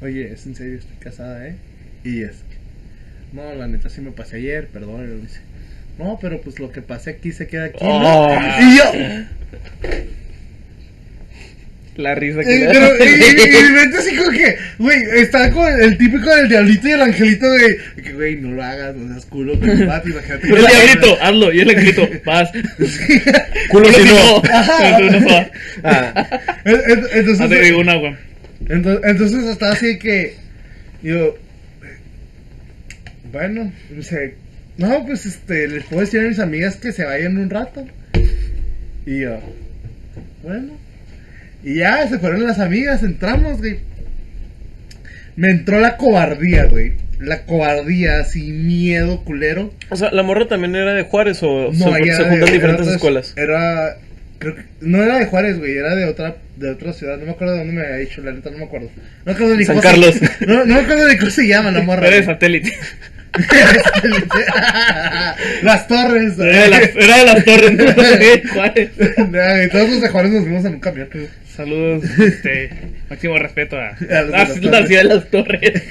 oye, 0.00 0.32
es 0.32 0.46
en 0.46 0.54
serio, 0.54 0.78
estoy 0.78 0.96
casada, 0.98 1.48
¿eh? 1.48 1.56
Y 2.04 2.22
es, 2.22 2.36
no, 3.32 3.54
la 3.54 3.66
neta 3.66 3.88
sí 3.88 4.00
me 4.00 4.12
pasé 4.12 4.36
ayer, 4.36 4.68
perdón. 4.68 5.04
Y 5.04 5.06
luego 5.06 5.22
dice, 5.22 5.40
no, 5.98 6.18
pero 6.20 6.40
pues 6.40 6.58
lo 6.58 6.70
que 6.70 6.82
pasé 6.82 7.10
aquí 7.10 7.32
se 7.32 7.46
queda 7.46 7.64
aquí. 7.66 7.84
¿no?" 7.84 8.26
Oh. 8.26 8.38
Y 8.60 8.76
yo, 8.76 8.84
La 11.96 12.14
risa 12.14 12.40
que 12.44 12.64
Eh, 12.64 12.68
pero, 12.70 13.04
y, 13.04 13.08
y- 13.08 13.96
así 13.96 14.16
como 14.16 14.30
que, 14.30 14.56
güey, 14.78 14.98
está 15.16 15.50
con 15.50 15.66
el 15.80 15.96
típico 15.96 16.28
del 16.34 16.48
diablito 16.48 16.88
y 16.88 16.92
el 16.92 17.00
angelito, 17.02 17.46
güey. 17.48 17.76
Que, 18.02 18.12
güey, 18.12 18.36
no 18.36 18.52
lo 18.52 18.62
hagas, 18.62 18.94
no 18.94 19.08
seas 19.12 19.24
culo, 19.26 19.54
el 19.54 19.86
vato, 19.86 20.08
imagínate. 20.10 20.46
El 20.48 20.56
diablito, 20.56 21.18
hazlo. 21.22 21.52
Y 21.52 21.60
el 21.60 21.70
angelito, 21.70 22.08
vas. 22.24 22.50
Sí. 22.52 23.20
Culo 23.70 23.90
si 23.92 24.04
no. 24.04 24.42
Ajá. 24.52 24.98
No. 25.00 25.46
Ah. 25.84 26.40
Entonces, 26.64 27.40
Hazte 27.40 27.60
digo 27.62 27.80
un 27.80 27.88
agua. 27.88 28.18
entonces, 28.68 29.10
entonces 29.10 29.44
estaba 29.44 29.72
así 29.72 29.98
que, 29.98 30.34
yo, 31.02 31.36
bueno, 33.32 33.72
dice, 33.90 34.34
no, 34.76 35.06
pues 35.06 35.24
este, 35.26 35.68
les 35.68 35.84
puedo 35.84 36.02
decir 36.02 36.20
a 36.20 36.24
mis 36.24 36.38
amigas 36.38 36.76
que 36.76 36.92
se 36.92 37.04
vayan 37.04 37.38
un 37.38 37.48
rato. 37.50 37.86
Y 39.06 39.20
yo, 39.20 39.40
bueno. 40.42 40.78
Y 41.68 41.74
ya, 41.80 42.06
se 42.08 42.20
fueron 42.20 42.44
las 42.46 42.60
amigas, 42.60 43.02
entramos, 43.02 43.58
güey. 43.58 43.80
Me 45.34 45.50
entró 45.50 45.80
la 45.80 45.96
cobardía, 45.96 46.66
güey. 46.66 46.92
La 47.18 47.42
cobardía, 47.44 48.20
así, 48.20 48.52
miedo 48.52 49.24
culero. 49.24 49.74
O 49.90 49.96
sea, 49.96 50.12
¿la 50.12 50.22
morra 50.22 50.46
también 50.46 50.76
era 50.76 50.94
de 50.94 51.02
Juárez 51.02 51.42
o 51.42 51.72
No, 51.72 51.72
se, 51.72 52.04
se 52.04 52.24
juntan 52.24 52.40
de- 52.46 52.52
diferentes 52.52 52.86
escuelas? 52.86 53.34
Era, 53.36 53.96
creo 54.38 54.54
que, 54.54 54.62
no 54.80 55.02
era 55.02 55.18
de 55.18 55.26
Juárez, 55.26 55.58
güey, 55.58 55.76
era 55.76 55.96
de 55.96 56.04
otra, 56.04 56.36
de 56.56 56.70
otra 56.70 56.92
ciudad. 56.92 57.18
No 57.18 57.24
me 57.24 57.32
acuerdo 57.32 57.54
de 57.54 57.58
dónde 57.60 57.72
me 57.74 57.82
había 57.82 57.96
dicho, 57.96 58.22
la 58.22 58.30
neta, 58.32 58.50
no 58.50 58.58
me 58.58 58.64
acuerdo. 58.66 58.90
No 58.94 59.02
me 59.24 59.32
acuerdo 59.32 59.56
ni 59.56 59.64
San 59.64 59.74
cómo 59.76 59.82
Carlos. 59.88 60.14
Se, 60.14 60.28
no, 60.46 60.64
no 60.66 60.74
me 60.74 60.80
acuerdo 60.82 61.08
ni 61.08 61.16
cómo 61.18 61.30
se 61.32 61.48
llama 61.48 61.72
la 61.72 61.80
morra. 61.82 62.06
Era 62.06 62.16
de 62.16 62.24
satélite. 62.24 62.72
las 65.62 65.88
torres. 65.88 66.38
Era 66.38 66.62
de 66.62 66.68
las, 66.68 66.96
era 66.96 67.18
de 67.18 67.24
las 67.24 67.44
torres. 67.44 67.72
¿no? 69.30 69.40
Ay, 69.40 69.68
Todos 69.70 69.90
los 69.90 70.00
de 70.00 70.08
Juárez 70.08 70.32
nos 70.32 70.44
vimos 70.44 70.64
en 70.64 70.74
un 70.74 70.80
camión. 70.80 71.08
Saludos, 71.56 72.04
este, 72.18 72.70
máximo 73.08 73.38
respeto 73.38 73.76
a, 73.78 73.88
A 73.88 73.92
los 73.98 74.08
de 74.08 74.16
a 74.16 74.22
las 74.22 74.48
la 74.62 74.86
ciudad 74.86 75.02
de 75.02 75.04
las 75.04 75.30
torres. 75.30 75.82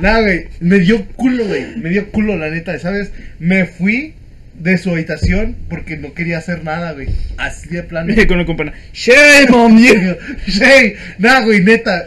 Nada, 0.00 0.20
güey, 0.20 0.46
me 0.60 0.78
dio 0.78 1.04
culo, 1.06 1.44
güey. 1.46 1.64
Me 1.76 1.90
dio 1.90 2.10
culo, 2.10 2.36
la 2.36 2.48
neta, 2.50 2.78
¿sabes? 2.78 3.10
Me 3.40 3.64
fui 3.66 4.14
de 4.54 4.78
su 4.78 4.90
habitación 4.90 5.56
porque 5.68 5.96
no 5.96 6.14
quería 6.14 6.38
hacer 6.38 6.62
nada, 6.62 6.92
güey. 6.92 7.08
Así 7.38 7.68
de 7.70 7.82
plano. 7.82 8.14
Con 8.28 8.38
el 8.40 8.46
compañero. 8.46 8.76
Shame 8.92 9.48
on 9.52 9.82
you. 9.82 10.16
Nada, 11.18 11.40
güey, 11.40 11.60
neta. 11.60 12.06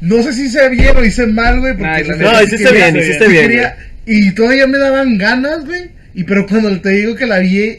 No 0.00 0.22
sé 0.22 0.32
si 0.32 0.44
hice 0.46 0.68
bien 0.70 0.96
o 0.96 1.04
hice 1.04 1.26
mal, 1.26 1.60
güey. 1.60 1.74
porque 1.76 2.04
Nah, 2.04 2.32
No, 2.32 2.42
hiciste 2.42 2.72
bien, 2.72 2.96
hiciste 2.96 3.28
bien, 3.28 3.48
quería- 3.48 3.76
Y 4.06 4.32
todavía 4.32 4.66
me 4.66 4.78
daban 4.78 5.18
ganas, 5.18 5.64
güey. 5.66 5.90
Y 6.14 6.24
pero 6.24 6.46
cuando 6.46 6.80
te 6.80 6.90
digo 6.90 7.14
que 7.14 7.26
la 7.26 7.38
vi 7.38 7.78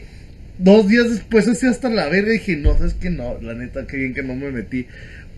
dos 0.58 0.88
días 0.88 1.10
después, 1.10 1.46
así 1.48 1.66
hasta 1.66 1.88
la 1.88 2.08
verga, 2.08 2.30
dije, 2.32 2.56
no, 2.56 2.76
sabes 2.78 2.94
que 2.94 3.10
no, 3.10 3.38
la 3.42 3.54
neta, 3.54 3.86
qué 3.86 3.96
bien 3.98 4.14
que 4.14 4.22
no 4.22 4.34
me 4.34 4.50
metí. 4.50 4.86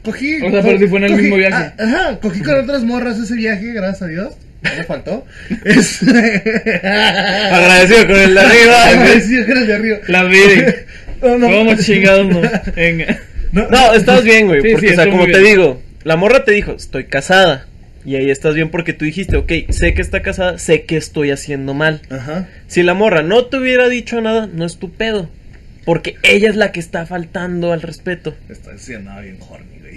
Cogí. 0.04 0.36
O 0.42 0.50
sea, 0.50 0.62
pero 0.62 0.78
si 0.78 0.86
fue 0.86 0.98
en 0.98 1.04
el 1.04 1.12
cogí- 1.12 1.22
mismo 1.22 1.36
viaje. 1.36 1.54
ah, 1.54 1.74
ajá, 1.78 2.20
cogí 2.20 2.40
con 2.42 2.60
otras 2.60 2.84
morras 2.84 3.18
ese 3.18 3.34
viaje, 3.34 3.72
gracias 3.72 4.02
a 4.02 4.06
Dios. 4.08 4.34
No 4.62 4.70
me 4.76 4.84
faltó. 4.84 5.26
Es- 5.64 6.02
Agradecido 6.02 8.06
con 8.06 8.16
el 8.16 8.34
de 8.34 8.40
arriba. 8.40 8.84
Agradecido 8.88 9.46
con 9.46 9.56
el 9.58 9.66
de 9.66 9.74
arriba. 9.74 9.98
Las 10.08 10.28
vi. 10.30 10.38
No, 11.22 11.38
no. 11.38 11.46
¿Cómo 11.48 11.74
chingados 11.76 12.26
no? 12.28 12.40
Venga. 12.76 13.18
No, 13.52 13.68
No, 13.68 13.94
estás 13.94 14.24
bien, 14.24 14.46
güey. 14.46 14.62
Sí, 14.62 14.68
porque, 14.72 14.88
sí, 14.88 14.92
o 14.92 14.96
sea, 14.96 15.10
como 15.10 15.26
te 15.26 15.38
digo, 15.40 15.82
la 16.02 16.16
morra 16.16 16.44
te 16.44 16.52
dijo, 16.52 16.72
estoy 16.72 17.04
casada. 17.04 17.66
Y 18.04 18.16
ahí 18.16 18.30
estás 18.30 18.54
bien 18.54 18.70
porque 18.70 18.92
tú 18.92 19.04
dijiste, 19.04 19.36
ok, 19.36 19.52
sé 19.70 19.94
que 19.94 20.02
está 20.02 20.20
casada, 20.22 20.58
sé 20.58 20.82
que 20.84 20.96
estoy 20.96 21.30
haciendo 21.30 21.72
mal. 21.74 22.02
Ajá. 22.10 22.48
Si 22.66 22.82
la 22.82 22.94
morra 22.94 23.22
no 23.22 23.46
te 23.46 23.56
hubiera 23.56 23.88
dicho 23.88 24.20
nada, 24.20 24.46
no 24.46 24.66
es 24.66 24.78
tu 24.78 24.90
pedo. 24.92 25.30
Porque 25.84 26.16
ella 26.22 26.48
es 26.48 26.56
la 26.56 26.72
que 26.72 26.80
está 26.80 27.06
faltando 27.06 27.72
al 27.72 27.82
respeto. 27.82 28.34
Estoy 28.48 28.74
haciendo 28.74 29.10
nada 29.10 29.22
bien 29.22 29.38
horny, 29.40 29.78
güey. 29.80 29.94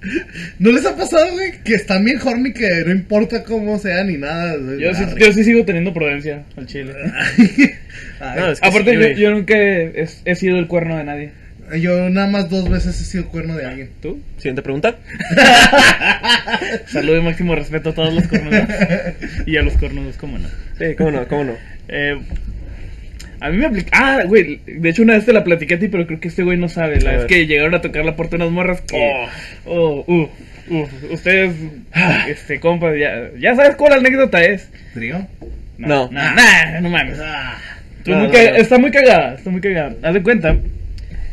¿No 0.58 0.72
les 0.72 0.86
ha 0.86 0.96
pasado, 0.96 1.30
güey? 1.32 1.62
Que 1.62 1.74
están 1.74 2.04
bien 2.04 2.18
horny 2.22 2.52
que 2.52 2.84
no 2.86 2.92
importa 2.92 3.44
cómo 3.44 3.78
sea 3.78 4.02
ni 4.04 4.16
nada. 4.16 4.56
Yo 4.78 4.94
sí, 4.94 5.02
Arre. 5.02 5.20
yo 5.20 5.32
sí 5.32 5.44
sigo 5.44 5.64
teniendo 5.64 5.92
prudencia 5.92 6.44
al 6.56 6.66
chile. 6.66 6.94
Ay, 8.20 8.40
No, 8.40 8.50
es 8.50 8.60
que 8.60 8.68
Aparte, 8.68 9.14
sí, 9.14 9.20
yo, 9.20 9.30
nunca 9.30 9.54
he, 9.56 10.06
he 10.24 10.34
sido 10.36 10.58
el 10.58 10.66
cuerno 10.68 10.96
de 10.96 11.04
nadie. 11.04 11.30
Yo 11.78 12.10
nada 12.10 12.26
más 12.26 12.48
dos 12.50 12.68
veces 12.68 13.00
he 13.00 13.04
sido 13.04 13.26
cuerno 13.28 13.54
de 13.56 13.66
alguien. 13.66 13.90
¿Tú? 14.02 14.20
Siguiente 14.38 14.62
pregunta. 14.62 14.96
Salud 16.86 17.16
y 17.18 17.20
máximo 17.20 17.54
respeto 17.54 17.90
a 17.90 17.94
todos 17.94 18.12
los 18.14 18.26
cornudos. 18.26 18.68
y 19.46 19.56
a 19.56 19.62
los 19.62 19.74
cornudos, 19.74 20.16
cómo 20.16 20.38
no. 20.38 20.48
Sí, 20.78 20.94
cómo 20.96 21.10
no, 21.10 21.28
cómo 21.28 21.44
no. 21.44 21.52
Eh, 21.88 22.18
a 23.40 23.50
mí 23.50 23.56
me 23.56 23.66
aplica. 23.66 23.90
Ah, 23.92 24.22
güey. 24.26 24.60
De 24.66 24.88
hecho, 24.90 25.02
una 25.02 25.14
vez 25.14 25.24
te 25.26 25.32
la 25.32 25.44
platiqué 25.44 25.74
a 25.74 25.78
ti, 25.78 25.88
pero 25.88 26.06
creo 26.06 26.20
que 26.20 26.28
este 26.28 26.42
güey 26.42 26.58
no 26.58 26.68
sabe. 26.68 27.00
La 27.00 27.10
A 27.10 27.12
vez 27.12 27.20
ver. 27.22 27.26
que 27.28 27.46
llegaron 27.46 27.74
a 27.74 27.80
tocar 27.80 28.04
la 28.04 28.16
puerta 28.16 28.36
unas 28.36 28.50
morras 28.50 28.80
que. 28.82 29.28
Oh, 29.64 30.04
uh, 30.06 30.28
uh, 30.74 30.88
ustedes, 31.12 31.54
este, 32.28 32.60
compas, 32.60 32.94
ya, 32.98 33.30
ya 33.38 33.54
sabes 33.54 33.76
cuál 33.76 33.94
anécdota 33.94 34.42
es. 34.42 34.68
¿Trío? 34.94 35.26
No. 35.78 36.10
no, 36.10 36.34
nah, 36.34 36.80
no 36.80 36.90
mames. 36.90 37.18
Ah, 37.22 37.56
Estoy 37.98 38.14
No, 38.14 38.18
muy 38.20 38.28
no, 38.28 38.32
caga- 38.34 38.50
no. 38.50 38.56
Está 38.56 38.78
muy 38.78 38.90
cagada, 38.90 39.34
está 39.34 39.50
muy 39.50 39.60
cagada. 39.60 39.94
Haz 40.02 40.14
de 40.14 40.22
cuenta 40.22 40.56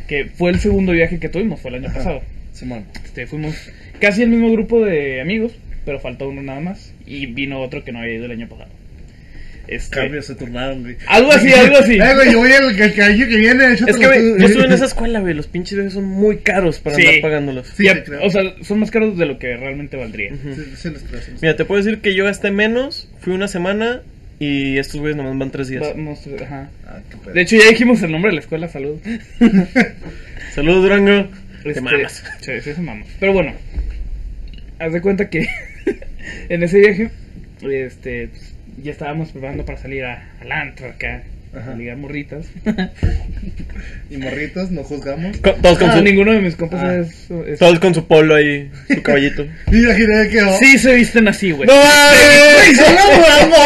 que 0.07 0.25
fue 0.25 0.51
el 0.51 0.59
segundo 0.59 0.91
viaje 0.93 1.19
que 1.19 1.29
tuvimos, 1.29 1.59
fue 1.59 1.69
el 1.71 1.75
año 1.75 1.87
Ajá. 1.87 1.97
pasado. 1.97 2.21
Simón. 2.53 2.85
Este, 3.05 3.27
fuimos 3.27 3.55
casi 3.99 4.23
el 4.23 4.29
mismo 4.29 4.51
grupo 4.51 4.83
de 4.83 5.21
amigos, 5.21 5.53
pero 5.85 5.99
faltó 5.99 6.27
uno 6.29 6.41
nada 6.41 6.59
más. 6.59 6.93
Y 7.05 7.27
vino 7.27 7.61
otro 7.61 7.83
que 7.83 7.91
no 7.91 7.99
había 7.99 8.15
ido 8.15 8.25
el 8.25 8.31
año 8.31 8.47
pasado. 8.47 8.69
Este, 9.67 9.97
Cambios 9.97 10.25
se 10.25 10.35
turnaron, 10.35 10.81
güey. 10.81 10.95
Algo 11.07 11.31
así, 11.31 11.51
algo 11.51 11.77
así. 11.77 11.93
Eh, 12.01 12.15
güey, 12.15 12.31
yo 12.31 12.39
voy 12.39 12.51
al 12.53 12.79
el, 12.79 13.01
año 13.01 13.27
que 13.27 13.35
viene. 13.35 13.73
Es 13.73 13.83
que, 13.83 13.91
güey, 14.07 14.19
tú. 14.33 14.37
yo 14.39 14.45
estuve 14.47 14.65
en 14.65 14.71
esa 14.73 14.85
escuela, 14.85 15.19
güey. 15.19 15.33
Los 15.33 15.47
pinches 15.47 15.73
viajes 15.73 15.93
son 15.93 16.05
muy 16.05 16.37
caros 16.37 16.79
para 16.79 16.95
Sí. 16.95 17.05
andar 17.05 17.21
pagándolos. 17.21 17.67
Sí, 17.75 17.85
o 18.23 18.29
sea, 18.29 18.43
son 18.61 18.79
más 18.79 18.91
caros 18.91 19.17
de 19.17 19.25
lo 19.25 19.37
que 19.39 19.57
realmente 19.57 19.97
valdría. 19.97 20.31
Sí 20.77 20.89
creo, 20.89 20.93
Mira, 21.41 21.55
te 21.57 21.65
puedo 21.65 21.83
decir 21.83 21.99
que 21.99 22.15
yo 22.15 22.23
gasté 22.23 22.49
menos, 22.51 23.09
fui 23.19 23.33
una 23.33 23.49
semana 23.49 24.03
y 24.39 24.77
estos 24.77 24.99
güeyes 24.99 25.17
nomás 25.17 25.37
van 25.37 25.51
tres 25.51 25.67
días. 25.67 25.83
Vamos, 25.95 26.27
ajá. 26.41 26.69
Ah, 26.85 26.99
qué. 27.09 27.31
De 27.31 27.41
hecho, 27.41 27.55
ya 27.55 27.69
dijimos 27.69 28.01
el 28.03 28.11
nombre 28.11 28.29
de 28.29 28.35
la 28.35 28.41
escuela, 28.41 28.67
salud. 28.67 28.99
Saludos, 30.53 30.83
Durango. 30.83 31.29
Este, 31.57 31.73
Te 31.73 31.81
mamas. 31.81 32.23
Sí, 32.41 32.61
sí, 32.61 32.73
se 32.73 32.81
mamas. 32.81 33.07
Pero 33.19 33.33
bueno, 33.33 33.53
haz 34.79 34.93
de 34.93 35.01
cuenta 35.01 35.29
que 35.29 35.47
en 36.49 36.63
ese 36.63 36.79
viaje, 36.79 37.09
este, 37.61 38.27
pues, 38.27 38.53
ya 38.83 38.91
estábamos 38.91 39.31
preparando 39.31 39.65
para 39.65 39.77
salir 39.77 40.05
a, 40.05 40.31
al 40.39 40.51
antro 40.51 40.87
acá, 40.87 41.23
Ajá. 41.57 41.71
a 41.71 41.75
ligar 41.75 41.97
morritas. 41.97 42.45
Y 44.09 44.17
morritos, 44.17 44.71
no 44.71 44.83
juzgamos. 44.83 45.39
Todos, 45.41 45.77
con 45.77 45.89
Ah, 45.89 45.97
su, 45.97 46.01
ninguno 46.01 46.31
de 46.31 46.39
mis 46.39 46.55
compas 46.55 46.81
Ah. 46.81 46.95
es, 46.95 47.29
es- 47.45 47.59
todos 47.59 47.77
con 47.79 47.93
su 47.93 48.07
polo 48.07 48.35
ahí, 48.35 48.71
su 48.87 49.01
caballito. 49.03 49.45
Imaginé 49.71 50.29
que. 50.29 50.41
oh, 50.43 50.57
Sí 50.59 50.77
se 50.77 50.95
visten 50.95 51.27
así, 51.27 51.51
güey. 51.51 51.67
¡No 51.67 51.73
Güey, 51.75 52.75
son 52.75 52.95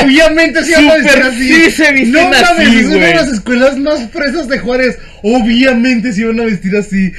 obviamente 0.03 0.63
se 0.63 0.73
van 0.75 0.89
a 0.89 0.95
vestir 0.95 1.21
así. 1.23 1.53
sí 1.53 1.71
se 1.71 1.91
visten 1.91 2.11
no 2.13 2.23
mames, 2.23 2.41
así, 2.43 2.79
es 2.79 2.85
una 2.87 3.05
de 3.05 3.13
las 3.15 3.27
escuelas 3.27 3.77
más 3.77 4.09
fresas 4.11 4.47
de 4.47 4.57
Juárez. 4.57 4.97
Obviamente 5.23 6.13
se 6.13 6.21
iban 6.21 6.39
a 6.39 6.45
vestir 6.45 6.75
así. 6.75 7.11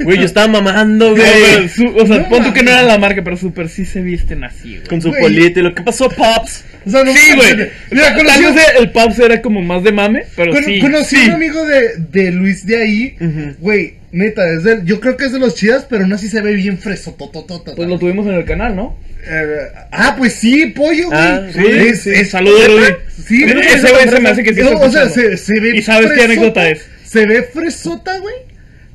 Güey, 0.00 0.18
yo 0.18 0.24
estaba 0.24 0.48
mamando, 0.48 1.10
güey. 1.14 1.68
su- 1.68 1.94
o 1.96 2.06
sea, 2.06 2.18
No 2.18 2.28
pon 2.28 2.44
tú 2.44 2.52
que 2.52 2.62
no 2.62 2.70
era 2.70 2.82
la 2.82 2.98
marca, 2.98 3.22
pero 3.22 3.36
súper 3.36 3.68
sí 3.68 3.84
se 3.84 4.00
visten 4.00 4.44
así, 4.44 4.76
güey. 4.76 4.88
Con 4.88 5.00
su 5.02 5.08
Güey. 5.10 5.20
polito 5.22 5.60
y 5.60 5.62
lo 5.62 5.74
que 5.74 5.82
pasó, 5.82 6.08
Pops. 6.08 6.64
O 6.86 6.90
sea, 6.90 7.04
no 7.04 7.12
Sí, 7.12 7.34
güey. 7.34 7.68
Mira, 7.90 8.14
Tal 8.14 8.16
conocí, 8.16 8.42
vez 8.54 8.66
el 8.78 8.90
Pops 8.90 9.18
era 9.18 9.42
como 9.42 9.60
más 9.62 9.82
de 9.82 9.92
mame, 9.92 10.24
pero 10.36 10.54
sí. 10.62 10.78
conocí 10.80 11.16
sí. 11.16 11.22
a 11.22 11.26
un 11.28 11.32
amigo 11.32 11.64
de, 11.66 11.80
de 12.10 12.30
Luis 12.30 12.64
de 12.66 12.82
ahí. 12.82 13.16
Ujú. 13.20 13.56
Güey, 13.58 13.94
neta, 14.12 14.42
es 14.52 14.62
de- 14.64 14.80
yo 14.84 15.00
creo 15.00 15.16
que 15.16 15.26
es 15.26 15.32
de 15.32 15.38
los 15.38 15.54
chidas, 15.54 15.86
pero 15.88 16.02
aún 16.04 16.12
así 16.12 16.28
se 16.28 16.40
ve 16.40 16.54
bien 16.54 16.78
freso. 16.78 17.12
tototota. 17.18 17.72
Pues 17.74 17.88
lo 17.88 17.98
tuvimos 17.98 18.26
en 18.26 18.34
el 18.34 18.44
canal, 18.44 18.74
¿no? 18.76 18.96
Eh, 19.28 19.44
ah, 19.90 20.14
pues 20.16 20.34
sí, 20.34 20.66
pollo, 20.66 21.06
güey. 21.08 21.18
Ah, 21.20 21.48
Sí, 21.52 21.60
Es- 21.66 22.02
sí. 22.02 22.10
es- 22.14 22.30
Saludos, 22.30 22.66
Rudy. 22.68 22.84
Sí, 23.26 23.42
Ese 23.42 23.54
güey, 23.54 23.66
ese 23.66 23.90
güey 23.90 24.08
se 24.08 24.20
me 24.20 24.28
hace 24.28 24.44
que 24.44 24.54
sí 24.54 24.60
No, 24.60 24.70
O 24.78 24.90
sea, 24.90 25.08
se, 25.08 25.36
se 25.36 25.58
ve 25.60 25.76
¿Y 25.76 25.82
sabes 25.82 26.12
qué 26.12 26.22
anécdota 26.22 26.68
es? 26.70 26.86
Se 27.20 27.26
ve 27.26 27.42
fresota, 27.44 28.18
güey. 28.18 28.34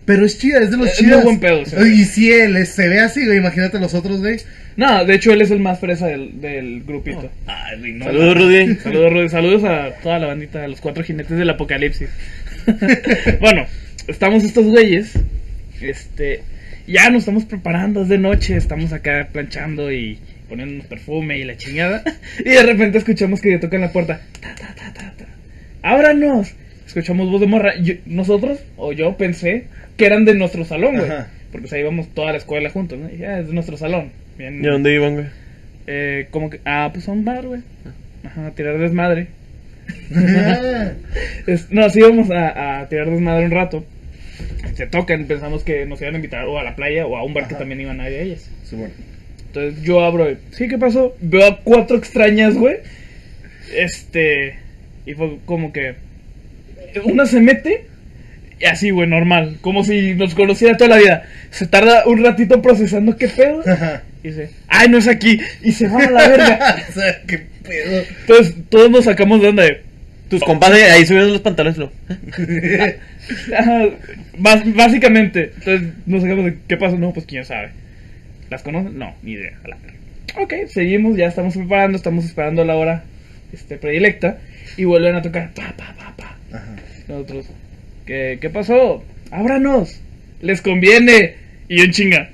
Pero 0.05 0.25
es 0.25 0.37
chida, 0.39 0.59
es 0.59 0.71
de 0.71 0.77
los 0.77 0.87
Es 0.89 0.97
chidas. 0.97 1.23
buen 1.23 1.39
pedo, 1.39 1.63
sí. 1.65 1.75
Y 1.93 2.05
si 2.05 2.31
él 2.31 2.57
es- 2.57 2.69
se 2.69 2.87
ve 2.89 2.99
así, 2.99 3.25
güey, 3.25 3.37
imagínate 3.37 3.79
los 3.79 3.93
otros, 3.93 4.19
güey. 4.19 4.37
No, 4.77 5.05
de 5.05 5.15
hecho 5.15 5.31
él 5.31 5.41
es 5.41 5.51
el 5.51 5.59
más 5.59 5.79
fresa 5.79 6.07
del, 6.07 6.41
del 6.41 6.83
grupito. 6.83 7.29
Ay, 7.45 7.79
güey, 7.79 7.93
no, 7.93 8.05
Saludos. 8.05 8.35
Rudy. 8.37 8.75
Saludos, 8.83 9.13
Rudy. 9.13 9.29
Saludos 9.29 9.63
a 9.63 9.91
toda 10.01 10.19
la 10.19 10.27
bandita, 10.27 10.63
a 10.63 10.67
los 10.67 10.81
cuatro 10.81 11.03
jinetes 11.03 11.37
del 11.37 11.49
apocalipsis. 11.49 12.09
bueno, 13.39 13.65
estamos 14.07 14.43
estos 14.43 14.65
güeyes. 14.65 15.13
Este. 15.81 16.41
Ya 16.87 17.09
nos 17.09 17.19
estamos 17.23 17.45
preparando, 17.45 18.01
es 18.03 18.09
de 18.09 18.17
noche, 18.17 18.55
estamos 18.57 18.91
acá 18.91 19.29
planchando 19.31 19.91
y 19.91 20.19
poniéndonos 20.49 20.87
perfume 20.87 21.37
y 21.37 21.43
la 21.43 21.57
chingada. 21.57 22.03
Y 22.39 22.49
de 22.49 22.63
repente 22.63 22.97
escuchamos 22.97 23.39
que 23.41 23.57
tocan 23.59 23.81
la 23.81 23.91
puerta. 23.91 24.21
Ta, 24.41 24.55
ta, 24.55 24.73
ta, 24.75 24.93
ta, 24.93 25.13
ta. 25.17 25.25
¡Ábranos! 25.83 26.53
Escuchamos 26.91 27.29
voz 27.31 27.39
de 27.39 27.47
morra. 27.47 27.73
Yo- 27.81 27.93
nosotros, 28.05 28.59
o 28.75 28.91
yo 28.91 29.15
pensé 29.15 29.67
que 29.95 30.05
eran 30.05 30.25
de 30.25 30.35
nuestro 30.35 30.65
salón, 30.65 30.97
güey. 30.97 31.09
Porque 31.53 31.67
o 31.67 31.69
sea, 31.69 31.79
íbamos 31.79 32.09
toda 32.13 32.33
la 32.33 32.37
escuela 32.37 32.69
juntos, 32.69 32.99
¿no? 32.99 33.09
Y 33.09 33.19
ya, 33.19 33.39
es 33.39 33.47
de 33.47 33.53
nuestro 33.53 33.77
salón. 33.77 34.09
Bien, 34.37 34.61
¿Y 34.61 34.67
a 34.67 34.71
dónde 34.71 34.93
iban, 34.93 35.13
güey? 35.13 35.25
eh, 35.87 36.27
como 36.31 36.49
que, 36.49 36.59
ah, 36.65 36.89
pues 36.93 37.07
a 37.07 37.13
un 37.13 37.23
bar, 37.23 37.47
güey. 37.47 37.61
Ajá, 38.25 38.47
a 38.47 38.51
tirar 38.51 38.77
desmadre. 38.77 39.27
Ah, 40.13 40.91
Es- 41.47 41.71
no, 41.71 41.89
sí 41.89 41.99
íbamos 41.99 42.29
a, 42.29 42.81
a 42.81 42.89
tirar 42.89 43.09
desmadre 43.09 43.45
un 43.45 43.51
rato. 43.51 43.85
Se 44.75 44.85
tocan, 44.85 45.25
pensamos 45.27 45.63
que 45.63 45.85
nos 45.85 46.01
iban 46.01 46.15
a 46.15 46.17
invitar 46.17 46.45
o 46.45 46.59
a 46.59 46.63
la 46.65 46.75
playa 46.75 47.07
o 47.07 47.15
a 47.15 47.23
un 47.23 47.33
bar 47.33 47.47
que 47.47 47.55
también 47.55 47.79
iban 47.79 48.01
a 48.01 48.09
ir 48.09 48.19
ellas. 48.19 48.49
sí, 48.65 48.75
bueno. 48.75 48.93
Entonces 49.47 49.81
yo 49.81 50.01
abro, 50.03 50.29
y, 50.29 50.37
sí, 50.51 50.67
¿qué 50.67 50.77
pasó? 50.77 51.15
Veo 51.21 51.45
a 51.47 51.59
cuatro 51.61 51.95
extrañas, 51.97 52.55
güey. 52.55 52.77
Este, 53.73 54.55
y 55.05 55.13
fue 55.13 55.37
como 55.45 55.71
que 55.73 55.95
una 57.03 57.25
se 57.25 57.39
mete 57.39 57.85
y 58.61 58.65
así, 58.65 58.91
güey, 58.91 59.09
normal, 59.09 59.57
como 59.61 59.83
si 59.83 60.13
nos 60.13 60.35
conociera 60.35 60.77
toda 60.77 60.91
la 60.91 60.97
vida. 60.97 61.23
Se 61.49 61.65
tarda 61.65 62.05
un 62.05 62.23
ratito 62.23 62.61
procesando 62.61 63.17
qué 63.17 63.27
pedo. 63.27 63.63
Ajá. 63.67 64.03
Y 64.23 64.27
dice, 64.27 64.51
ay, 64.67 64.87
no 64.87 64.99
es 64.99 65.07
aquí. 65.07 65.39
Y 65.63 65.71
se 65.71 65.87
va 65.87 66.03
a 66.03 66.11
la 66.11 66.27
verga. 66.27 66.75
o 66.89 66.91
sea, 66.91 67.21
qué 67.25 67.47
pedo. 67.63 68.03
Entonces 68.21 68.55
todos 68.69 68.91
nos 68.91 69.05
sacamos 69.05 69.41
de 69.41 69.47
onda 69.47 69.63
de, 69.63 69.81
Tus 70.29 70.43
compadres 70.43 70.91
ahí 70.91 71.05
subieron 71.07 71.31
los 71.31 71.41
pantalones, 71.41 71.79
lo. 71.79 71.91
Ajá, 73.57 73.89
básicamente. 74.37 75.53
Entonces 75.57 75.89
nos 76.05 76.21
sacamos 76.21 76.45
de 76.45 76.57
qué 76.67 76.77
pasó. 76.77 76.97
No, 76.97 77.13
pues 77.13 77.25
quién 77.25 77.45
sabe. 77.45 77.71
¿Las 78.51 78.61
conocen? 78.61 78.95
No, 78.99 79.15
ni 79.23 79.31
idea. 79.31 79.53
a 79.63 79.69
la. 79.69 79.77
Ok, 80.39 80.53
seguimos, 80.67 81.17
ya 81.17 81.25
estamos 81.25 81.55
preparando, 81.55 81.97
estamos 81.97 82.25
esperando 82.25 82.63
la 82.63 82.75
hora 82.75 83.03
este, 83.51 83.77
predilecta. 83.77 84.37
Y 84.77 84.83
vuelven 84.83 85.15
a 85.15 85.23
tocar. 85.23 85.51
Pa, 85.55 85.73
pa, 85.75 85.95
pa, 85.97 86.13
pa. 86.15 86.37
Ajá. 86.53 86.75
Nosotros, 87.07 87.45
¿qué, 88.05 88.37
qué 88.41 88.49
pasó? 88.49 89.03
Ábranos. 89.31 89.99
Les 90.41 90.61
conviene. 90.61 91.35
Y 91.67 91.77
yo 91.77 91.83
en 91.85 91.91
chinga. 91.91 92.29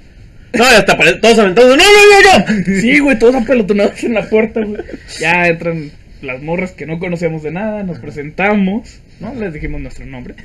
No, 0.53 0.63
ya 0.71 0.85
pare- 0.85 1.15
todos 1.15 1.37
aventados. 1.39 1.77
¡No, 1.77 1.83
no, 1.83 2.45
no, 2.45 2.63
no! 2.63 2.63
Sí, 2.81 2.99
güey, 2.99 3.19
todos 3.19 3.35
apelotonados 3.35 4.03
en 4.03 4.13
la 4.13 4.27
puerta, 4.29 4.61
güey. 4.61 4.81
Ya 5.19 5.47
entran 5.47 5.91
las 6.21 6.41
morras 6.41 6.71
que 6.71 6.85
no 6.85 6.97
conocíamos 6.99 7.43
de 7.43 7.51
nada, 7.51 7.83
nos 7.83 7.99
presentamos, 7.99 8.99
¿no? 9.19 9.35
Les 9.35 9.53
dijimos 9.53 9.81
nuestro 9.81 10.05
nombre. 10.05 10.35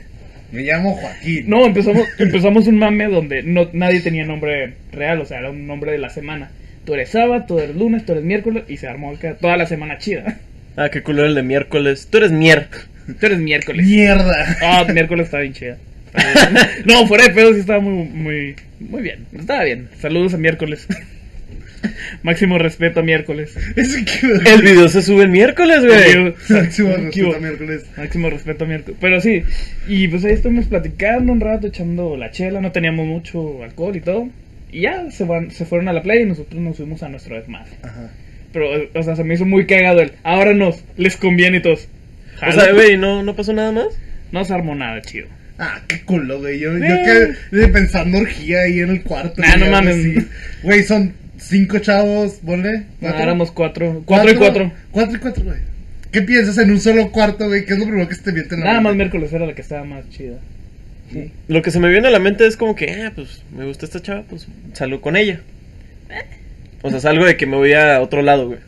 Me 0.50 0.62
llamo 0.62 0.94
Joaquín. 0.96 1.44
No, 1.48 1.64
empezamos, 1.64 2.06
empezamos 2.18 2.66
un 2.66 2.78
mame 2.78 3.06
donde 3.06 3.42
no, 3.42 3.70
nadie 3.72 4.00
tenía 4.00 4.26
nombre 4.26 4.74
real, 4.92 5.20
o 5.22 5.24
sea, 5.24 5.38
era 5.38 5.50
un 5.50 5.66
nombre 5.66 5.92
de 5.92 5.98
la 5.98 6.10
semana. 6.10 6.50
Tú 6.84 6.92
eres 6.94 7.08
sábado, 7.10 7.44
tú 7.48 7.58
eres 7.58 7.74
lunes, 7.74 8.04
tú 8.04 8.12
eres 8.12 8.24
miércoles, 8.24 8.64
y 8.68 8.76
se 8.76 8.88
armó 8.88 9.12
acá 9.12 9.36
toda 9.40 9.56
la 9.56 9.64
semana 9.66 9.96
chida. 9.98 10.38
Ah, 10.76 10.90
qué 10.90 11.02
culero 11.02 11.26
el 11.28 11.34
de 11.34 11.42
miércoles. 11.42 12.08
Tú 12.10 12.18
eres 12.18 12.32
mier. 12.32 12.68
Tú 13.06 13.26
eres 13.26 13.38
miércoles. 13.38 13.86
Mierda. 13.86 14.56
Ah, 14.62 14.86
miércoles 14.92 15.26
está 15.26 15.38
bien 15.40 15.52
chida. 15.52 15.78
No, 16.84 17.06
fuera 17.06 17.24
de 17.24 17.30
pedo 17.30 17.54
sí 17.54 17.60
estaba 17.60 17.80
muy, 17.80 18.04
muy, 18.04 18.56
muy 18.80 19.02
bien. 19.02 19.26
Estaba 19.32 19.64
bien. 19.64 19.88
Saludos 19.98 20.34
a 20.34 20.38
miércoles. 20.38 20.86
Máximo 22.22 22.58
respeto 22.58 23.00
a 23.00 23.02
miércoles. 23.02 23.56
El 23.76 24.62
video 24.62 24.88
se 24.88 25.02
sube 25.02 25.24
el 25.24 25.30
miércoles, 25.30 25.84
güey. 25.84 26.34
Máximo 26.48 26.90
¿Qué 26.90 26.96
respeto 26.96 27.36
a 27.36 27.40
miércoles. 27.40 27.86
Máximo 27.96 28.30
respeto 28.30 28.64
a 28.64 28.68
miércoles. 28.68 28.98
Pero 29.00 29.20
sí, 29.20 29.42
y 29.88 30.08
pues 30.08 30.24
ahí 30.24 30.32
estuvimos 30.32 30.66
platicando 30.66 31.32
un 31.32 31.40
rato, 31.40 31.66
echando 31.66 32.16
la 32.16 32.30
chela, 32.30 32.60
no 32.60 32.72
teníamos 32.72 33.06
mucho 33.06 33.62
alcohol 33.62 33.96
y 33.96 34.00
todo. 34.00 34.28
Y 34.70 34.82
ya 34.82 35.10
se, 35.10 35.24
van, 35.24 35.50
se 35.50 35.66
fueron 35.66 35.88
a 35.88 35.92
la 35.92 36.02
playa 36.02 36.22
y 36.22 36.26
nosotros 36.26 36.60
nos 36.60 36.76
fuimos 36.76 37.02
a 37.02 37.08
nuestro 37.08 37.36
desmadre. 37.36 37.72
Ajá. 37.82 38.10
Pero, 38.52 38.68
o 38.94 39.02
sea, 39.02 39.16
se 39.16 39.24
me 39.24 39.34
hizo 39.34 39.44
muy 39.44 39.66
cagado 39.66 40.00
el. 40.00 40.12
Ahora 40.22 40.54
nos, 40.54 40.84
les 40.96 41.16
conviene 41.16 41.58
y 41.58 41.62
todos. 41.62 41.88
O 42.48 42.52
sea, 42.52 42.72
güey, 42.72 42.96
¿no, 42.96 43.22
¿no 43.22 43.34
pasó 43.36 43.52
nada 43.52 43.72
más? 43.72 43.88
No 44.32 44.44
se 44.44 44.52
armó 44.54 44.74
nada 44.74 45.00
chido. 45.02 45.26
Ah, 45.58 45.80
qué 45.86 46.02
culo, 46.02 46.38
güey. 46.40 46.58
Yo, 46.58 46.76
yo 46.76 46.84
Eh. 46.84 47.34
quedé 47.50 47.68
pensando 47.68 48.18
orgía 48.18 48.62
ahí 48.62 48.80
en 48.80 48.90
el 48.90 49.02
cuarto. 49.02 49.40
Nah, 49.40 49.56
no 49.56 49.66
mames. 49.66 49.96
así. 49.96 50.28
Güey, 50.62 50.82
son 50.82 51.14
cinco 51.38 51.78
chavos, 51.78 52.38
¿vale? 52.42 52.84
No, 53.00 53.08
éramos 53.10 53.52
cuatro. 53.52 54.02
Cuatro 54.06 54.30
y 54.30 54.34
cuatro. 54.36 54.72
Cuatro 54.90 55.16
y 55.16 55.20
cuatro, 55.20 55.44
güey. 55.44 55.58
¿Qué 56.10 56.22
piensas 56.22 56.58
en 56.58 56.70
un 56.70 56.80
solo 56.80 57.10
cuarto, 57.10 57.46
güey? 57.46 57.64
¿Qué 57.64 57.74
es 57.74 57.78
lo 57.78 57.86
primero 57.86 58.08
que 58.08 58.14
se 58.14 58.22
te 58.22 58.32
viene 58.32 58.48
en 58.50 58.60
la 58.60 58.66
Nada 58.66 58.80
más 58.80 58.94
miércoles 58.96 59.32
era 59.32 59.46
la 59.46 59.54
que 59.54 59.62
estaba 59.62 59.84
más 59.84 60.08
chida. 60.10 60.38
Sí. 61.12 61.30
Lo 61.48 61.62
que 61.62 61.70
se 61.70 61.78
me 61.78 61.88
viene 61.90 62.08
a 62.08 62.10
la 62.10 62.18
mente 62.18 62.46
es 62.46 62.56
como 62.56 62.74
que, 62.74 62.90
ah, 63.02 63.12
pues 63.14 63.42
me 63.54 63.64
gusta 63.66 63.84
esta 63.86 64.00
chava, 64.00 64.22
pues 64.28 64.46
salgo 64.72 65.00
con 65.00 65.16
ella. 65.16 65.40
O 66.82 66.90
sea, 66.90 67.00
salgo 67.00 67.24
de 67.24 67.36
que 67.36 67.46
me 67.46 67.56
voy 67.56 67.72
a 67.74 68.00
otro 68.00 68.22
lado, 68.22 68.48
güey. 68.48 68.58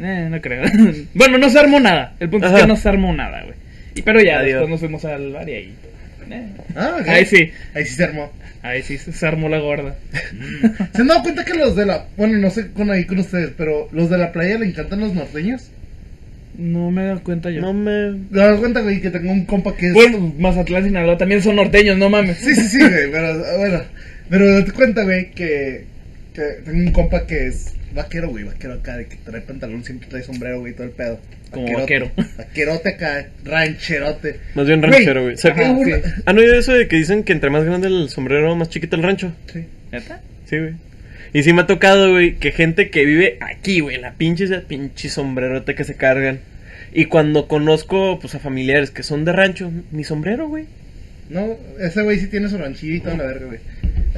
Eh, 0.00 0.28
no 0.30 0.40
creo. 0.40 0.62
bueno, 1.14 1.38
no 1.38 1.48
se 1.50 1.58
armó 1.58 1.80
nada. 1.80 2.14
El 2.20 2.28
punto 2.30 2.46
es 2.46 2.60
que 2.60 2.66
no 2.66 2.76
se 2.76 2.88
armó 2.88 3.12
nada, 3.14 3.42
güey. 3.44 3.56
Pero 4.04 4.20
ya, 4.22 4.38
Adiós. 4.38 4.60
después 4.60 4.70
nos 4.70 4.80
fuimos 4.80 5.04
al 5.04 5.32
bar 5.32 5.48
y 5.48 5.52
ahí. 5.52 5.74
eh, 6.30 6.46
Ah, 6.76 6.98
ok. 7.00 7.08
Ahí 7.08 7.26
sí. 7.26 7.50
Ahí 7.74 7.84
sí 7.84 7.94
se 7.94 8.04
armó. 8.04 8.30
Ahí 8.62 8.82
sí 8.82 8.96
se 8.98 9.26
armó 9.26 9.48
la 9.48 9.58
gorda. 9.58 9.96
¿Se 10.94 11.02
han 11.02 11.08
dado 11.08 11.22
cuenta 11.22 11.44
que 11.44 11.54
los 11.54 11.74
de 11.74 11.86
la. 11.86 12.06
Bueno, 12.16 12.38
no 12.38 12.50
sé 12.50 12.70
con 12.72 12.90
ahí 12.90 13.04
con 13.06 13.18
ustedes, 13.18 13.50
pero 13.56 13.88
los 13.92 14.08
de 14.10 14.18
la 14.18 14.30
playa 14.32 14.58
le 14.58 14.66
encantan 14.66 15.00
los 15.00 15.14
norteños? 15.14 15.70
No 16.56 16.90
me 16.90 17.02
he 17.02 17.06
dado 17.06 17.22
cuenta 17.22 17.50
yo. 17.50 17.60
No 17.60 17.72
me. 17.72 18.18
¿Te 18.32 18.38
das 18.38 18.58
cuenta, 18.58 18.80
güey, 18.80 19.00
que 19.00 19.10
tengo 19.10 19.30
un 19.32 19.44
compa 19.46 19.74
que 19.76 19.88
es. 19.88 19.92
Bueno, 19.94 20.32
Mazatlán, 20.38 20.84
Sinaloa 20.84 21.16
también 21.18 21.40
son 21.42 21.56
norteños, 21.56 21.96
no 21.98 22.08
mames. 22.10 22.36
Sí, 22.38 22.54
sí, 22.54 22.62
sí, 22.68 22.78
güey, 22.80 23.10
pero 23.10 23.58
bueno. 23.58 23.80
Pero 24.28 24.58
date 24.58 24.72
cuenta, 24.72 25.04
güey, 25.04 25.30
que, 25.30 25.84
que 26.34 26.42
tengo 26.64 26.78
un 26.78 26.92
compa 26.92 27.26
que 27.26 27.46
es 27.46 27.74
vaquero, 27.94 28.28
güey, 28.30 28.44
vaquero 28.44 28.74
acá, 28.74 28.96
de 28.96 29.06
que 29.06 29.16
trae 29.16 29.40
pantalón, 29.40 29.84
siempre 29.84 30.08
trae 30.08 30.22
sombrero, 30.22 30.60
güey, 30.60 30.72
todo 30.74 30.84
el 30.84 30.92
pedo. 30.92 31.20
Como 31.50 31.72
Vaquerote, 31.72 32.12
Vaquerote 32.38 32.88
acá, 32.90 33.26
rancherote. 33.44 34.40
Más 34.54 34.66
bien 34.66 34.80
Güey, 34.80 34.92
ranchero, 34.92 35.22
güey. 35.22 35.36
¿Se- 35.36 35.48
ajá, 35.50 35.62
Ah, 35.68 35.72
ok. 35.72 35.88
¿Han 36.26 36.38
oído 36.38 36.54
eso 36.58 36.72
de 36.74 36.88
que 36.88 36.96
dicen 36.96 37.24
que 37.24 37.32
entre 37.32 37.50
más 37.50 37.64
grande 37.64 37.88
el 37.88 38.08
sombrero, 38.10 38.54
más 38.56 38.68
chiquito 38.68 38.96
el 38.96 39.02
rancho? 39.02 39.32
Sí. 39.52 39.64
¿Neta? 39.92 40.20
Sí, 40.46 40.58
güey. 40.58 40.74
Y 41.32 41.42
sí 41.42 41.52
me 41.52 41.62
ha 41.62 41.66
tocado, 41.66 42.10
güey, 42.10 42.36
que 42.36 42.52
gente 42.52 42.90
que 42.90 43.04
vive 43.04 43.38
aquí, 43.40 43.80
güey, 43.80 43.98
la 43.98 44.14
pinche, 44.14 44.44
esa 44.44 44.60
pinche 44.62 45.08
sombrerote 45.08 45.74
que 45.74 45.84
se 45.84 45.94
cargan. 45.94 46.40
Y 46.92 47.04
cuando 47.06 47.48
conozco, 47.48 48.18
pues, 48.18 48.34
a 48.34 48.38
familiares 48.38 48.90
que 48.90 49.02
son 49.02 49.24
de 49.26 49.32
rancho, 49.32 49.70
mi 49.90 50.04
sombrero, 50.04 50.48
güey. 50.48 50.64
No, 51.28 51.56
ese 51.78 52.00
güey 52.02 52.18
sí 52.18 52.28
tiene 52.28 52.48
su 52.48 52.56
ranchillo 52.56 52.94
y 52.94 53.00
toda 53.00 53.16
la 53.18 53.24
verga, 53.26 53.46
güey. 53.46 53.58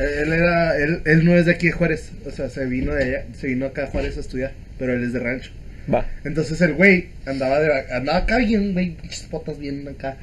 Él, 0.00 0.32
era, 0.32 0.76
él, 0.78 1.02
él 1.04 1.24
no 1.24 1.36
es 1.36 1.46
de 1.46 1.52
aquí 1.52 1.66
de 1.66 1.72
Juárez, 1.72 2.12
o 2.26 2.30
sea, 2.30 2.48
se 2.48 2.66
vino 2.66 2.94
de 2.94 3.04
allá, 3.04 3.24
se 3.38 3.46
vino 3.48 3.66
acá 3.66 3.84
a 3.84 3.86
Juárez 3.86 4.16
a 4.16 4.20
estudiar, 4.20 4.52
pero 4.78 4.94
él 4.94 5.04
es 5.04 5.12
de 5.12 5.18
rancho. 5.18 5.50
Va. 5.92 6.06
Entonces 6.24 6.60
el 6.60 6.74
güey 6.74 7.08
andaba 7.26 7.60
de, 7.60 7.70
andaba 7.92 8.18
acá 8.18 8.38
bien, 8.38 8.72
güey, 8.72 8.90
pinches 8.90 9.28
botas 9.30 9.58
bien 9.58 9.86
acá. 9.88 10.16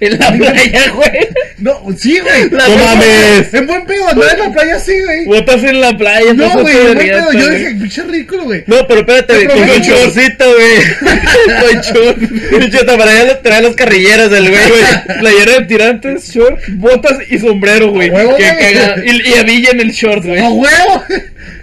En 0.00 0.18
la 0.18 0.32
playa, 0.32 0.90
güey. 0.94 1.28
No, 1.58 1.80
sí, 1.96 2.18
güey. 2.18 2.50
¡No 2.50 2.76
mames! 2.76 3.52
En 3.54 3.66
buen 3.66 3.84
pedo, 3.86 4.08
andaba 4.08 4.32
en 4.32 4.38
la 4.38 4.52
playa 4.52 4.76
así, 4.76 4.92
güey. 5.02 5.24
Botas 5.26 5.62
en 5.62 5.80
la 5.80 5.96
playa, 5.96 6.32
No, 6.34 6.50
güey, 6.60 6.76
en 6.76 6.84
buen 6.84 6.98
pedo. 6.98 7.32
Yo 7.32 7.48
dije, 7.50 7.70
pinche 7.74 8.02
ridículo, 8.02 8.44
güey. 8.44 8.64
No, 8.66 8.86
pero 8.86 9.00
espérate, 9.00 9.34
güey, 9.34 9.46
con 9.46 9.66
no, 9.66 9.72
un 9.72 9.78
no. 9.78 9.84
chorcito, 9.86 10.44
güey. 10.54 11.14
Con 11.60 11.80
short. 11.82 12.18
Pinche 12.18 12.84
para 12.84 13.10
allá 13.10 13.42
trae 13.42 13.62
las 13.62 13.74
carrilleras 13.74 14.30
del 14.30 14.48
güey, 14.50 14.62
güey. 14.68 15.18
Playera 15.20 15.52
de 15.60 15.66
tirantes, 15.66 16.30
short, 16.32 16.58
botas 16.70 17.18
y 17.28 17.38
sombrero, 17.38 17.90
güey. 17.90 18.08
A 18.10 18.12
huevo, 18.12 18.36
Qué 18.36 18.44
güey. 18.50 18.74
cagada. 18.74 19.04
Y, 19.04 19.28
y 19.28 19.32
hebilla 19.34 19.70
en 19.70 19.80
el 19.80 19.90
short, 19.92 20.24
güey. 20.24 20.40
¡A 20.40 20.48
huevo! 20.50 21.04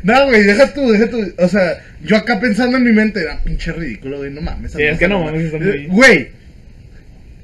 No, 0.03 0.25
güey, 0.27 0.43
deja 0.43 0.73
tú, 0.73 0.91
deja 0.91 1.09
tú. 1.09 1.33
O 1.37 1.47
sea, 1.47 1.81
yo 2.03 2.17
acá 2.17 2.39
pensando 2.39 2.77
en 2.77 2.83
mi 2.83 2.91
mente, 2.91 3.21
era 3.21 3.39
pinche 3.43 3.71
ridículo, 3.71 4.17
güey, 4.17 4.31
no 4.31 4.41
mames. 4.41 4.71
Sí, 4.71 4.81
es 4.83 4.97
que 4.97 5.07
no 5.07 5.23
mames, 5.23 5.51
Güey, 5.87 6.29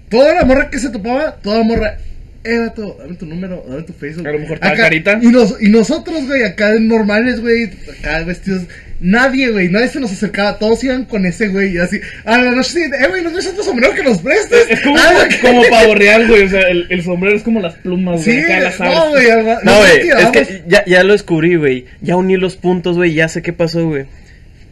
toda 0.10 0.34
la 0.34 0.46
morra 0.46 0.70
que 0.70 0.80
se 0.80 0.90
topaba, 0.90 1.36
toda 1.42 1.64
morra. 1.64 1.98
Eh, 2.44 2.60
vato, 2.60 2.96
dame 3.00 3.16
tu 3.16 3.26
número, 3.26 3.66
dame 3.68 3.82
tu 3.84 3.92
Facebook. 3.92 4.26
A 4.26 4.32
lo 4.32 4.40
mejor 4.40 4.56
estaba 4.56 4.74
Acá- 4.74 4.84
carita. 4.84 5.20
Y, 5.22 5.28
nos, 5.28 5.62
y 5.62 5.68
nosotros, 5.68 6.26
güey, 6.28 6.44
acá 6.44 6.74
normales, 6.80 7.42
güey, 7.42 7.70
acá 8.00 8.24
vestidos. 8.24 8.64
Nadie, 9.02 9.50
güey, 9.52 9.70
nadie 9.70 9.90
se 9.90 10.00
nos 10.00 10.12
acercaba. 10.14 10.58
Todos 10.58 10.82
iban 10.84 11.06
con 11.06 11.26
ese, 11.26 11.50
güey, 11.50 11.74
y 11.76 11.78
así. 11.78 12.00
A 12.24 12.38
la 12.38 12.52
noche 12.52 12.70
siguiente, 12.72 12.98
eh, 13.04 13.08
güey, 13.10 13.22
¿no 13.22 13.30
tienes 13.30 13.48
otro 13.48 13.64
sombrero 13.64 13.94
que 13.94 14.02
nos 14.04 14.20
prestes? 14.20 14.66
Es 14.70 14.80
como, 14.82 14.98
Ah, 14.98 15.28
como 15.42 15.62
pavo 15.70 15.94
real, 15.94 16.26
güey. 16.28 16.44
O 16.44 16.50
sea, 16.50 16.62
el, 16.70 16.88
el 16.90 17.04
sombrero 17.04 17.36
es 17.36 17.44
como 17.44 17.60
las 17.60 17.76
plumas, 17.76 18.24
Sí, 18.24 18.32
güey. 18.32 18.44
Acá 18.46 18.60
las 18.62 18.80
aves. 18.82 18.94
no, 18.94 19.10
güey, 19.10 19.28
No, 19.64 19.84
es 19.84 20.30
que 20.48 20.64
ya, 20.68 20.86
ya 20.86 21.04
lo 21.04 21.14
descubrí, 21.14 21.56
güey. 21.58 21.86
Ya 22.02 22.16
uní 22.16 22.38
los 22.38 22.56
puntos, 22.56 22.96
güey. 22.96 23.14
Ya 23.14 23.28
sé 23.28 23.42
qué 23.42 23.52
pasó, 23.52 23.86
güey. 23.88 24.06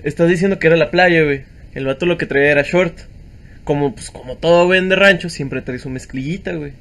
Estás 0.03 0.29
diciendo 0.29 0.59
que 0.59 0.67
era 0.67 0.77
la 0.77 0.91
playa, 0.91 1.23
güey. 1.23 1.41
El 1.73 1.85
vato 1.85 2.05
lo 2.05 2.17
que 2.17 2.25
traía 2.25 2.51
era 2.51 2.61
short. 2.61 2.97
Como, 3.65 3.93
pues, 3.93 4.09
como 4.11 4.37
todo 4.37 4.65
güey 4.67 4.87
de 4.87 4.95
rancho, 4.95 5.27
siempre 5.29 5.61
trae 5.61 5.79
su 5.79 5.89
mezclillita, 5.89 6.53
güey. 6.53 6.71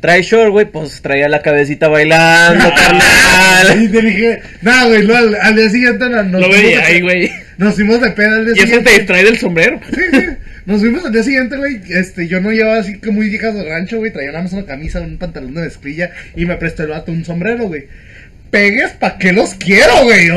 Trae 0.00 0.22
short, 0.22 0.50
güey, 0.50 0.64
pues 0.64 1.02
traía 1.02 1.28
la 1.28 1.42
cabecita 1.42 1.88
bailando, 1.88 2.72
carnal. 2.74 3.82
Y 3.82 3.88
te 3.88 4.00
dije, 4.00 4.40
no, 4.62 4.88
güey, 4.88 5.06
no, 5.06 5.14
al, 5.14 5.34
al 5.34 5.54
día 5.56 5.68
siguiente 5.68 6.08
no, 6.08 6.22
nos, 6.22 6.40
Lo 6.40 6.48
veía 6.48 6.78
de 6.78 6.82
ahí, 6.84 7.00
güey. 7.02 7.30
nos 7.58 7.74
fuimos 7.74 8.00
de 8.00 8.10
peda 8.12 8.36
al 8.36 8.46
día 8.46 8.54
Y 8.56 8.58
eso 8.60 8.62
te 8.62 8.66
siguiente. 8.68 8.98
distrae 8.98 9.24
del 9.24 9.38
sombrero. 9.38 9.78
Sí, 9.94 10.00
sí. 10.10 10.26
Nos 10.64 10.80
fuimos 10.80 11.04
al 11.04 11.12
día 11.12 11.22
siguiente, 11.22 11.56
güey. 11.58 11.80
Este, 11.90 12.28
yo 12.28 12.40
no 12.40 12.50
llevaba 12.52 12.78
así 12.78 12.98
como 12.98 13.14
muy 13.14 13.28
viejas 13.28 13.54
de 13.54 13.64
rancho, 13.68 13.98
güey. 13.98 14.10
Traía 14.10 14.30
nada 14.30 14.44
más 14.44 14.52
una 14.54 14.64
camisa, 14.64 15.00
un 15.00 15.18
pantalón 15.18 15.52
de 15.54 15.62
mezclilla 15.62 16.12
y 16.36 16.46
me 16.46 16.56
prestó 16.56 16.84
el 16.84 16.90
vato 16.90 17.12
un 17.12 17.24
sombrero, 17.24 17.64
güey. 17.64 17.88
Pegues 18.50 18.92
pa' 18.92 19.18
que 19.18 19.32
los 19.32 19.54
quiero, 19.54 20.04
güey. 20.04 20.28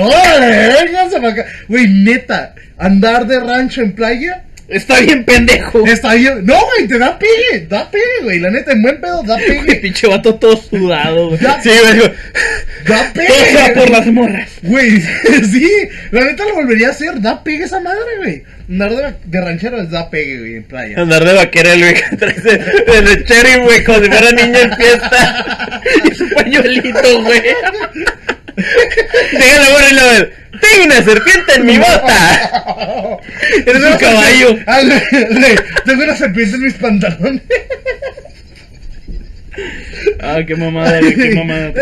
Güey, 1.70 1.88
neta, 1.88 2.56
andar 2.78 3.28
de 3.28 3.40
rancho 3.40 3.82
en 3.82 3.94
playa 3.94 4.44
Está 4.68 5.00
bien 5.02 5.24
pendejo. 5.26 5.86
está 5.86 6.14
bien. 6.16 6.46
No, 6.46 6.54
güey, 6.76 6.88
te 6.88 6.98
da 6.98 7.20
pegue, 7.20 7.66
da 7.68 7.90
pegue, 7.92 8.04
güey. 8.24 8.40
La 8.40 8.50
neta, 8.50 8.72
en 8.72 8.82
buen 8.82 9.00
pedo, 9.02 9.22
da 9.24 9.36
Güey, 9.36 9.60
pegue. 9.66 9.76
pinche 9.76 10.08
vato 10.08 10.36
todo 10.36 10.56
sudado, 10.58 11.28
güey. 11.30 11.40
Da, 11.40 11.62
Sí, 11.62 11.70
güey. 11.70 12.12
da 12.88 13.12
Todo 13.14 13.24
sea 13.52 13.66
pegue. 13.68 13.80
por 13.80 13.90
las 13.90 14.08
morras. 14.08 14.50
Güey, 14.64 15.02
sí, 15.52 15.70
la 16.12 16.22
neta 16.26 16.46
lo 16.46 16.56
volvería 16.56 16.88
a 16.88 16.92
hacer, 16.92 17.20
da 17.22 17.44
pegue 17.44 17.66
esa 17.66 17.80
madre, 17.82 18.00
güey. 18.18 18.44
Andar 18.70 18.92
de, 18.96 19.14
de 19.26 19.42
ranchero 19.42 19.82
es 19.82 19.90
da 19.92 20.10
pegue, 20.10 20.40
güey, 20.40 20.56
en 20.56 20.64
playa. 20.64 21.00
Andar 21.02 21.26
de 21.26 21.34
vaquera, 21.34 21.74
el 21.74 21.80
güey, 21.82 21.94
que 22.10 22.16
trae 22.16 22.34
de, 22.34 22.58
de 22.58 23.02
lechero, 23.02 23.64
güey, 23.66 23.84
como 23.84 24.00
si 24.00 24.10
fuera 24.10 24.32
niño 24.32 24.60
en 24.60 24.74
fiesta. 24.78 25.82
Y 26.10 26.16
su 26.16 26.30
pañuelito, 26.30 27.22
güey. 27.24 27.42
Llega 28.56 29.60
la 29.60 29.70
morra 29.70 29.90
y 29.92 29.96
lo 29.96 30.08
ve. 30.10 30.34
Tengo 30.62 30.86
una 30.86 31.04
serpiente 31.04 31.54
en 31.56 31.66
mi 31.66 31.78
bota. 31.78 33.20
Eres 33.66 33.84
un 33.84 33.98
caballo. 33.98 34.60
Ah, 34.68 34.82
Tengo 35.86 36.04
una 36.04 36.16
serpiente 36.16 36.56
en 36.56 36.62
mis 36.64 36.74
pantalones. 36.76 37.42
Ah, 40.20 40.42
qué 40.46 40.56
mamada, 40.56 41.00
qué 41.00 41.36
mamada. 41.36 41.74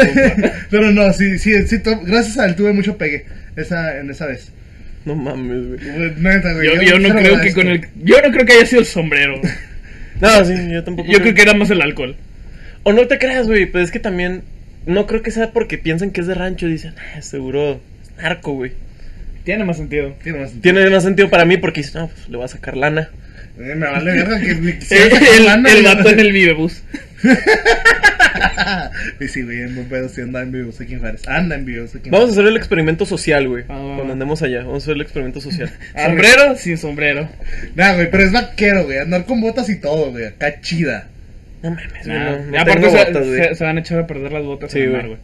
Pero 0.69 0.91
no, 0.91 1.13
sí, 1.13 1.37
sí, 1.37 1.67
sí, 1.67 1.81
gracias 2.03 2.37
a 2.37 2.45
él 2.45 2.55
tuve 2.55 2.73
mucho 2.73 2.97
pegue 2.97 3.25
esa, 3.55 3.97
en 3.99 4.09
esa 4.09 4.27
vez. 4.27 4.51
No 5.05 5.15
mames, 5.15 5.67
güey. 5.67 5.79
Neta, 6.17 6.53
güey. 6.53 6.67
Yo, 6.67 6.81
yo 6.81 6.99
no 6.99 7.07
se 7.07 7.13
lo 7.13 7.19
creo 7.19 7.41
que 7.41 7.53
con 7.53 7.67
el. 7.67 7.87
Yo 8.03 8.21
no 8.21 8.31
creo 8.31 8.45
que 8.45 8.53
haya 8.53 8.65
sido 8.65 8.81
el 8.81 8.87
sombrero. 8.87 9.41
No, 10.19 10.45
sí, 10.45 10.53
yo 10.71 10.83
tampoco. 10.83 11.11
Yo 11.11 11.19
creo 11.19 11.33
que 11.33 11.41
era 11.41 11.55
más 11.55 11.71
el 11.71 11.81
alcohol. 11.81 12.15
O 12.83 12.93
no 12.93 13.07
te 13.07 13.17
creas, 13.17 13.47
güey, 13.47 13.65
pues 13.65 13.85
es 13.85 13.91
que 13.91 13.97
también. 13.97 14.43
No 14.85 15.05
creo 15.07 15.21
que 15.21 15.31
sea 15.31 15.51
porque 15.51 15.77
piensan 15.77 16.11
que 16.11 16.21
es 16.21 16.27
de 16.27 16.33
rancho. 16.33 16.67
Dicen, 16.67 16.93
ah, 17.15 17.21
seguro 17.21 17.81
es 18.01 18.23
narco, 18.23 18.53
güey. 18.53 18.73
Tiene 19.43 19.63
más 19.63 19.77
sentido. 19.77 20.13
Tiene 20.23 20.39
más 20.39 20.51
sentido. 20.51 20.73
Tiene 20.75 20.89
más 20.89 21.03
sentido 21.03 21.29
para 21.29 21.45
mí 21.45 21.57
porque 21.57 21.81
dices, 21.81 21.95
no, 21.95 22.07
pues 22.07 22.29
le 22.29 22.37
voy 22.37 22.45
a 22.45 22.49
sacar 22.49 22.77
lana. 22.77 23.09
Eh, 23.59 23.75
me 23.75 23.87
vale 23.87 24.11
verga 24.11 24.39
que 24.39 24.55
me 24.55 24.71
El, 25.37 25.45
lana, 25.45 25.71
el 25.71 25.83
vato 25.83 26.09
en 26.09 26.19
el 26.19 26.31
vivebus. 26.31 26.83
Y 29.19 29.27
sí, 29.27 29.43
güey, 29.43 29.61
en 29.61 29.75
buen 29.75 29.87
pedo, 29.87 30.09
sí 30.09 30.21
anda 30.21 30.41
en 30.41 30.51
vivo, 30.51 30.71
sé 30.71 30.85
quién 30.85 30.99
Juárez. 30.99 31.27
Anda 31.27 31.55
en 31.55 31.65
vivo, 31.65 31.87
sé 31.87 31.99
quién 31.99 32.11
Vamos 32.11 32.29
a 32.29 32.31
hacer 32.33 32.45
el 32.45 32.57
experimento 32.57 33.05
social, 33.05 33.47
güey. 33.47 33.65
Ah. 33.69 33.93
Cuando 33.95 34.13
andemos 34.13 34.41
allá, 34.41 34.59
vamos 34.59 34.75
a 34.75 34.85
hacer 34.85 34.95
el 34.95 35.01
experimento 35.01 35.41
social. 35.41 35.69
Ah, 35.93 36.07
¿Sombrero? 36.07 36.55
Sin 36.55 36.77
sombrero. 36.77 37.29
Nah, 37.75 37.93
güey, 37.93 38.09
pero 38.09 38.23
es 38.23 38.31
vaquero, 38.31 38.85
güey. 38.85 38.97
Andar 38.97 39.25
con 39.25 39.41
botas 39.41 39.69
y 39.69 39.79
todo, 39.79 40.11
güey. 40.11 40.25
Acá 40.25 40.61
chida. 40.61 41.09
No 41.63 41.69
mames, 41.71 41.91
güey. 42.05 42.17
Nah, 42.17 42.31
no, 42.31 42.45
no 42.51 42.59
aparte 42.59 42.89
se, 42.89 42.97
botas, 42.97 43.27
güey. 43.27 43.43
se- 43.43 43.55
se 43.55 43.63
van 43.63 43.77
a 43.77 43.79
echar 43.81 43.99
a 43.99 44.07
perder 44.07 44.31
las 44.31 44.43
botas 44.43 44.71
Sí, 44.71 44.79
en 44.79 44.83
el 44.85 44.89
güey. 44.91 45.01
mar, 45.01 45.07
güey. 45.09 45.19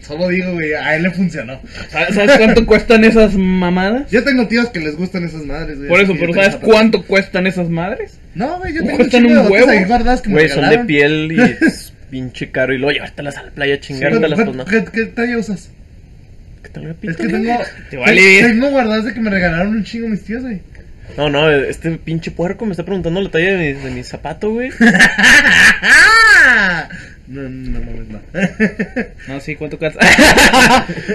Solo 0.00 0.28
digo, 0.28 0.52
güey, 0.54 0.72
a 0.74 0.96
él 0.96 1.04
le 1.04 1.10
funcionó. 1.12 1.60
¿Sabes 1.90 2.36
cuánto 2.36 2.66
cuestan 2.66 3.04
esas 3.04 3.34
mamadas? 3.34 4.10
Yo 4.10 4.24
tengo 4.24 4.48
tíos 4.48 4.68
que 4.70 4.80
les 4.80 4.96
gustan 4.96 5.24
esas 5.24 5.44
madres, 5.44 5.78
güey. 5.78 5.88
Por 5.88 6.00
eso, 6.00 6.14
pero 6.18 6.34
¿sabes 6.34 6.56
cuánto 6.56 7.04
cuestan 7.04 7.46
esas 7.46 7.68
madres? 7.68 8.18
No, 8.34 8.58
güey, 8.58 8.72
yo 8.74 8.80
tengo 8.80 8.92
un 8.92 8.96
Cuestan 8.96 9.26
huevo. 9.26 9.70
ahí 9.70 9.84
guardadas 9.84 10.20
que 10.22 10.28
me 10.30 10.34
Güey, 10.34 10.48
son 10.48 10.68
de 10.68 10.78
piel 10.80 11.30
y 11.32 11.40
es 11.64 11.92
pinche 12.10 12.50
caro. 12.50 12.74
Y 12.74 12.78
luego 12.78 12.92
llevártelas 12.92 13.36
a 13.36 13.44
la 13.44 13.50
playa, 13.52 13.78
chingártelas, 13.78 14.38
¿Qué, 14.38 14.44
pues 14.44 14.56
no. 14.56 14.64
qué, 14.64 14.84
qué 14.92 15.04
talla 15.06 15.38
usas? 15.38 15.70
¿Qué 16.64 16.68
tal, 16.70 16.96
Es 17.02 17.16
que 17.16 17.28
tengo. 17.28 17.60
Te 17.90 17.96
vale. 17.96 18.20
te- 18.20 18.48
Tengo 18.48 18.70
guardadas 18.70 19.04
de 19.04 19.14
que 19.14 19.20
me 19.20 19.30
regalaron 19.30 19.68
un 19.76 19.84
chingo 19.84 20.08
mis 20.08 20.24
tíos, 20.24 20.42
güey. 20.42 20.60
No, 21.16 21.28
no, 21.28 21.50
este 21.50 21.90
pinche 21.92 22.30
puerco 22.30 22.64
me 22.64 22.72
está 22.72 22.84
preguntando 22.84 23.20
la 23.20 23.30
talla 23.30 23.56
de 23.56 23.74
mi, 23.74 23.80
de 23.80 23.90
mi 23.90 24.02
zapato, 24.02 24.50
güey. 24.50 24.70
No, 27.28 27.42
no, 27.48 27.78
no, 27.78 28.02
no. 28.02 28.20
No, 29.28 29.40
sí, 29.40 29.54
¿cuánto 29.56 29.78
calza? 29.78 30.00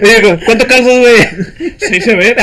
Digo, 0.02 0.40
¿cuánto 0.46 0.66
calzas, 0.66 1.00
güey? 1.00 1.76
sí 1.78 2.02
se 2.02 2.16
ve. 2.16 2.36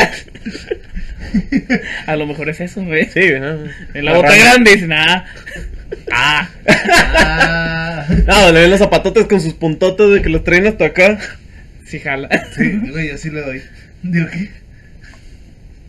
A 2.07 2.15
lo 2.15 2.27
mejor 2.27 2.51
es 2.51 2.61
eso, 2.61 2.85
güey. 2.85 3.07
Sí, 3.07 3.21
güey. 3.21 3.41
no. 3.41 3.65
En 3.95 4.05
la 4.05 4.13
bota 4.13 4.29
rama. 4.29 4.45
grande 4.45 4.71
dicen, 4.75 4.93
ah. 4.93 5.25
Ah. 6.13 6.49
Ah, 6.69 8.07
No, 8.27 8.53
le 8.53 8.61
ven 8.61 8.71
los 8.71 8.79
zapatotes 8.79 9.27
con 9.27 9.41
sus 9.41 9.55
puntotes 9.55 10.11
de 10.11 10.23
que 10.23 10.29
los 10.29 10.45
traen 10.45 10.67
hasta 10.67 10.87
acá. 10.87 11.19
Sí, 11.87 11.99
jala. 11.99 12.29
sí, 12.57 12.79
güey, 12.91 13.09
yo 13.09 13.19
sí 13.19 13.31
le 13.31 13.41
doy. 13.41 13.63
Digo, 14.03 14.29
¿qué? 14.31 14.51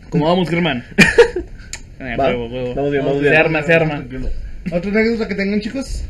¿Cómo 0.08 0.24
vamos, 0.26 0.48
Germán? 0.48 0.84
Eh, 2.00 2.16
Va, 2.18 2.26
huevo, 2.28 2.46
huevo. 2.46 2.74
vamos 2.74 2.90
bien, 2.92 3.04
vamos 3.04 3.20
bien. 3.20 3.32
Se 3.32 3.38
arma, 3.38 3.62
se 3.62 3.72
arma. 3.74 4.04
¿Otra 4.72 4.90
anécdota 4.90 5.28
que 5.28 5.34
tengan, 5.34 5.60
chicos? 5.60 6.04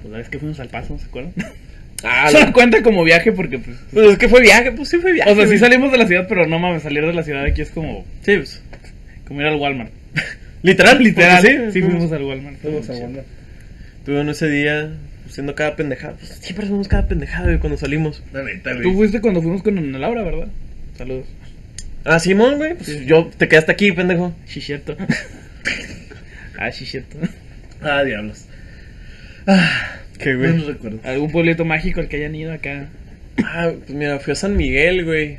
Pues 0.00 0.10
la 0.12 0.18
vez 0.18 0.28
que 0.28 0.38
fuimos 0.38 0.58
al 0.60 0.68
paso, 0.68 0.98
¿se 0.98 1.06
acuerdan? 1.06 1.32
Ah, 2.04 2.28
Solo 2.32 2.46
la- 2.46 2.52
cuenta 2.52 2.82
como 2.82 3.04
viaje 3.04 3.30
porque, 3.30 3.60
pues. 3.60 3.76
Pues 3.92 4.10
es 4.14 4.18
que 4.18 4.28
fue 4.28 4.40
viaje, 4.40 4.72
pues 4.72 4.88
sí 4.88 4.96
fue 4.98 5.12
viaje. 5.12 5.30
O 5.30 5.36
sea, 5.36 5.46
sí 5.46 5.56
salimos 5.56 5.92
de 5.92 5.98
la 5.98 6.06
ciudad, 6.08 6.26
pero 6.28 6.48
no 6.48 6.58
mames, 6.58 6.82
salir 6.82 7.06
de 7.06 7.12
la 7.12 7.22
ciudad 7.22 7.44
aquí 7.44 7.62
es 7.62 7.70
como, 7.70 8.04
Sí, 8.22 8.38
pues. 8.38 8.60
como 9.24 9.40
ir 9.40 9.46
al 9.46 9.54
Walmart. 9.54 9.92
Literal, 10.62 10.98
Literal, 11.00 11.40
porque 11.44 11.70
sí, 11.70 11.80
fuimos 11.80 12.10
al 12.10 12.24
Walmart. 12.24 12.56
Fuimos 12.60 12.90
a 12.90 12.94
Walmart. 12.94 13.24
Estuvieron 13.98 14.28
ese 14.30 14.48
día 14.50 14.96
haciendo 15.28 15.54
cada 15.54 15.76
pendejada. 15.76 16.14
Pues, 16.14 16.30
siempre 16.40 16.64
hacemos 16.64 16.88
cada 16.88 17.06
pendejada, 17.06 17.44
güey, 17.46 17.58
cuando 17.60 17.78
salimos. 17.78 18.20
La 18.32 18.42
neta, 18.42 18.72
güey. 18.72 18.82
Tú 18.82 18.94
fuiste 18.94 19.20
cuando 19.20 19.40
fuimos 19.40 19.62
con 19.62 19.78
Ana 19.78 19.98
Laura, 20.00 20.22
¿verdad? 20.24 20.48
Saludos. 20.98 21.26
Ah, 22.04 22.18
Simón, 22.18 22.56
güey. 22.56 22.74
Pues 22.74 23.04
yo 23.06 23.30
te 23.36 23.48
quedaste 23.48 23.72
aquí, 23.72 23.92
pendejo. 23.92 24.34
Sí, 24.46 24.60
cierto. 24.60 24.96
ah, 26.58 26.72
sí, 26.72 26.84
cierto. 26.86 27.16
Ah, 27.80 28.02
diablos. 28.04 28.46
Ah, 29.46 29.98
¿Qué, 30.18 30.34
buenos 30.36 30.66
recuerdos. 30.66 31.04
¿Algún 31.04 31.30
pueblito 31.30 31.64
mágico 31.64 32.00
al 32.00 32.08
que 32.08 32.16
hayan 32.16 32.34
ido 32.34 32.52
acá? 32.52 32.88
Ah, 33.44 33.72
pues 33.78 33.90
mira, 33.90 34.18
fui 34.20 34.32
a 34.32 34.36
San 34.36 34.56
Miguel, 34.56 35.04
güey. 35.04 35.38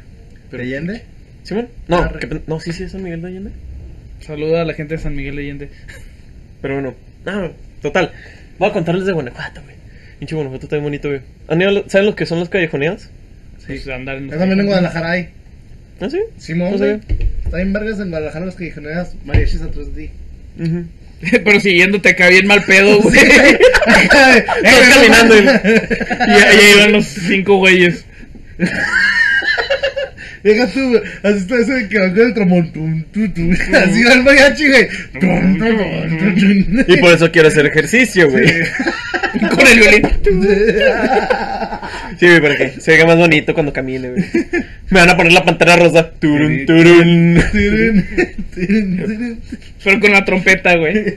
¿Pero 0.50 0.64
Allende? 0.64 1.04
¿Simón? 1.44 1.70
No, 1.88 1.98
Ah, 1.98 2.12
no, 2.48 2.60
sí, 2.60 2.72
sí, 2.74 2.84
es 2.84 2.92
San 2.92 3.04
Miguel 3.04 3.22
de 3.22 3.28
Allende. 3.28 3.52
Saluda 4.22 4.62
a 4.62 4.66
la 4.66 4.74
gente 4.74 4.96
de 4.96 5.02
San 5.02 5.16
Miguel 5.16 5.36
de 5.36 5.42
Allende. 5.42 5.70
Pero 6.62 6.76
bueno, 6.76 6.96
ah, 7.26 7.50
total. 7.82 8.12
Voy 8.58 8.70
a 8.70 8.74
contarles 8.74 9.06
de 9.06 9.12
Guanajuato, 9.14 9.62
güey. 9.64 9.76
Pinche 10.20 10.36
Guanajuato 10.36 10.66
está 10.66 10.76
bien 10.78 10.84
bonito, 10.86 11.10
güey. 11.10 11.22
¿Han 11.50 11.60
ido 11.62 11.70
a 11.70 11.74
lo- 11.74 11.90
¿Saben 11.90 12.08
lo 12.08 12.16
que 12.16 12.26
son 12.26 12.40
las 12.40 12.50
callejoneadas? 12.50 13.10
Pues 13.68 13.88
andar 13.88 14.18
en 14.18 14.26
los 14.28 14.34
Yo 14.34 14.40
también 14.40 14.60
en 14.62 14.66
Guadalajara 14.66 15.12
hay. 15.12 15.30
¿Ah, 16.00 16.10
sí? 16.10 16.20
Simón, 16.38 16.78
güey. 16.78 17.00
Está 17.46 17.58
bien 17.58 17.74
vergas 17.74 18.00
en 18.00 18.10
Guadalajara 18.10 18.46
los 18.46 18.56
callejoneras 18.56 19.16
mariachis 19.26 19.62
atrás 19.62 19.94
de 19.96 20.08
ti. 20.08 20.12
Ujú. 20.60 20.86
Pero 21.46 21.60
siguiéndote 21.60 22.10
acá 22.10 22.28
bien 22.30 22.48
mal 22.48 22.64
pedo, 22.64 23.00
güey. 23.02 23.16
Estás 23.18 24.44
caminando 24.96 25.38
y- 25.38 25.48
ahí 25.48 26.60
iban 26.76 26.92
los 26.94 27.06
cinco 27.06 27.58
güeyes. 27.58 28.06
Llega 30.44 30.68
tú, 30.68 31.02
así 31.24 31.38
está 31.38 31.56
ese 31.56 31.88
que 31.88 32.00
va 32.00 32.10
con 32.34 32.52
el 32.52 32.72
tum, 32.74 33.02
tu. 33.14 33.22
Así 33.22 34.04
va 34.04 34.14
el 34.14 34.24
mariachi, 34.24 34.68
güey. 34.68 34.90
Y 36.86 36.98
por 36.98 37.14
eso 37.14 37.32
quiero 37.32 37.48
hacer 37.48 37.66
ejercicio, 37.68 38.30
güey. 38.30 38.46
Con 39.56 39.66
el 39.68 39.80
violín. 39.80 40.02
Sí, 42.24 42.30
güey, 42.30 42.42
para 42.42 42.56
que 42.56 42.80
se 42.80 42.92
vea 42.96 43.06
más 43.06 43.18
bonito 43.18 43.54
cuando 43.54 43.74
camine, 43.74 44.12
güey. 44.12 44.24
Me 44.90 45.02
van 45.02 45.10
a 45.10 45.18
poner 45.18 45.34
la 45.34 45.44
pantera 45.44 45.76
rosa. 45.76 46.10
Turun, 46.12 46.66
turun. 46.66 47.44
Turun, 47.52 48.06
turun, 48.56 48.98
turun. 48.98 49.40
Pero 49.84 50.00
con 50.00 50.12
la 50.14 50.24
trompeta, 50.24 50.76
güey. 50.78 51.16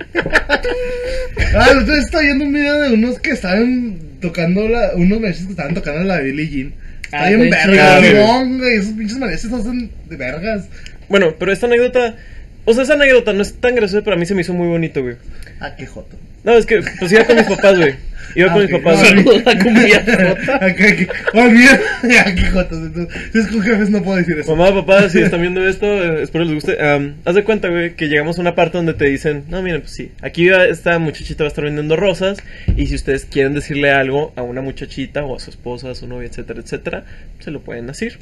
Ah, 1.54 1.68
el 1.70 1.78
otro 1.78 1.94
día 1.94 2.02
estaba 2.02 2.22
viendo 2.24 2.44
un 2.44 2.52
video 2.52 2.80
de 2.80 2.92
unos 2.94 3.20
que 3.20 3.30
estaban 3.30 3.98
tocando 4.20 4.68
la, 4.68 4.94
unos 4.96 5.20
mariachis 5.20 5.44
que 5.46 5.52
estaban 5.52 5.74
tocando 5.74 6.02
la 6.02 6.18
Billie 6.20 6.48
Jean. 6.48 6.72
Está 7.04 7.22
Ah, 7.24 7.28
bien 7.28 7.42
está 7.54 8.00
bien 8.00 8.58
güey. 8.58 8.76
Esos 8.76 8.92
pinches 8.94 9.18
mariachis 9.18 9.52
hacen 9.52 9.90
de 10.08 10.16
vergas. 10.16 10.64
Bueno, 11.08 11.36
pero 11.38 11.52
esta 11.52 11.66
anécdota. 11.66 12.16
O 12.64 12.74
sea, 12.74 12.82
esa 12.82 12.94
anécdota 12.94 13.32
no 13.32 13.42
es 13.42 13.60
tan 13.60 13.76
graciosa, 13.76 14.02
pero 14.02 14.16
a 14.16 14.18
mí 14.18 14.26
se 14.26 14.34
me 14.34 14.40
hizo 14.40 14.54
muy 14.54 14.66
bonito, 14.66 15.02
güey. 15.02 15.14
Ah, 15.60 15.76
qué 15.76 15.86
joto. 15.86 16.18
No, 16.42 16.54
es 16.54 16.66
que 16.66 16.80
pues 16.98 17.12
iba 17.12 17.24
con 17.24 17.36
mis 17.36 17.46
papás, 17.46 17.76
güey. 17.76 17.94
Iba 18.36 18.50
Ah, 18.50 18.52
con 18.52 18.62
mis 18.62 18.70
papás. 18.70 19.00
Saludos 19.00 19.42
a 19.46 19.50
aquí. 19.50 21.06
Olvida. 21.32 21.80
Qué 22.36 22.50
jotos. 22.52 22.78
Entonces, 22.78 23.30
si 23.32 23.38
es 23.38 23.46
con 23.46 23.62
jefes, 23.62 23.90
no 23.90 24.02
puedo 24.02 24.18
decir 24.18 24.38
eso. 24.38 24.54
Mamá, 24.54 24.74
papá, 24.74 25.08
si 25.08 25.20
están 25.20 25.40
viendo 25.46 25.66
esto, 25.66 25.86
eh, 25.86 26.22
espero 26.22 26.44
les 26.44 26.54
guste. 26.54 26.76
Haz 27.24 27.34
de 27.34 27.44
cuenta, 27.44 27.68
güey, 27.68 27.94
que 27.94 28.08
llegamos 28.08 28.38
a 28.38 28.42
una 28.42 28.54
parte 28.54 28.76
donde 28.76 28.94
te 28.94 29.06
dicen, 29.06 29.44
no, 29.48 29.62
miren, 29.62 29.80
pues 29.80 29.92
sí, 29.92 30.12
aquí 30.20 30.48
esta 30.48 30.98
muchachita 30.98 31.44
va 31.44 31.48
a 31.48 31.48
estar 31.48 31.64
vendiendo 31.64 31.96
rosas 31.96 32.38
y 32.76 32.86
si 32.86 32.94
ustedes 32.94 33.24
quieren 33.24 33.54
decirle 33.54 33.90
algo 33.90 34.32
a 34.36 34.42
una 34.42 34.60
muchachita 34.60 35.24
o 35.24 35.36
a 35.36 35.40
su 35.40 35.50
esposa, 35.50 35.90
a 35.90 35.94
su 35.94 36.06
novia, 36.06 36.28
etcétera, 36.28 36.60
etcétera, 36.60 37.04
se 37.38 37.50
lo 37.50 37.60
pueden 37.62 37.86
decir. 37.86 38.18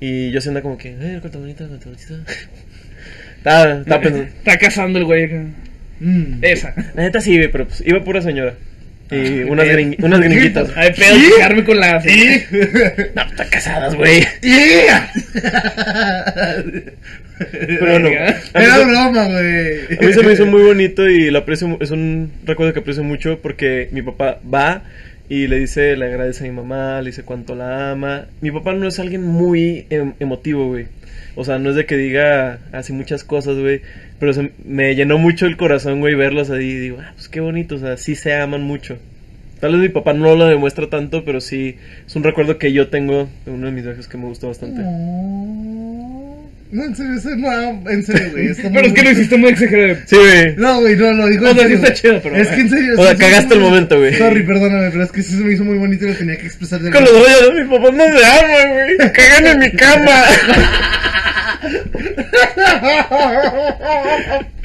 Y 0.00 0.30
yo 0.32 0.40
siendo 0.40 0.60
como 0.62 0.76
que, 0.76 0.90
eh, 0.90 1.18
cuánta 1.20 1.38
bonita, 1.38 1.66
cuánta 1.66 1.86
bonita. 1.86 2.14
Estaba, 3.38 3.80
estaba 3.80 4.02
pensando. 4.02 4.24
Está 4.24 4.58
cazando 4.58 4.98
el 4.98 5.04
güey. 5.04 5.28
Mm. 6.00 6.38
Esa. 6.42 6.74
La 6.94 7.04
neta 7.04 7.20
sí, 7.20 7.36
güey, 7.36 7.50
pero 7.50 7.66
pues 7.66 7.82
iba 7.86 8.02
pura 8.04 8.20
señora. 8.20 8.54
Y 9.10 9.42
Ah, 9.42 9.46
unas, 9.48 9.64
¿qué? 9.66 9.72
gring- 9.76 9.96
unas 10.04 10.20
gringuitas. 10.20 10.68
Hay 10.76 10.92
pedo 10.92 11.14
¿Sí? 11.14 11.20
fijarme 11.36 11.64
con 11.64 11.78
la. 11.78 12.02
¿Y? 12.04 12.42
No, 13.14 13.22
están 13.22 13.48
casadas, 13.50 13.94
güey. 13.94 14.20
¡Yeah! 14.42 15.10
Pero 17.38 17.98
no. 17.98 18.08
Era 18.08 18.78
broma, 18.84 19.26
güey. 19.28 19.98
A 20.00 20.06
mí 20.06 20.12
se 20.12 20.22
me 20.22 20.32
hizo 20.32 20.46
muy 20.46 20.62
bonito 20.66 21.08
y 21.08 21.30
lo 21.30 21.38
aprecio, 21.40 21.76
es 21.80 21.90
un 21.90 22.32
recuerdo 22.44 22.72
que 22.72 22.80
aprecio 22.80 23.04
mucho 23.04 23.38
porque 23.42 23.88
mi 23.92 24.02
papá 24.02 24.38
va 24.52 24.82
y 25.28 25.46
le 25.48 25.58
dice, 25.58 25.96
le 25.96 26.06
agradece 26.06 26.44
a 26.44 26.48
mi 26.48 26.54
mamá, 26.54 27.00
le 27.02 27.10
dice 27.10 27.22
cuánto 27.24 27.54
la 27.54 27.90
ama. 27.92 28.26
Mi 28.40 28.50
papá 28.50 28.72
no 28.72 28.88
es 28.88 28.98
alguien 28.98 29.22
muy 29.24 29.86
em- 29.90 30.14
emotivo, 30.20 30.66
güey. 30.68 30.86
O 31.36 31.44
sea, 31.44 31.58
no 31.58 31.70
es 31.70 31.76
de 31.76 31.86
que 31.86 31.96
diga 31.96 32.58
así 32.72 32.92
muchas 32.92 33.22
cosas, 33.22 33.56
güey. 33.58 33.82
Pero 34.18 34.32
se- 34.32 34.50
me 34.64 34.94
llenó 34.96 35.18
mucho 35.18 35.46
el 35.46 35.56
corazón, 35.56 36.00
güey, 36.00 36.14
verlos 36.14 36.50
ahí. 36.50 36.64
Y 36.70 36.78
digo, 36.78 36.98
ah, 37.00 37.12
pues 37.14 37.28
qué 37.28 37.40
bonito, 37.40 37.74
o 37.76 37.78
sea, 37.78 37.96
sí 37.98 38.14
se 38.16 38.34
aman 38.34 38.62
mucho. 38.62 38.98
Tal 39.60 39.72
vez 39.72 39.80
mi 39.80 39.88
papá 39.88 40.12
no 40.12 40.34
lo 40.34 40.46
demuestra 40.46 40.88
tanto, 40.90 41.24
pero 41.24 41.40
sí 41.40 41.76
es 42.06 42.14
un 42.16 42.24
recuerdo 42.24 42.58
que 42.58 42.72
yo 42.72 42.88
tengo 42.88 43.28
de 43.46 43.52
uno 43.52 43.66
de 43.66 43.72
mis 43.72 43.84
viajes 43.84 44.08
que 44.08 44.18
me 44.18 44.24
gustó 44.26 44.48
bastante. 44.48 44.80
No, 46.72 46.84
en 46.84 46.96
serio, 46.96 47.14
ese 47.14 47.36
no, 47.36 47.88
en 47.90 48.02
serio, 48.02 48.32
güey. 48.32 48.48
Pero 48.74 48.86
es 48.88 48.92
que 48.92 49.02
lo 49.02 49.10
hiciste 49.12 49.36
muy 49.38 49.50
exagerado. 49.50 49.98
Sí, 50.04 50.16
güey. 50.16 50.56
No, 50.56 50.80
güey, 50.80 50.96
no, 50.96 51.12
lo 51.12 51.26
digo 51.28 51.46
O 51.46 51.50
en 51.50 51.54
sea, 51.56 51.62
sí 51.64 51.70
serio. 51.70 51.76
está 51.76 51.94
chido, 51.94 52.20
pero- 52.22 52.36
Es 52.36 52.48
que 52.48 52.60
en 52.60 52.68
serio. 52.70 52.94
O 52.98 53.02
sea, 53.04 53.14
cagaste 53.16 53.54
el 53.54 53.60
momento, 53.60 53.98
güey. 53.98 54.14
Sorry, 54.14 54.42
perdóname, 54.42 54.90
pero 54.90 55.04
es 55.04 55.12
que 55.12 55.22
sí 55.22 55.36
se 55.36 55.44
me 55.44 55.52
hizo 55.54 55.64
muy 55.64 55.78
bonito 55.78 56.04
y 56.04 56.08
lo 56.08 56.14
tenía 56.16 56.36
que 56.36 56.46
expresar 56.46 56.80
de 56.80 56.90
Con 56.90 57.04
los 57.04 57.12
rollos 57.12 57.54
de 57.54 57.62
mi 57.64 57.70
papá 57.70 57.90
no 57.92 58.04
se 58.18 58.24
aman, 58.26 58.72
güey. 58.72 58.96
Cagan 59.12 59.46
en 59.46 59.58
mi 59.60 59.70
cama. 59.70 60.22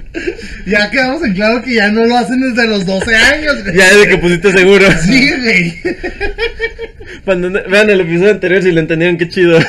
Ya 0.66 0.90
quedamos 0.92 1.24
en 1.24 1.34
claro 1.34 1.62
que 1.62 1.76
ya 1.76 1.90
no 1.90 2.06
lo 2.06 2.18
hacen 2.18 2.42
desde 2.42 2.68
los 2.68 2.86
12 2.86 3.16
años, 3.16 3.64
güey. 3.64 3.78
Ya 3.78 3.94
desde 3.94 4.10
que 4.10 4.18
pusiste 4.18 4.52
seguro. 4.52 4.86
Sí, 5.04 5.32
güey. 5.42 5.74
Cuando 7.24 7.50
vean 7.70 7.90
el 7.90 8.02
episodio 8.02 8.32
anterior 8.32 8.62
si 8.62 8.72
lo 8.72 8.82
entendieron, 8.82 9.18
qué 9.18 9.30
chido. 9.30 9.60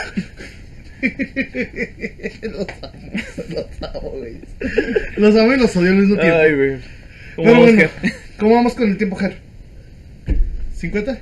los 2.42 2.66
amo, 2.82 2.92
los 3.48 3.66
amo, 3.82 4.10
güey. 4.10 4.34
Los 5.16 5.36
amo 5.36 5.52
y 5.52 5.58
los 5.58 5.76
odio 5.76 5.90
al 5.90 5.96
mismo 5.96 6.16
tiempo. 6.16 6.36
Ay, 6.36 6.54
güey. 6.54 6.76
Pero 7.36 7.54
bueno, 7.54 7.64
Oscar. 7.64 7.90
¿cómo 8.38 8.54
vamos 8.56 8.74
con 8.74 8.90
el 8.90 8.96
tiempo, 8.96 9.16
Ger? 9.16 9.36
¿50? 10.80 11.18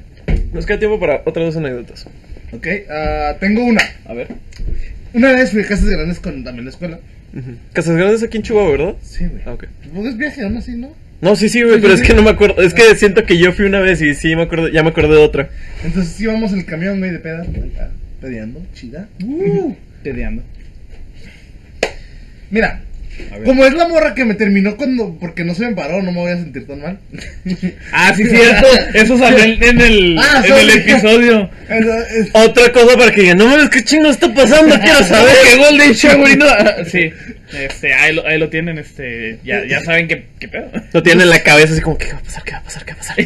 Nos 0.53 0.67
queda 0.67 0.79
tiempo 0.79 0.99
para 0.99 1.23
otras 1.25 1.47
dos 1.47 1.57
anécdotas. 1.57 2.07
Ok, 2.53 2.67
ah, 2.91 3.37
tengo 3.39 3.65
una. 3.65 3.83
A 4.07 4.15
ver. 4.15 4.29
Una 5.13 5.33
vez 5.33 5.51
fui 5.51 5.63
a 5.63 5.67
casas 5.67 5.87
grandes 5.87 6.21
con 6.21 6.45
también 6.45 6.65
la 6.65 6.71
escuela. 6.71 7.01
Ujú. 7.33 7.57
Casas 7.73 7.97
Grandes 7.97 8.23
aquí 8.23 8.39
en 8.39 8.43
Chihuahua, 8.43 8.71
¿verdad? 8.73 8.95
Sí, 9.03 9.27
güey. 9.27 9.43
Ah, 9.47 9.53
ok. 9.53 9.67
Que 9.83 10.09
es 10.09 10.17
viaje 10.17 10.43
aún 10.43 10.57
así, 10.57 10.73
¿no? 10.73 10.93
No, 11.21 11.37
sí, 11.37 11.49
sí, 11.49 11.63
güey, 11.63 11.77
Sí, 11.77 11.81
pero 11.83 11.95
es 11.95 12.01
que 12.01 12.15
no 12.15 12.23
me 12.23 12.31
acuerdo. 12.31 12.63
Es 12.63 12.75
que 12.75 12.95
siento 12.97 13.25
que 13.25 13.39
yo 13.39 13.53
fui 13.53 13.67
una 13.67 13.81
vez 13.81 14.01
y 14.01 14.15
sí 14.15 14.35
me 14.35 14.43
acuerdo, 14.43 14.69
ya 14.69 14.83
me 14.83 14.91
acordé 14.91 15.15
de 15.15 15.23
otra. 15.23 15.51
Entonces 15.85 16.19
íbamos 16.21 16.53
en 16.53 16.61
el 16.61 16.65
camión, 16.65 16.99
güey, 16.99 17.11
de 17.11 17.19
peda. 17.19 17.47
Pedeando, 18.21 18.63
chida. 18.75 19.09
Uh. 19.23 19.75
Pedeando. 20.03 20.43
Mira. 22.51 22.83
Como 23.45 23.65
es 23.65 23.73
la 23.75 23.89
morra 23.89 24.15
que 24.15 24.25
me 24.25 24.35
terminó 24.35 24.77
cuando 24.77 25.17
porque 25.21 25.45
no 25.45 25.55
se 25.55 25.67
me 25.67 25.75
paró, 25.75 26.03
no 26.03 26.13
me 26.13 26.19
voy 26.19 26.33
a 26.33 26.37
sentir 26.37 26.67
tan 26.67 26.81
mal. 26.81 26.99
Ah, 27.93 28.13
sí, 28.17 28.25
cierto. 28.25 28.67
Eso 28.95 29.19
salió 29.19 29.45
en, 29.45 29.81
el, 29.81 30.17
Ah, 30.19 30.43
en 30.45 30.53
el 30.53 30.71
sorry. 30.71 30.79
episodio. 30.91 31.51
Otra 32.33 32.73
cosa 32.73 32.97
para 32.97 33.11
que 33.13 33.23
digan, 33.23 33.39
no 33.39 33.47
mames, 33.49 33.71
qué 33.71 33.83
chingo 33.85 34.11
está 34.11 34.33
pasando, 34.33 34.79
quiero 34.81 35.03
saber. 35.05 35.33
¿Qué 35.51 35.57
Golden 35.59 35.93
Shower? 35.93 36.39
No, 36.39 36.47
sí. 36.85 37.11
Este, 37.53 37.93
ahí 37.95 38.15
lo, 38.15 38.25
ahí 38.27 38.39
lo 38.39 38.49
tienen, 38.49 38.79
este, 38.79 39.39
ya, 39.45 39.65
ya 39.67 39.81
saben 39.81 40.07
qué, 40.07 40.25
qué 40.39 40.47
pedo. 40.49 40.71
Lo 40.93 41.03
tienen 41.03 41.23
en 41.23 41.31
la 41.31 41.43
cabeza 41.43 41.73
así 41.73 41.83
como, 41.83 41.99
¿qué 41.99 42.13
va 42.13 42.19
a 42.19 42.23
pasar? 42.23 42.45
¿Qué 42.45 42.53
va 42.53 42.59
a 42.59 42.63
pasar? 42.63 42.85
¿Qué 42.85 42.93
va 42.93 42.99
a 42.99 43.01
pasar? 43.01 43.17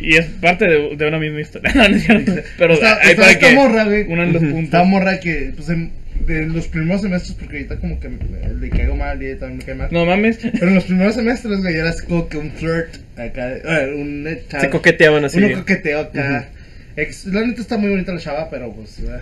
Y 0.00 0.16
es 0.16 0.26
parte 0.40 0.64
de, 0.66 0.96
de 0.96 1.06
una 1.08 1.18
misma 1.18 1.40
historia. 1.40 1.72
No, 1.74 1.88
no 1.88 1.96
es 1.96 2.02
cierto. 2.04 2.32
Pero 2.58 2.74
Está- 2.74 2.94
ahí 3.00 3.10
está 3.10 3.22
para 3.22 3.32
esta 3.32 3.48
que 3.48 3.54
morra, 3.54 3.84
güey. 3.84 4.02
unan 4.08 4.32
los 4.32 4.42
Ujú. 4.42 4.50
puntos. 4.50 4.64
Esta 4.64 4.82
morra 4.84 5.20
que, 5.20 5.52
pues, 5.56 5.68
en, 5.68 5.92
de 6.28 6.46
los 6.46 6.68
primeros 6.68 7.02
semestres, 7.02 7.34
porque 7.34 7.56
ahorita 7.56 7.78
como 7.78 7.98
que 7.98 8.08
me- 8.08 8.18
le 8.60 8.68
caigo 8.70 8.94
mal 8.94 9.20
y 9.22 9.34
también 9.36 9.58
me 9.58 9.64
cae 9.64 9.74
mal. 9.74 9.88
No 9.90 10.04
mames. 10.06 10.38
Pero 10.38 10.68
en 10.68 10.74
los 10.74 10.84
primeros 10.84 11.14
semestres, 11.14 11.60
güey, 11.60 11.74
era 11.74 11.90
así 11.90 12.06
como 12.06 12.28
que 12.28 12.36
un 12.36 12.50
flirt 12.52 12.94
acá, 13.18 13.56
eh, 13.56 13.94
un 13.94 14.26
eh, 14.26 14.42
chavo- 14.48 14.60
Se 14.60 14.70
coqueteaban 14.70 15.24
así. 15.24 15.38
Uno 15.38 15.58
coqueteo 15.58 16.00
acá. 16.00 16.48
Ex- 16.96 17.26
la 17.26 17.46
neta 17.46 17.60
está 17.60 17.76
muy 17.78 17.90
bonita 17.90 18.12
la 18.12 18.20
chava, 18.20 18.50
pero 18.50 18.72
pues. 18.72 18.98
eh. 19.00 19.20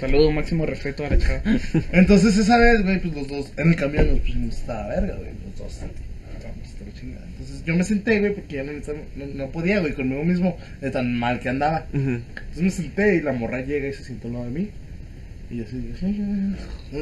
Saludo, 0.00 0.30
máximo 0.32 0.66
respeto 0.66 1.04
a 1.06 1.10
la 1.10 1.18
chava. 1.18 1.40
Entonces 1.92 2.36
esa 2.36 2.56
vez, 2.58 2.82
güey, 2.82 2.98
pues 3.00 3.14
los 3.14 3.28
dos 3.28 3.52
en 3.56 3.68
el 3.70 3.76
camión 3.76 4.08
nos 4.08 4.18
pusimos 4.20 4.56
hasta 4.56 4.74
la 4.74 4.88
verga, 4.88 5.14
güey. 5.16 5.30
Los 5.46 5.56
dos 5.58 5.72
estábamos 5.72 6.66
hasta 6.68 6.84
la 6.84 6.92
chingada. 7.00 7.26
Entonces 7.30 7.64
yo 7.64 7.76
me 7.76 7.84
senté, 7.84 8.18
güey, 8.20 8.34
porque 8.34 8.56
ya 8.56 8.64
no, 8.64 8.72
no, 8.72 9.26
no 9.34 9.50
podía, 9.50 9.78
güey, 9.80 9.92
conmigo 9.94 10.24
mismo, 10.24 10.58
de 10.80 10.90
tan 10.90 11.14
mal 11.18 11.40
que 11.40 11.48
andaba. 11.48 11.86
Ujú. 11.94 12.00
Entonces 12.10 12.62
me 12.62 12.70
senté 12.70 13.16
y 13.16 13.20
la 13.22 13.32
morra 13.32 13.60
llega 13.62 13.88
y 13.88 13.92
se 13.92 14.04
sientó 14.04 14.26
al 14.28 14.34
lado 14.34 14.44
de 14.46 14.50
mí. 14.50 14.70
Y 15.54 15.58
yo 15.58 15.64
así, 15.64 15.76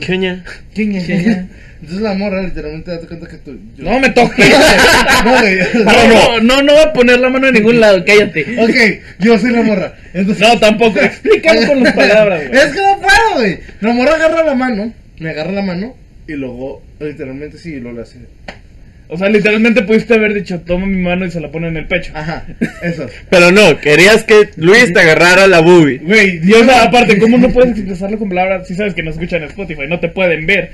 ¿Qué. 0.00 0.42
¿Quién? 0.74 1.48
Entonces 1.80 2.02
la 2.02 2.12
morra 2.14 2.42
literalmente 2.42 2.90
date 2.90 3.06
cuenta 3.06 3.26
que 3.28 3.36
tú. 3.38 3.58
yo- 3.76 3.84
No 3.84 3.98
me 3.98 4.10
toques. 4.10 4.46
no, 5.24 5.38
güey. 5.40 5.58
No, 5.84 6.08
no, 6.08 6.40
no, 6.40 6.62
no 6.62 6.72
voy 6.74 6.82
a 6.82 6.92
poner 6.92 7.18
la 7.18 7.30
mano 7.30 7.48
en 7.48 7.54
ningún 7.54 7.80
lado, 7.80 8.04
cállate. 8.04 8.42
Ok, 8.62 9.24
yo 9.24 9.38
soy 9.38 9.52
la 9.52 9.62
morra. 9.62 9.94
Entonces, 10.12 10.46
No, 10.46 10.58
tampoco. 10.60 11.00
Explícalo 11.02 11.66
con 11.66 11.82
las 11.82 11.94
palabras, 11.94 12.46
güey. 12.48 12.60
Es 12.60 12.72
que 12.74 12.80
no 12.82 12.98
puedo, 13.00 13.34
güey. 13.40 13.58
La 13.80 13.92
morra 13.94 14.14
agarra 14.16 14.44
la 14.44 14.54
mano, 14.54 14.92
me 15.18 15.30
agarra 15.30 15.52
la 15.52 15.62
mano 15.62 15.96
y 16.28 16.32
luego, 16.34 16.82
literalmente, 17.00 17.56
sí, 17.58 17.76
luego 17.80 17.96
le 17.96 18.02
hace. 18.02 18.18
O 19.14 19.18
sea, 19.18 19.28
literalmente 19.28 19.82
pudiste 19.82 20.14
haber 20.14 20.32
dicho, 20.32 20.60
toma 20.60 20.86
mi 20.86 20.96
mano 21.02 21.26
y 21.26 21.30
se 21.30 21.38
la 21.38 21.50
pone 21.50 21.68
en 21.68 21.76
el 21.76 21.86
pecho. 21.86 22.12
Ajá, 22.14 22.46
eso. 22.82 23.06
Pero 23.28 23.50
no, 23.52 23.78
querías 23.78 24.24
que 24.24 24.48
Luis 24.56 24.90
te 24.94 25.00
agarrara 25.00 25.46
la 25.46 25.60
boobie. 25.60 25.98
Güey, 25.98 26.40
Y 26.42 26.52
o 26.54 26.64
sea, 26.64 26.84
aparte, 26.84 27.18
¿cómo 27.18 27.36
no 27.36 27.50
puedes 27.50 27.76
expresarlo 27.76 28.18
con 28.18 28.30
palabras? 28.30 28.66
Si 28.66 28.74
sabes 28.74 28.94
que 28.94 29.02
no 29.02 29.10
escuchan 29.10 29.42
en 29.42 29.48
Spotify, 29.50 29.82
no 29.86 30.00
te 30.00 30.08
pueden 30.08 30.46
ver. 30.46 30.70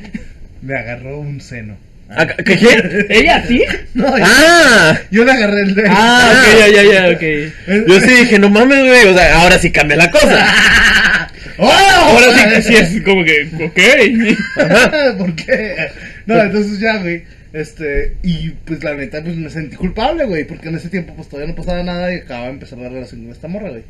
me 0.62 0.76
agarró 0.76 1.18
un 1.18 1.40
seno. 1.40 1.76
Ah, 2.10 2.26
¿Qué? 2.28 2.44
qué? 2.56 3.06
¿Ella 3.10 3.44
sí? 3.46 3.64
No, 3.94 4.16
yo, 4.16 4.24
Ah, 4.26 4.98
yo 5.10 5.24
le 5.24 5.32
agarré 5.32 5.60
el 5.62 5.74
dedo. 5.74 5.88
Ah, 5.90 6.32
ok, 6.32 6.58
ya, 6.60 6.68
ya, 6.68 6.82
ya, 6.92 7.08
ok. 7.16 7.86
yo 7.88 8.00
sí 8.00 8.10
dije, 8.20 8.38
no 8.38 8.48
mames, 8.50 8.84
güey. 8.84 9.04
O 9.08 9.14
sea, 9.14 9.40
ahora 9.42 9.58
sí 9.58 9.72
cambia 9.72 9.96
la 9.96 10.10
cosa. 10.12 10.46
¡Oh! 11.58 11.68
Ahora 11.70 12.32
sí 12.38 12.48
que 12.54 12.62
sí 12.62 12.74
es 12.76 13.02
como 13.02 13.24
que, 13.24 13.48
ok. 13.64 15.16
¿Por 15.18 15.34
qué? 15.34 15.88
No, 16.24 16.40
entonces 16.40 16.78
ya, 16.78 16.98
güey. 16.98 17.24
Este, 17.52 18.16
y 18.22 18.50
pues 18.66 18.84
la 18.84 18.94
neta, 18.94 19.22
pues 19.22 19.36
me 19.36 19.48
sentí 19.50 19.76
culpable, 19.76 20.24
güey, 20.26 20.44
porque 20.44 20.68
en 20.68 20.74
ese 20.76 20.88
tiempo 20.90 21.14
pues 21.16 21.28
todavía 21.28 21.50
no 21.52 21.56
pasaba 21.56 21.82
nada 21.82 22.12
y 22.14 22.18
acababa 22.18 22.46
de 22.46 22.52
empezar 22.52 22.78
la 22.78 22.88
relación 22.90 23.22
con 23.22 23.32
esta 23.32 23.48
morra, 23.48 23.70
güey. 23.70 23.82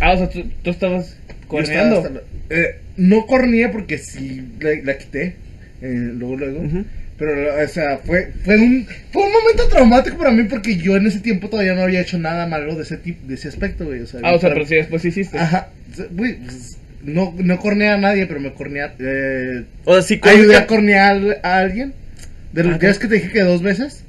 Ah, 0.00 0.12
o 0.12 0.18
sea, 0.18 0.28
tú, 0.28 0.44
tú 0.62 0.70
estabas 0.70 1.06
estaba 1.28 1.46
corneando. 1.48 1.96
hasta 1.98 2.20
eh, 2.50 2.76
no 2.96 3.26
corneé 3.26 3.68
porque 3.70 3.98
sí 3.98 4.42
la, 4.60 4.70
la 4.84 4.98
quité, 4.98 5.34
eh, 5.82 6.10
luego, 6.14 6.36
luego. 6.36 6.62
Pero, 7.18 7.62
o 7.62 7.68
sea, 7.68 7.98
fue, 7.98 8.32
fue, 8.44 8.56
un, 8.56 8.86
fue 9.12 9.26
un 9.26 9.32
momento 9.32 9.68
traumático 9.68 10.16
para 10.16 10.30
mí 10.30 10.44
porque 10.44 10.76
yo 10.76 10.96
en 10.96 11.06
ese 11.06 11.20
tiempo 11.20 11.48
todavía 11.50 11.74
no 11.74 11.82
había 11.82 12.00
hecho 12.00 12.18
nada 12.18 12.46
malo 12.46 12.76
de 12.76 12.82
ese 12.82 12.96
tipo, 12.96 13.26
de 13.26 13.34
ese 13.34 13.48
aspecto, 13.48 13.84
güey. 13.86 14.00
O 14.00 14.06
sea, 14.06 14.20
Ah, 14.22 14.34
o 14.34 14.38
sea, 14.38 14.48
para- 14.50 14.54
pero 14.54 14.66
sí 14.66 14.76
después 14.76 15.04
hiciste. 15.04 15.36
Ajá, 15.38 15.68
güey, 16.12 16.36
pues, 16.38 16.78
no, 17.02 17.34
no 17.36 17.58
corneé 17.58 17.88
a 17.88 17.98
nadie, 17.98 18.26
pero 18.26 18.40
me 18.40 18.52
corneé, 18.54 18.82
a- 18.82 18.94
eh, 18.98 19.64
O 19.84 19.94
sea, 19.94 20.02
sí, 20.02 20.18
ayudé 20.22 20.56
a 20.56 20.66
cornear 20.66 21.40
a 21.42 21.58
alguien. 21.58 21.92
De 22.52 22.64
los 22.64 22.74
Ah, 22.74 22.78
días 22.78 22.98
que 22.98 23.06
te 23.08 23.14
dije 23.16 23.30
que 23.30 23.40
dos 23.42 23.62
veces. 23.62 24.04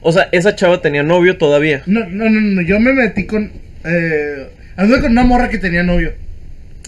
o 0.00 0.12
sea, 0.12 0.28
esa 0.32 0.54
chava 0.56 0.80
tenía 0.80 1.02
novio 1.02 1.36
todavía. 1.38 1.82
No, 1.86 2.00
no, 2.08 2.28
no, 2.28 2.40
no, 2.40 2.62
yo 2.62 2.78
me 2.80 2.92
metí 2.92 3.24
con, 3.26 3.52
eh, 3.84 4.48
anduve 4.76 5.00
con 5.00 5.12
una 5.12 5.24
morra 5.24 5.48
que 5.48 5.58
tenía 5.58 5.82
novio. 5.82 6.12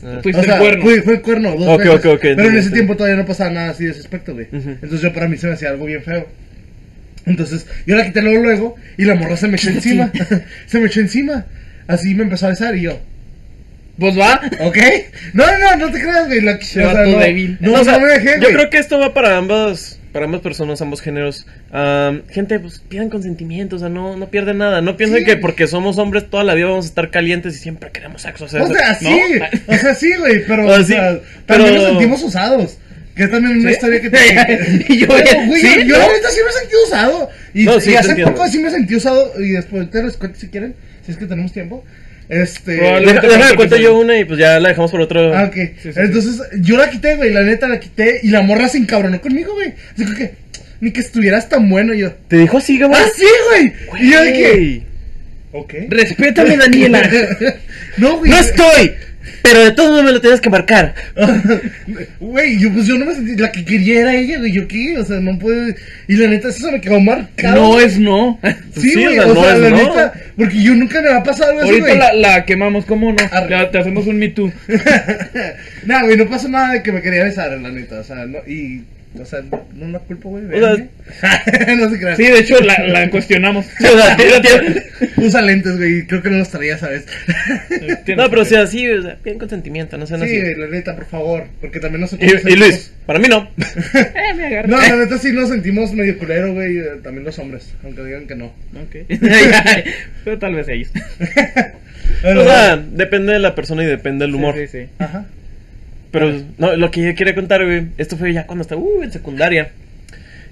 Ah. 0.03 0.21
Fuiste 0.23 0.41
O 0.41 0.45
sea, 0.45 0.55
el 0.57 0.61
cuerno. 0.81 0.91
El 1.13 1.21
cuerno, 1.23 1.57
dos 1.57 1.79
veces. 1.79 2.19
Pero 2.21 2.49
en 2.49 2.57
ese 2.57 2.71
tiempo 2.71 2.97
todavía 2.97 3.17
no 3.19 3.27
pasaba 3.27 3.51
nada 3.51 3.71
así 3.71 3.85
de 3.85 3.91
ese 3.91 4.01
aspecto, 4.01 4.33
güey. 4.35 4.47
Entonces 4.53 5.01
yo 5.03 5.13
para 5.13 5.29
mí 5.29 5.37
se 5.37 5.47
me 5.47 5.53
hacía 5.55 5.69
algo 5.71 5.85
bien 5.87 6.03
feo. 6.03 6.27
Entonces 7.27 7.67
yo 7.87 7.97
la 7.97 8.05
quité 8.07 8.23
luego, 8.23 8.43
luego 8.43 8.75
y 8.97 9.05
la 9.05 9.15
morra 9.15 9.37
se 9.37 9.47
me 9.49 9.57
echó 9.57 9.69
encima. 9.71 10.11
se 10.67 10.81
me 10.81 10.87
echó 10.87 11.01
encima. 11.01 11.47
Así 11.87 12.15
me 12.15 12.23
empezó 12.23 12.47
a 12.47 12.51
besar 12.51 12.77
y 12.77 12.83
yo, 12.83 12.99
Pues 13.99 14.19
va. 14.19 14.41
¿ok? 14.61 14.79
No, 15.35 15.45
no, 15.47 15.59
no, 15.59 15.77
no 15.87 15.93
te 15.93 16.01
creas, 16.01 16.27
güey. 16.29 16.41
La, 16.41 16.53
o 16.53 16.59
Se 16.63 16.65
sea, 16.83 16.93
no, 17.05 17.19
débil. 17.19 17.59
No, 17.61 17.75
o 17.75 17.85
sea, 17.85 17.99
no 17.99 18.07
me 18.07 18.13
dejé, 18.15 18.35
yo 18.37 18.41
güey. 18.43 18.55
creo 18.55 18.71
que 18.71 18.79
esto 18.79 18.99
va 18.99 19.13
para 19.13 19.37
ambas 19.37 20.00
para 20.13 20.25
ambas 20.27 20.41
personas, 20.41 20.81
ambos 20.83 21.01
géneros. 21.01 21.47
Am, 21.73 22.23
gente, 22.29 22.59
pues 22.61 22.81
pidan 22.81 23.09
consentimiento, 23.11 23.77
o 23.77 23.79
sea, 23.79 23.89
no, 23.89 24.17
no 24.17 24.29
pierden 24.31 24.59
nada. 24.59 24.81
No 24.81 24.97
piensen 24.97 25.21
Sí. 25.21 25.25
que 25.25 25.37
porque 25.37 25.67
somos 25.67 25.99
hombres 25.99 26.29
toda 26.31 26.45
la 26.45 26.55
vida 26.55 26.67
vamos 26.67 26.87
a 26.87 26.89
estar 26.89 27.11
calientes 27.11 27.55
y 27.57 27.59
siempre 27.59 27.91
queremos 27.91 28.23
sexo. 28.23 28.45
O 28.45 28.49
sea, 28.49 28.63
O 28.63 28.67
sea, 28.69 28.93
¿no? 28.93 28.99
sí, 28.99 29.21
o 29.69 29.75
sea, 29.75 29.95
sí, 29.95 30.13
güey, 30.19 30.45
pero, 30.47 30.67
O 30.67 30.69
sea, 30.69 30.79
o 30.81 30.83
sí, 30.85 30.93
sea, 30.93 31.21
pero- 31.47 31.65
también 31.65 31.75
nos 31.75 31.85
sentimos 31.91 32.23
usados. 32.23 32.79
Que 33.15 33.25
es 33.25 33.31
también 33.33 33.59
una 33.59 33.69
¿Sí? 33.71 33.75
historia 33.75 34.01
que 34.01 34.09
te... 34.11 34.19
Y 34.89 34.99
yo, 35.01 35.09
Pero, 35.09 35.47
güey, 35.47 35.61
¿sí? 35.61 35.69
yo, 35.81 35.83
yo 35.83 35.99
la 35.99 36.07
neta 36.07 36.31
sí 36.31 36.41
me 36.47 36.53
sentí 36.53 36.75
usado. 36.87 37.29
Y, 37.53 37.65
No, 37.65 37.81
sí, 37.81 37.91
y 37.91 37.93
te 37.93 37.99
hace 37.99 38.23
poco 38.23 38.47
sí 38.49 38.59
me 38.61 38.71
sentí 38.71 38.95
usado. 38.97 39.33
Y 39.39 39.51
después 39.51 39.91
te 39.91 40.03
les 40.03 40.17
cuento 40.17 40.39
si 40.39 40.49
quieren, 40.49 40.75
si 41.05 41.13
es 41.13 41.19
que 41.19 41.27
tenemos 41.27 41.53
tiempo. 41.53 41.85
Este... 42.31 42.77
Probablemente. 42.79 43.21
Deja- 43.21 43.27
déjame 43.29 43.45
Otro 43.45 43.57
cuento 43.57 43.77
yo 43.77 43.97
una 43.99 44.19
y 44.19 44.25
pues 44.25 44.39
ya 44.39 44.59
la 44.61 44.69
dejamos 44.71 44.91
por 44.91 45.01
otro. 45.01 45.37
Ah, 45.37 45.45
ok. 45.45 45.55
Sí, 45.55 45.71
sí, 45.83 45.93
sí. 45.93 46.01
Entonces, 46.01 46.41
yo 46.61 46.77
la 46.77 46.89
quité, 46.91 47.17
güey, 47.17 47.33
la 47.33 47.43
neta 47.43 47.67
la 47.69 47.81
quité. 47.81 48.21
Y 48.23 48.29
la 48.31 48.43
morra 48.43 48.69
se 48.69 48.79
encabronó 48.79 49.21
conmigo, 49.21 49.53
güey. 49.55 49.75
Así 49.95 50.15
que, 50.15 50.33
ni 50.81 50.93
que 50.93 51.01
estuvieras 51.01 51.49
tan 51.49 51.69
bueno. 51.69 51.93
Y 51.93 51.99
yo, 52.01 52.13
¿Te 52.29 52.37
dijo 52.37 52.59
así, 52.59 52.79
Gabo? 52.79 52.95
¡ah, 52.95 53.05
sí, 53.17 53.27
güey! 53.49 53.73
Y 54.07 54.13
yo 54.13 54.23
dije, 54.23 54.51
Güey. 54.53 54.83
ok. 55.53 55.75
Respétame, 55.89 56.57
Daniela. 56.57 57.11
no, 57.99 58.19
güey. 58.19 58.31
No 58.31 58.39
estoy, 58.39 58.93
pero 59.43 59.65
de 59.65 59.71
todos 59.73 59.91
modos 59.91 60.05
me 60.05 60.13
lo 60.13 60.21
tienes 60.21 60.41
que 60.41 60.51
marcar. 60.51 60.95
Güey, 62.21 62.59
yo, 62.59 62.73
pues 62.73 62.87
yo 62.87 62.97
no 62.97 63.07
me 63.07 63.15
sentí. 63.15 63.37
La 63.37 63.51
que 63.51 63.65
quería 63.65 64.01
era 64.01 64.15
ella, 64.15 64.39
güey. 64.39 64.53
Yo 64.53 64.69
qué, 64.69 64.97
o 64.99 65.05
sea, 65.05 65.21
no 65.21 65.39
puede. 65.39 65.75
Y 66.09 66.17
la 66.17 66.29
neta, 66.29 66.49
eso 66.49 66.67
se 66.67 66.73
me 66.73 66.81
quedó 66.81 67.01
marcado. 67.01 67.57
No 67.57 67.81
es 67.81 67.99
no. 67.99 68.39
Sí, 68.75 68.91
Sí, 68.93 68.95
güey, 69.05 69.19
o 69.19 69.23
sea, 69.23 69.35
no 69.35 69.43
sea, 69.43 69.53
es 69.55 69.59
la 69.61 69.71
no. 69.71 69.77
neta. 69.77 70.13
Porque 70.37 70.63
yo 70.63 70.75
nunca 70.75 71.01
me 71.03 71.09
va 71.09 71.19
a 71.19 71.23
pasar 71.23 71.49
algo 71.51 71.61
así, 71.63 71.71
Ahorita 71.71 71.87
güey. 71.87 71.99
la, 71.99 72.13
la 72.15 72.45
quemamos, 72.45 72.85
¿cómo 72.87 73.13
no? 73.13 73.49
Ya 73.49 73.71
te 73.71 73.79
hacemos 73.79 74.07
un 74.07 74.19
Me 74.19 74.29
Too. 74.29 74.53
nah, 75.87 76.03
güey, 76.05 76.17
no 76.17 76.29
pasó 76.29 76.49
nada 76.49 76.75
de 76.75 76.83
que 76.83 76.93
me 76.93 77.03
quería 77.03 77.25
besar, 77.25 77.51
la 77.59 77.71
neta. 77.71 78.01
O 78.01 78.05
sea, 78.05 78.27
no. 78.27 78.39
Y. 78.47 78.83
O 79.19 79.25
sea, 79.25 79.41
no 79.75 79.89
la 79.89 79.99
culpo, 79.99 80.29
güey. 80.31 80.45
O 80.47 80.51
sea- 80.77 80.87
no 81.77 81.91
se 81.91 81.99
crean. 81.99 82.17
Sí, 82.17 82.23
de 82.25 82.39
hecho, 82.39 82.61
la, 82.61 82.79
la 82.87 83.11
cuestionamos. 83.11 83.67
Sí, 83.67 83.85
o 83.93 83.99
sea, 83.99 84.17
tiene- 84.41 84.41
tiene- 84.41 84.83
Usa 85.17 85.43
lentes, 85.43 85.77
güey. 85.79 86.07
Creo 86.07 86.23
que 86.23 86.31
no 86.31 86.39
los 86.39 86.49
traía, 86.51 86.79
¿sabes? 86.79 87.07
No, 88.17 88.31
pero 88.31 88.43
o 88.43 88.45
sea, 88.45 88.67
sí, 88.69 88.89
o 88.89 89.03
sea, 89.03 89.17
piden 89.17 89.39
consentimiento, 89.41 89.99
no 89.99 90.07
sean 90.07 90.21
sí, 90.21 90.27
así. 90.27 90.41
güey, 90.41 90.55
la 90.55 90.67
neta, 90.69 90.95
por 90.95 91.07
favor. 91.07 91.47
Porque 91.61 91.81
también 91.81 92.03
nosotros. 92.03 92.31
Y, 92.31 92.35
nos 92.35 92.45
y 92.47 92.57
Luis, 92.57 92.93
para 93.07 93.19
mí 93.19 93.27
no. 93.29 93.51
Eh, 93.59 94.35
me 94.37 94.47
agarré. 94.47 94.69
No, 94.69 94.77
la 94.81 94.97
neta 94.97 95.19
sí 95.19 95.33
nos 95.33 95.49
sentimos 95.49 95.93
medio 95.93 96.17
culero, 96.17 96.53
güey. 96.55 96.79
eh, 96.79 96.85
También 97.03 97.25
los 97.25 97.39
hombres. 97.41 97.75
Aunque 97.83 98.05
digan 98.05 98.27
que 98.29 98.37
no. 98.37 98.47
Ok. 98.47 98.97
Pero 100.25 100.39
tal 100.39 100.55
vez 100.55 100.69
ellos. 100.69 100.89
O 102.25 102.45
sea, 102.45 102.77
depende 102.77 103.33
de 103.33 103.39
la 103.41 103.55
persona 103.57 103.83
y 103.83 103.87
depende 103.87 104.25
del 104.25 104.35
humor. 104.37 104.55
Sí, 104.57 104.67
sí, 104.69 104.79
sí. 104.85 104.89
Ajá. 104.99 105.27
Pero 106.11 106.33
no, 106.59 106.77
lo 106.77 106.91
que 106.91 107.03
yo 107.03 107.15
quería 107.15 107.35
contar, 107.35 107.65
güey, 107.65 107.87
esto 107.99 108.17
fue 108.17 108.33
ya 108.33 108.47
cuando 108.47 108.63
estaba 108.63 108.81
uh, 108.81 109.03
en 109.03 109.13
secundaria. 109.13 109.71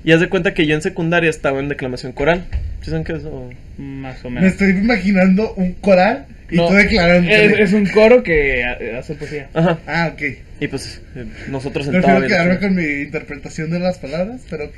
Y 0.04 0.12
haz 0.12 0.20
de 0.20 0.28
cuenta 0.28 0.54
que 0.54 0.66
yo 0.66 0.74
en 0.76 0.82
secundaria 0.82 1.28
estaba 1.28 1.58
en 1.58 1.68
declamación 1.68 2.12
coral. 2.12 2.44
¿Sí 2.82 2.90
saben 2.90 3.04
qué 3.04 3.12
es 3.12 3.18
eso? 3.20 3.50
Más 3.78 4.24
o 4.24 4.30
Me 4.30 4.36
menos. 4.40 4.52
estoy 4.52 4.70
imaginando 4.70 5.52
un 5.54 5.72
coral 5.72 6.26
y 6.50 6.56
No, 6.56 6.68
tú 6.68 6.74
declarando. 6.74 7.28
Es, 7.30 7.58
es 7.58 7.72
un 7.72 7.84
coro 7.86 8.22
que 8.22 8.64
ha- 8.64 8.98
hace 9.00 9.14
poesía. 9.16 9.48
Ajá. 9.52 9.78
Ah, 9.86 10.12
ok. 10.14 10.22
Y 10.60 10.68
pues 10.68 11.02
eh, 11.16 11.24
nosotros 11.50 11.86
Prefiero 11.88 12.02
sentábamos. 12.18 12.28
quedarme 12.28 12.58
con 12.58 12.74
mi 12.76 13.02
interpretación 13.02 13.70
de 13.70 13.80
las 13.80 13.98
palabras, 13.98 14.40
pero 14.48 14.66
ok. 14.66 14.74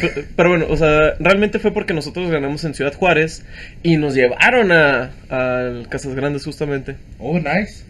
Pero, 0.00 0.12
pero 0.36 0.48
bueno, 0.48 0.66
o 0.68 0.76
sea, 0.76 1.14
realmente 1.20 1.58
fue 1.58 1.72
porque 1.72 1.92
nosotros 1.94 2.30
ganamos 2.30 2.64
en 2.64 2.74
Ciudad 2.74 2.94
Juárez 2.94 3.44
y 3.82 3.98
nos 3.98 4.14
llevaron 4.14 4.72
a, 4.72 5.10
a 5.30 5.82
Casas 5.90 6.14
Grandes 6.14 6.44
justamente. 6.44 6.96
Oh, 7.18 7.38
nice. 7.38 7.84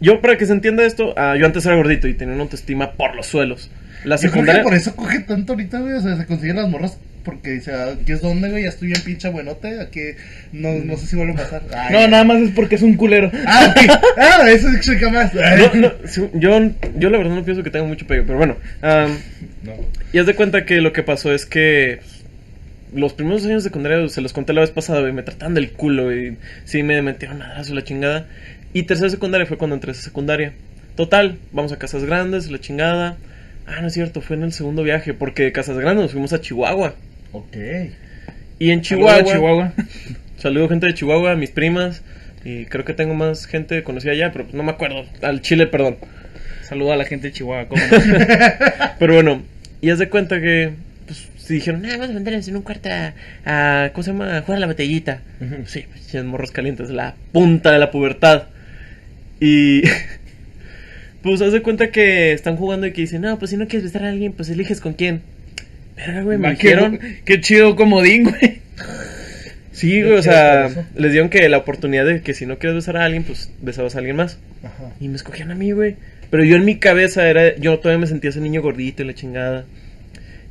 Yo, 0.00 0.20
para 0.20 0.36
que 0.36 0.46
se 0.46 0.52
entienda 0.52 0.84
esto, 0.84 1.14
ah, 1.16 1.36
yo 1.38 1.46
antes 1.46 1.64
era 1.66 1.76
gordito 1.76 2.08
y 2.08 2.14
tenía 2.14 2.34
una 2.34 2.44
autoestima 2.44 2.92
por 2.92 3.14
los 3.14 3.26
suelos. 3.26 3.70
La 4.04 4.16
Yo 4.16 4.20
creo 4.20 4.20
que 4.20 4.28
secundaria... 4.28 4.62
por 4.62 4.74
eso 4.74 4.94
coge 4.96 5.20
tanto 5.20 5.52
ahorita, 5.54 5.80
güey. 5.80 5.94
O 5.94 6.00
sea, 6.00 6.16
se 6.16 6.26
consiguen 6.26 6.56
las 6.56 6.68
morras 6.68 6.98
porque 7.24 7.52
dice, 7.52 7.72
ah, 7.72 7.94
aquí 8.00 8.12
es 8.12 8.20
donde, 8.20 8.50
güey, 8.50 8.64
ya 8.64 8.68
estoy 8.68 8.88
bien 8.88 9.00
pinche 9.02 9.28
buenote. 9.30 9.80
Aquí 9.80 10.00
no, 10.52 10.72
no 10.84 10.96
sé 10.98 11.06
si 11.06 11.16
vuelve 11.16 11.32
a 11.32 11.36
pasar. 11.36 11.62
Ay, 11.74 11.92
No, 11.92 12.06
nada 12.08 12.24
más 12.24 12.42
es 12.42 12.50
porque 12.50 12.74
es 12.74 12.82
un 12.82 12.94
culero. 12.94 13.30
Ah, 13.46 13.70
ok. 13.70 13.98
Ah, 14.18 14.50
eso 14.50 14.68
explica 14.68 15.08
más. 15.08 15.32
No, 15.32 15.74
no, 15.74 15.92
yo, 16.34 16.70
yo 16.98 17.10
la 17.10 17.18
verdad 17.18 17.34
no 17.34 17.44
pienso 17.44 17.62
que 17.62 17.70
tenga 17.70 17.86
mucho 17.86 18.06
pegue, 18.06 18.22
pero 18.22 18.36
bueno. 18.36 18.56
am, 18.82 19.16
No. 19.62 19.72
y 20.12 20.18
haz 20.18 20.26
de 20.26 20.34
cuenta 20.34 20.66
que 20.66 20.82
lo 20.82 20.92
que 20.92 21.02
pasó 21.02 21.32
es 21.32 21.46
que 21.46 22.00
los 22.94 23.12
primeros 23.12 23.44
años 23.44 23.64
de 23.64 23.70
secundaria, 23.70 24.08
se 24.08 24.20
los 24.20 24.32
conté 24.32 24.52
la 24.52 24.60
vez 24.60 24.70
pasada, 24.70 25.00
güey, 25.00 25.12
me 25.12 25.22
trataban 25.22 25.54
del 25.54 25.70
culo 25.70 26.14
y 26.14 26.36
sí 26.64 26.82
me 26.82 27.00
metieron 27.02 27.42
a 27.42 27.60
la 27.62 27.84
chingada. 27.84 28.28
Y 28.74 28.82
tercera 28.82 29.08
secundaria 29.08 29.46
fue 29.46 29.56
cuando 29.56 29.74
entré 29.74 29.92
a 29.92 29.94
secundaria. 29.94 30.52
Total, 30.96 31.38
vamos 31.52 31.72
a 31.72 31.78
Casas 31.78 32.04
Grandes, 32.04 32.50
la 32.50 32.60
chingada. 32.60 33.16
Ah, 33.66 33.80
no 33.80 33.86
es 33.86 33.94
cierto, 33.94 34.20
fue 34.20 34.36
en 34.36 34.42
el 34.42 34.52
segundo 34.52 34.82
viaje, 34.82 35.14
porque 35.14 35.44
de 35.44 35.52
Casas 35.52 35.78
Grandes 35.78 36.02
nos 36.02 36.12
fuimos 36.12 36.32
a 36.34 36.40
Chihuahua. 36.42 36.94
Ok. 37.32 37.56
Y 38.58 38.70
en 38.70 38.82
Chihuahua. 38.82 39.22
Chihuahua, 39.24 39.72
Chihuahua. 39.72 39.72
Saludo 40.36 40.68
gente 40.68 40.86
de 40.86 40.94
Chihuahua, 40.94 41.34
mis 41.36 41.50
primas. 41.50 42.02
Y 42.44 42.66
creo 42.66 42.84
que 42.84 42.92
tengo 42.92 43.14
más 43.14 43.46
gente 43.46 43.82
conocida 43.82 44.12
allá, 44.12 44.30
pero 44.32 44.46
no 44.52 44.62
me 44.62 44.70
acuerdo. 44.72 45.06
Al 45.22 45.40
Chile, 45.40 45.66
perdón. 45.66 45.96
Saluda 46.62 46.94
a 46.94 46.96
la 46.96 47.04
gente 47.06 47.28
de 47.28 47.32
Chihuahua. 47.32 47.66
¿cómo 47.68 47.80
no? 47.82 47.98
Pero 48.98 49.14
bueno, 49.14 49.42
y 49.80 49.90
haz 49.90 49.98
de 49.98 50.08
cuenta 50.08 50.40
que, 50.40 50.72
pues, 51.06 51.28
si 51.38 51.54
dijeron, 51.54 51.84
ah, 51.86 51.96
vamos 51.98 52.10
a 52.10 52.18
meternos 52.18 52.48
en 52.48 52.56
un 52.56 52.62
cuarto 52.62 52.88
a, 52.90 53.12
a- 53.44 53.90
¿cómo 53.92 54.02
se 54.02 54.12
llama? 54.12 54.36
A 54.38 54.42
jugar 54.42 54.56
a 54.58 54.60
la 54.60 54.66
botellita. 54.66 55.20
Ujú. 55.40 55.66
Sí, 55.66 55.84
pues, 55.90 56.24
morros 56.24 56.50
calientes, 56.52 56.90
la 56.90 57.14
punta 57.32 57.72
de 57.72 57.78
la 57.78 57.90
pubertad. 57.90 58.44
Y, 59.44 59.82
pues, 61.22 61.42
haz 61.42 61.52
de 61.52 61.60
cuenta 61.60 61.90
que 61.90 62.32
están 62.32 62.56
jugando 62.56 62.86
y 62.86 62.92
que 62.92 63.02
dicen, 63.02 63.20
no, 63.20 63.38
pues 63.38 63.50
si 63.50 63.58
no 63.58 63.68
quieres 63.68 63.84
besar 63.84 64.06
a 64.06 64.08
alguien, 64.08 64.32
pues 64.32 64.48
eliges 64.48 64.80
con 64.80 64.94
quién. 64.94 65.20
Verga, 65.96 66.22
güey, 66.22 66.38
me 66.38 66.56
qué, 66.56 66.68
dijeron. 66.68 66.98
qué 67.26 67.40
chido 67.42 67.76
comodín, 67.76 68.24
güey. 68.24 68.60
Sí, 69.70 70.00
güey, 70.00 70.14
o 70.14 70.22
sea, 70.22 70.86
les 70.96 71.12
dieron 71.12 71.28
que 71.28 71.46
la 71.50 71.58
oportunidad 71.58 72.06
de 72.06 72.22
que 72.22 72.32
si 72.32 72.46
no 72.46 72.58
quieres 72.58 72.76
besar 72.76 72.96
a 72.96 73.04
alguien, 73.04 73.24
pues 73.24 73.50
besabas 73.60 73.96
a 73.96 73.98
alguien 73.98 74.16
más. 74.16 74.38
Ajá. 74.62 74.94
Y 74.98 75.08
me 75.08 75.16
escogían 75.16 75.50
a 75.50 75.54
mí, 75.54 75.72
güey. 75.72 75.96
Pero 76.30 76.42
yo 76.42 76.56
en 76.56 76.64
mi 76.64 76.78
cabeza 76.78 77.28
era, 77.28 77.54
yo 77.56 77.78
todavía 77.80 78.00
me 78.00 78.06
sentía 78.06 78.30
ese 78.30 78.40
niño 78.40 78.62
gordito 78.62 79.02
y 79.02 79.06
la 79.06 79.14
chingada. 79.14 79.66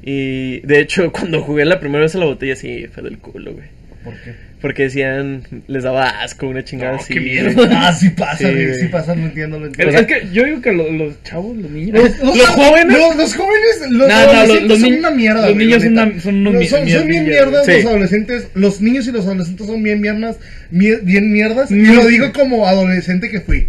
Y 0.03 0.59
de 0.59 0.81
hecho, 0.81 1.11
cuando 1.13 1.41
jugué 1.41 1.65
la 1.65 1.79
primera 1.79 2.03
vez 2.03 2.13
a 2.13 2.19
la 2.19 2.25
botella, 2.25 2.55
sí, 2.55 2.85
fue 2.93 3.01
del 3.01 3.17
culo, 3.17 3.53
güey. 3.53 3.65
¿Por 4.03 4.13
qué? 4.21 4.33
Porque 4.61 4.83
decían, 4.83 5.43
les 5.67 5.83
daba 5.83 6.07
asco 6.23 6.47
una 6.47 6.63
chingada 6.63 6.93
No, 6.93 6.99
así. 6.99 7.13
qué 7.13 7.19
mierda. 7.19 7.67
Ah, 7.87 7.91
sí 7.93 8.09
pasa, 8.11 8.49
Sí, 8.79 8.87
pasa, 8.89 9.13
no 9.15 9.25
entiendo, 9.25 9.59
lo 9.59 9.69
Pero 9.71 9.89
entiendo. 9.91 10.15
es 10.15 10.21
que 10.29 10.33
yo 10.33 10.45
digo 10.45 10.61
que 10.61 10.71
lo- 10.71 10.89
los 10.89 11.21
chavos, 11.23 11.57
los 11.57 11.69
niños. 11.69 12.01
Los, 12.01 12.19
los- 12.19 12.37
los 12.37 12.47
jóvenes. 12.47 12.97
Los, 12.97 13.15
los 13.17 13.35
jóvenes, 13.35 13.79
los 13.89 13.91
No, 13.91 14.07
no, 14.07 14.13
adolescentes 14.13 14.61
los- 14.61 14.69
los 14.69 14.79
son 14.79 14.93
una 14.99 15.11
mierda. 15.11 15.47
los 15.47 15.55
niños 15.57 15.83
una- 15.83 16.19
son 16.21 16.35
unos 16.35 16.53
No, 16.53 16.59
mi- 16.59 16.67
son, 16.67 16.87
son 16.89 17.07
bien 17.07 17.25
mierdas 17.25 17.67
los 17.67 17.85
adolescentes. 17.85 18.47
Los 18.55 18.81
niños 18.81 19.07
y 19.07 19.11
los 19.11 19.25
adolescentes 19.25 19.67
son 19.67 19.83
bien 19.83 19.99
mierdas. 19.99 20.37
mie- 20.71 20.99
Bien 21.03 21.31
mierdas. 21.31 21.69
Y 21.69 21.75
lo 21.85 22.05
digo 22.07 22.31
como 22.33 22.65
adolescente 22.67 23.29
que 23.29 23.41
fui. 23.41 23.67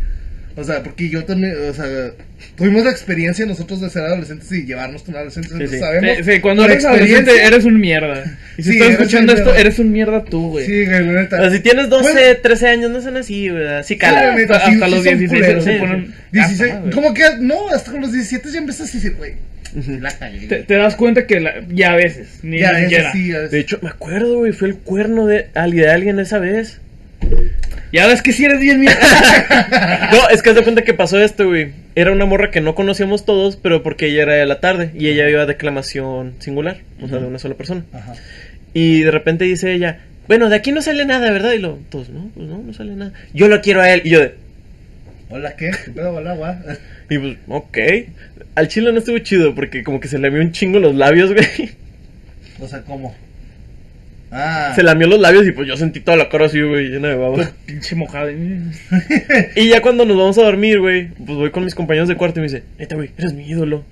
O 0.56 0.62
sea, 0.62 0.84
porque 0.84 1.08
yo 1.08 1.24
también, 1.24 1.52
o 1.68 1.74
sea, 1.74 1.84
tuvimos 2.56 2.84
la 2.84 2.92
experiencia 2.92 3.44
nosotros 3.44 3.80
de 3.80 3.90
ser 3.90 4.02
adolescentes 4.04 4.52
y 4.52 4.64
llevarnos 4.64 5.02
con 5.02 5.16
adolescentes. 5.16 5.50
entonces 5.50 5.78
sí. 5.78 5.84
sabemos. 5.84 6.16
Sí, 6.18 6.22
sí, 6.32 6.40
cuando 6.40 6.64
eres 6.64 6.84
adolescente 6.84 7.44
eres 7.44 7.64
un 7.64 7.80
mierda. 7.80 8.24
Y 8.56 8.62
si 8.62 8.70
Sí, 8.70 8.76
estás 8.78 8.90
escuchando 8.92 9.32
esto, 9.32 9.44
mierda. 9.46 9.60
eres 9.60 9.78
un 9.80 9.90
mierda 9.92 10.24
tú, 10.24 10.50
güey. 10.50 10.64
Sí, 10.66 10.84
güey, 10.86 11.06
la 11.06 11.22
neta. 11.22 11.36
O 11.38 11.40
sea, 11.40 11.50
si 11.50 11.58
tienes 11.60 11.88
12, 11.88 12.12
Bueno. 12.12 12.36
13 12.40 12.68
años, 12.68 12.90
no 12.92 13.00
son 13.02 13.16
así, 13.16 13.48
güey. 13.48 13.64
Sí, 13.82 13.94
Sí, 13.94 13.96
cala. 13.98 14.26
la 14.28 14.36
neta, 14.36 14.54
hasta- 14.56 14.68
sí- 14.68 14.74
hasta 14.74 14.86
sí 14.86 14.90
los 14.92 15.04
son 15.04 15.18
16 15.18 15.40
culeros, 15.42 15.64
se 15.64 15.72
sí. 15.72 15.78
ponen- 15.80 16.14
16, 16.30 16.70
Ajá, 16.70 16.80
güey. 16.80 16.92
¿Cómo 16.92 17.14
que? 17.14 17.22
No, 17.40 17.68
hasta 17.70 17.90
con 17.90 18.00
los 18.00 18.12
17 18.12 18.48
ya 18.52 18.58
empiezas 18.58 18.90
a 18.90 18.92
decir, 18.94 19.14
güey. 19.16 19.32
La 20.00 20.16
cagué. 20.16 20.46
Te, 20.46 20.56
te 20.62 20.74
das 20.74 20.94
cuenta 20.94 21.26
que 21.26 21.40
la- 21.40 21.64
ya 21.68 21.94
a 21.94 21.96
veces, 21.96 22.28
ni 22.44 22.60
ya, 22.60 22.74
ni 22.74 22.82
siquiera. 22.82 23.10
sí, 23.12 23.28
ya 23.32 23.40
ves. 23.40 23.50
De 23.50 23.58
hecho, 23.58 23.80
me 23.82 23.88
acuerdo, 23.88 24.38
güey, 24.38 24.52
fue 24.52 24.68
el 24.68 24.76
cuerno 24.76 25.26
de, 25.26 25.46
de 25.52 25.88
alguien 25.90 26.20
esa 26.20 26.38
vez. 26.38 26.80
Ya 27.94 28.08
ves 28.08 28.22
que 28.22 28.32
si 28.32 28.44
eres 28.44 28.58
bien 28.58 28.80
mierda. 28.80 28.98
No, 30.10 30.28
es 30.28 30.42
que 30.42 30.50
haz 30.50 30.56
de 30.56 30.64
cuenta 30.64 30.82
que 30.82 30.94
pasó 30.94 31.20
esto, 31.20 31.46
güey. 31.46 31.72
Era 31.94 32.10
una 32.10 32.26
morra 32.26 32.50
que 32.50 32.60
no 32.60 32.74
conocíamos 32.74 33.24
todos, 33.24 33.56
pero 33.56 33.84
porque 33.84 34.06
ella 34.06 34.22
era 34.22 34.34
de 34.34 34.46
la 34.46 34.58
tarde 34.58 34.90
y 34.94 35.06
ella 35.06 35.30
iba 35.30 35.42
a 35.42 35.46
declamación 35.46 36.34
singular, 36.40 36.78
o 37.00 37.06
sea, 37.06 37.18
de 37.18 37.26
una 37.26 37.38
sola 37.38 37.54
persona. 37.54 37.84
Ajá. 37.92 38.14
Y 38.72 39.02
de 39.02 39.12
repente 39.12 39.44
dice 39.44 39.72
ella, 39.72 40.00
bueno, 40.26 40.48
de 40.48 40.56
aquí 40.56 40.72
no 40.72 40.82
sale 40.82 41.04
nada, 41.04 41.30
¿verdad? 41.30 41.52
Y 41.52 41.58
lo, 41.58 41.78
todos, 41.88 42.08
no, 42.08 42.30
pues 42.34 42.48
no, 42.48 42.58
no 42.58 42.72
sale 42.72 42.96
nada. 42.96 43.12
Yo 43.32 43.46
lo 43.46 43.60
quiero 43.60 43.80
a 43.80 43.88
él. 43.92 44.02
Y 44.04 44.10
yo 44.10 44.18
de, 44.18 44.34
Hola, 45.30 45.54
¿qué? 45.54 45.70
¿Qué 45.84 45.92
pedo? 45.92 46.14
Hola, 46.14 46.34
guau. 46.34 46.56
y 47.10 47.18
pues, 47.18 47.36
ok. 47.46 47.78
Al 48.56 48.66
chile 48.66 48.90
no 48.90 48.98
estuvo 48.98 49.18
chido 49.18 49.54
porque 49.54 49.84
como 49.84 50.00
que 50.00 50.08
se 50.08 50.18
le 50.18 50.28
lamió 50.28 50.42
un 50.42 50.50
chingo 50.50 50.80
los 50.80 50.96
labios, 50.96 51.32
güey. 51.32 51.70
O 52.58 52.66
sea, 52.66 52.82
¿cómo? 52.82 53.14
Ah. 54.36 54.72
Se 54.74 54.82
lamió 54.82 55.06
los 55.06 55.20
labios 55.20 55.46
y 55.46 55.52
pues 55.52 55.68
yo 55.68 55.76
sentí 55.76 56.00
toda 56.00 56.16
la 56.16 56.28
cara 56.28 56.46
así, 56.46 56.60
güey, 56.60 56.88
llena 56.88 57.08
de 57.08 57.14
baba. 57.14 57.52
Pinche 57.66 57.94
mojado. 57.94 58.30
Y 59.56 59.68
ya 59.68 59.80
cuando 59.80 60.04
nos 60.04 60.16
vamos 60.16 60.36
a 60.38 60.42
dormir, 60.42 60.80
güey, 60.80 61.08
pues 61.24 61.38
voy 61.38 61.50
con 61.50 61.64
mis 61.64 61.76
compañeros 61.76 62.08
de 62.08 62.16
cuarto 62.16 62.40
y 62.40 62.42
me 62.42 62.48
dice, 62.48 62.64
neta, 62.76 62.96
güey, 62.96 63.10
eres 63.16 63.32
mi 63.32 63.48
ídolo. 63.48 63.84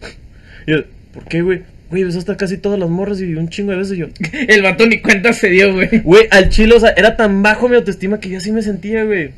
Y 0.67 0.73
yo, 0.73 0.79
¿por 1.15 1.27
qué, 1.27 1.43
güey? 1.43 1.63
Güey, 1.91 2.03
besaste 2.03 2.33
a 2.33 2.37
casi 2.37 2.59
todas 2.59 2.81
las 2.81 2.89
morras 2.89 3.21
y 3.21 3.35
un 3.37 3.51
chingo 3.51 3.71
de 3.71 3.77
veces 3.79 3.97
yo. 3.97 4.09
El 4.49 4.63
vato 4.63 4.85
ni 4.87 5.01
cuenta 5.01 5.33
se 5.33 5.49
dio, 5.49 5.73
güey. 5.75 6.01
Güey, 6.01 6.27
al 6.33 6.49
chile, 6.49 6.75
o 6.75 6.81
sea, 6.81 6.91
era 6.97 7.17
tan 7.17 7.43
bajo 7.43 7.69
mi 7.69 7.77
autoestima 7.77 8.19
que 8.19 8.29
yo 8.29 8.39
así 8.39 8.51
me 8.51 8.63
sentía, 8.63 9.05
güey. 9.05 9.31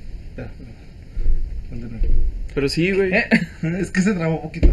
Pero 2.55 2.69
sí, 2.69 2.93
güey. 2.93 3.13
¿Eh? 3.13 3.25
Es 3.81 3.91
que 3.91 4.01
se 4.01 4.13
trabó 4.15 4.37
un 4.37 4.43
poquito. 4.43 4.73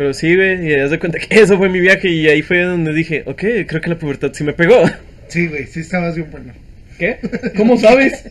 Pero 0.00 0.14
sí, 0.14 0.34
güey, 0.34 0.66
y 0.66 0.72
haz 0.72 0.90
de 0.90 0.98
cuenta 0.98 1.18
que 1.18 1.26
eso 1.42 1.58
fue 1.58 1.68
mi 1.68 1.78
viaje 1.78 2.08
y 2.08 2.26
ahí 2.26 2.40
fue 2.40 2.62
donde 2.62 2.94
dije, 2.94 3.22
ok, 3.26 3.44
creo 3.66 3.82
que 3.82 3.90
la 3.90 3.98
pubertad 3.98 4.32
sí 4.32 4.44
me 4.44 4.54
pegó. 4.54 4.82
Sí, 5.28 5.46
güey, 5.46 5.66
sí 5.66 5.80
estabas 5.80 6.14
bien 6.14 6.30
bueno. 6.30 6.54
¿Qué? 6.98 7.18
¿Cómo 7.54 7.76
sabes? 7.76 8.24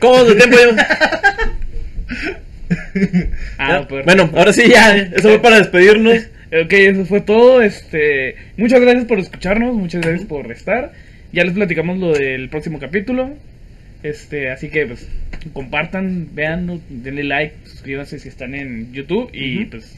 ¿Cómo 0.00 0.24
de 0.24 0.34
tiempo 0.34 0.56
yo? 0.56 0.76
Ah, 3.58 3.68
Ya, 3.68 3.86
pues. 3.86 4.04
Bueno, 4.04 4.28
ahora 4.34 4.52
sí 4.52 4.64
ya, 4.68 4.96
eso 4.96 5.28
fue 5.28 5.38
para 5.38 5.58
despedirnos. 5.58 6.18
Ok, 6.64 6.72
eso 6.72 7.04
fue 7.04 7.20
todo. 7.20 7.62
Este, 7.62 8.34
muchas 8.56 8.80
gracias 8.80 9.04
por 9.04 9.20
escucharnos, 9.20 9.72
muchas 9.76 10.00
gracias 10.00 10.26
por 10.26 10.50
estar. 10.50 10.90
Ya 11.32 11.44
les 11.44 11.52
platicamos 11.52 11.98
lo 11.98 12.12
del 12.12 12.48
próximo 12.48 12.80
capítulo. 12.80 13.36
Este, 14.08 14.50
así 14.50 14.68
que 14.68 14.86
pues 14.86 15.08
compartan, 15.52 16.28
vean, 16.34 16.80
denle 16.88 17.24
like, 17.24 17.54
suscríbanse 17.64 18.18
si 18.18 18.28
están 18.28 18.54
en 18.54 18.92
YouTube 18.92 19.30
y 19.32 19.64
pues 19.66 19.96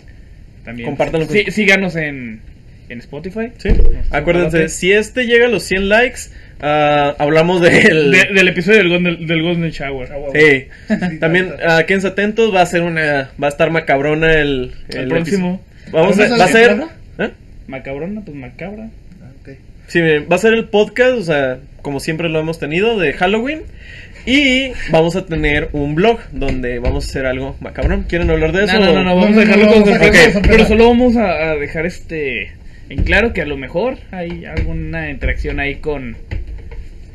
también 0.64 0.88
Compártanlo 0.88 1.26
con- 1.26 1.36
sí, 1.36 1.44
síganos 1.50 1.96
en, 1.96 2.40
en 2.88 2.98
Spotify. 2.98 3.50
Sí, 3.59 3.70
acuérdense, 4.11 4.68
si 4.68 4.92
este 4.92 5.26
llega 5.26 5.46
a 5.46 5.48
los 5.48 5.62
100 5.64 5.88
likes, 5.88 6.20
ah, 6.61 7.14
hablamos 7.18 7.61
del... 7.61 8.11
De- 8.11 8.28
del 8.34 8.48
episodio 8.48 8.78
del 8.78 8.88
Golden, 8.88 9.26
del 9.26 9.42
Golden 9.42 9.70
Shower. 9.70 10.09
Ah. 10.12 10.16
Sí, 10.34 10.66
sí, 11.11 11.18
también 11.18 11.50
ah, 11.66 11.82
quédense 11.86 12.09
atentos, 12.09 12.54
va 12.54 12.62
a 12.62 12.66
ser 12.66 12.82
una, 12.82 13.30
va 13.42 13.46
a 13.46 13.50
estar 13.50 13.70
macabrona 13.70 14.32
el, 14.40 14.72
El 14.90 15.09
próximo. 15.09 15.62
episodio. 15.64 15.92
Vamos 15.92 16.18
a, 16.18 16.22
¿Vamos 16.22 16.32
a 16.34 16.38
va 16.38 16.44
a 16.44 16.48
ser? 16.48 16.76
¿eh? 17.18 17.30
Macabrona, 17.66 18.20
pues 18.24 18.36
macabra. 18.36 18.90
Sí, 19.89 20.01
miren, 20.01 20.26
va 20.30 20.36
a 20.36 20.39
ser 20.39 20.55
el 20.55 20.66
podcast, 20.68 21.18
o 21.18 21.22
sea, 21.22 21.59
como 21.82 21.99
siempre 21.99 22.28
lo 22.28 22.39
hemos 22.39 22.59
tenido, 22.59 22.99
de 22.99 23.12
Halloween. 23.14 23.62
Y 24.26 24.72
vamos 24.91 25.16
a 25.16 25.24
tener 25.26 25.70
un 25.72 25.95
blog 25.95 26.18
donde 26.32 26.78
vamos 26.78 27.07
a 27.07 27.09
hacer 27.09 27.24
algo 27.26 27.57
macabrón. 27.61 28.03
¿Quieren 28.05 28.28
hablar 28.30 28.53
de 28.53 28.64
eso? 28.64 28.74
No, 28.78 28.86
no, 28.86 28.93
no, 28.93 29.05
no, 29.05 29.16
vamos 29.16 29.30
No, 29.30 29.41
a 29.41 29.45
dejarlo 29.45 29.64
no, 29.64 29.72
con 29.72 29.80
vamos 29.82 29.89
a 29.89 29.99
sorpresa. 29.99 30.12
dejarlo 30.22 30.39
Ok, 30.41 30.43
con 30.43 30.51
Pero 30.57 30.64
solo 30.68 30.89
vamos 30.89 31.16
a, 31.16 31.51
a 31.51 31.57
dejar 31.57 31.86
este 31.86 32.53
en 32.91 33.03
claro 33.05 33.32
que 33.32 33.41
a 33.43 33.47
lo 33.47 33.57
mejor 33.57 33.97
hay 34.11 34.45
alguna 34.45 35.11
interacción 35.11 35.61
ahí 35.61 35.76
con 35.76 36.16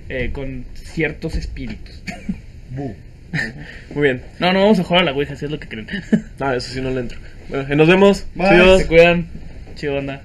eh, 0.09 0.31
con 0.33 0.65
ciertos 0.73 1.35
espíritus. 1.35 2.01
Muy 3.93 4.03
bien. 4.03 4.21
No, 4.39 4.51
no 4.53 4.61
vamos 4.61 4.79
a 4.79 4.83
jugar 4.83 5.01
a 5.03 5.05
la 5.05 5.11
Ouija, 5.13 5.35
si 5.35 5.45
es 5.45 5.51
lo 5.51 5.59
que 5.59 5.67
creen. 5.67 5.87
Ah, 6.39 6.55
eso 6.55 6.71
sí 6.73 6.81
no 6.81 6.89
le 6.89 7.01
entro. 7.01 7.19
Bueno, 7.49 7.75
nos 7.75 7.87
vemos. 7.87 8.25
Bye. 8.35 8.47
Adiós. 8.47 8.81
Se 8.81 8.87
cuidan. 8.87 9.27
Chido, 9.75 9.97
onda. 9.97 10.21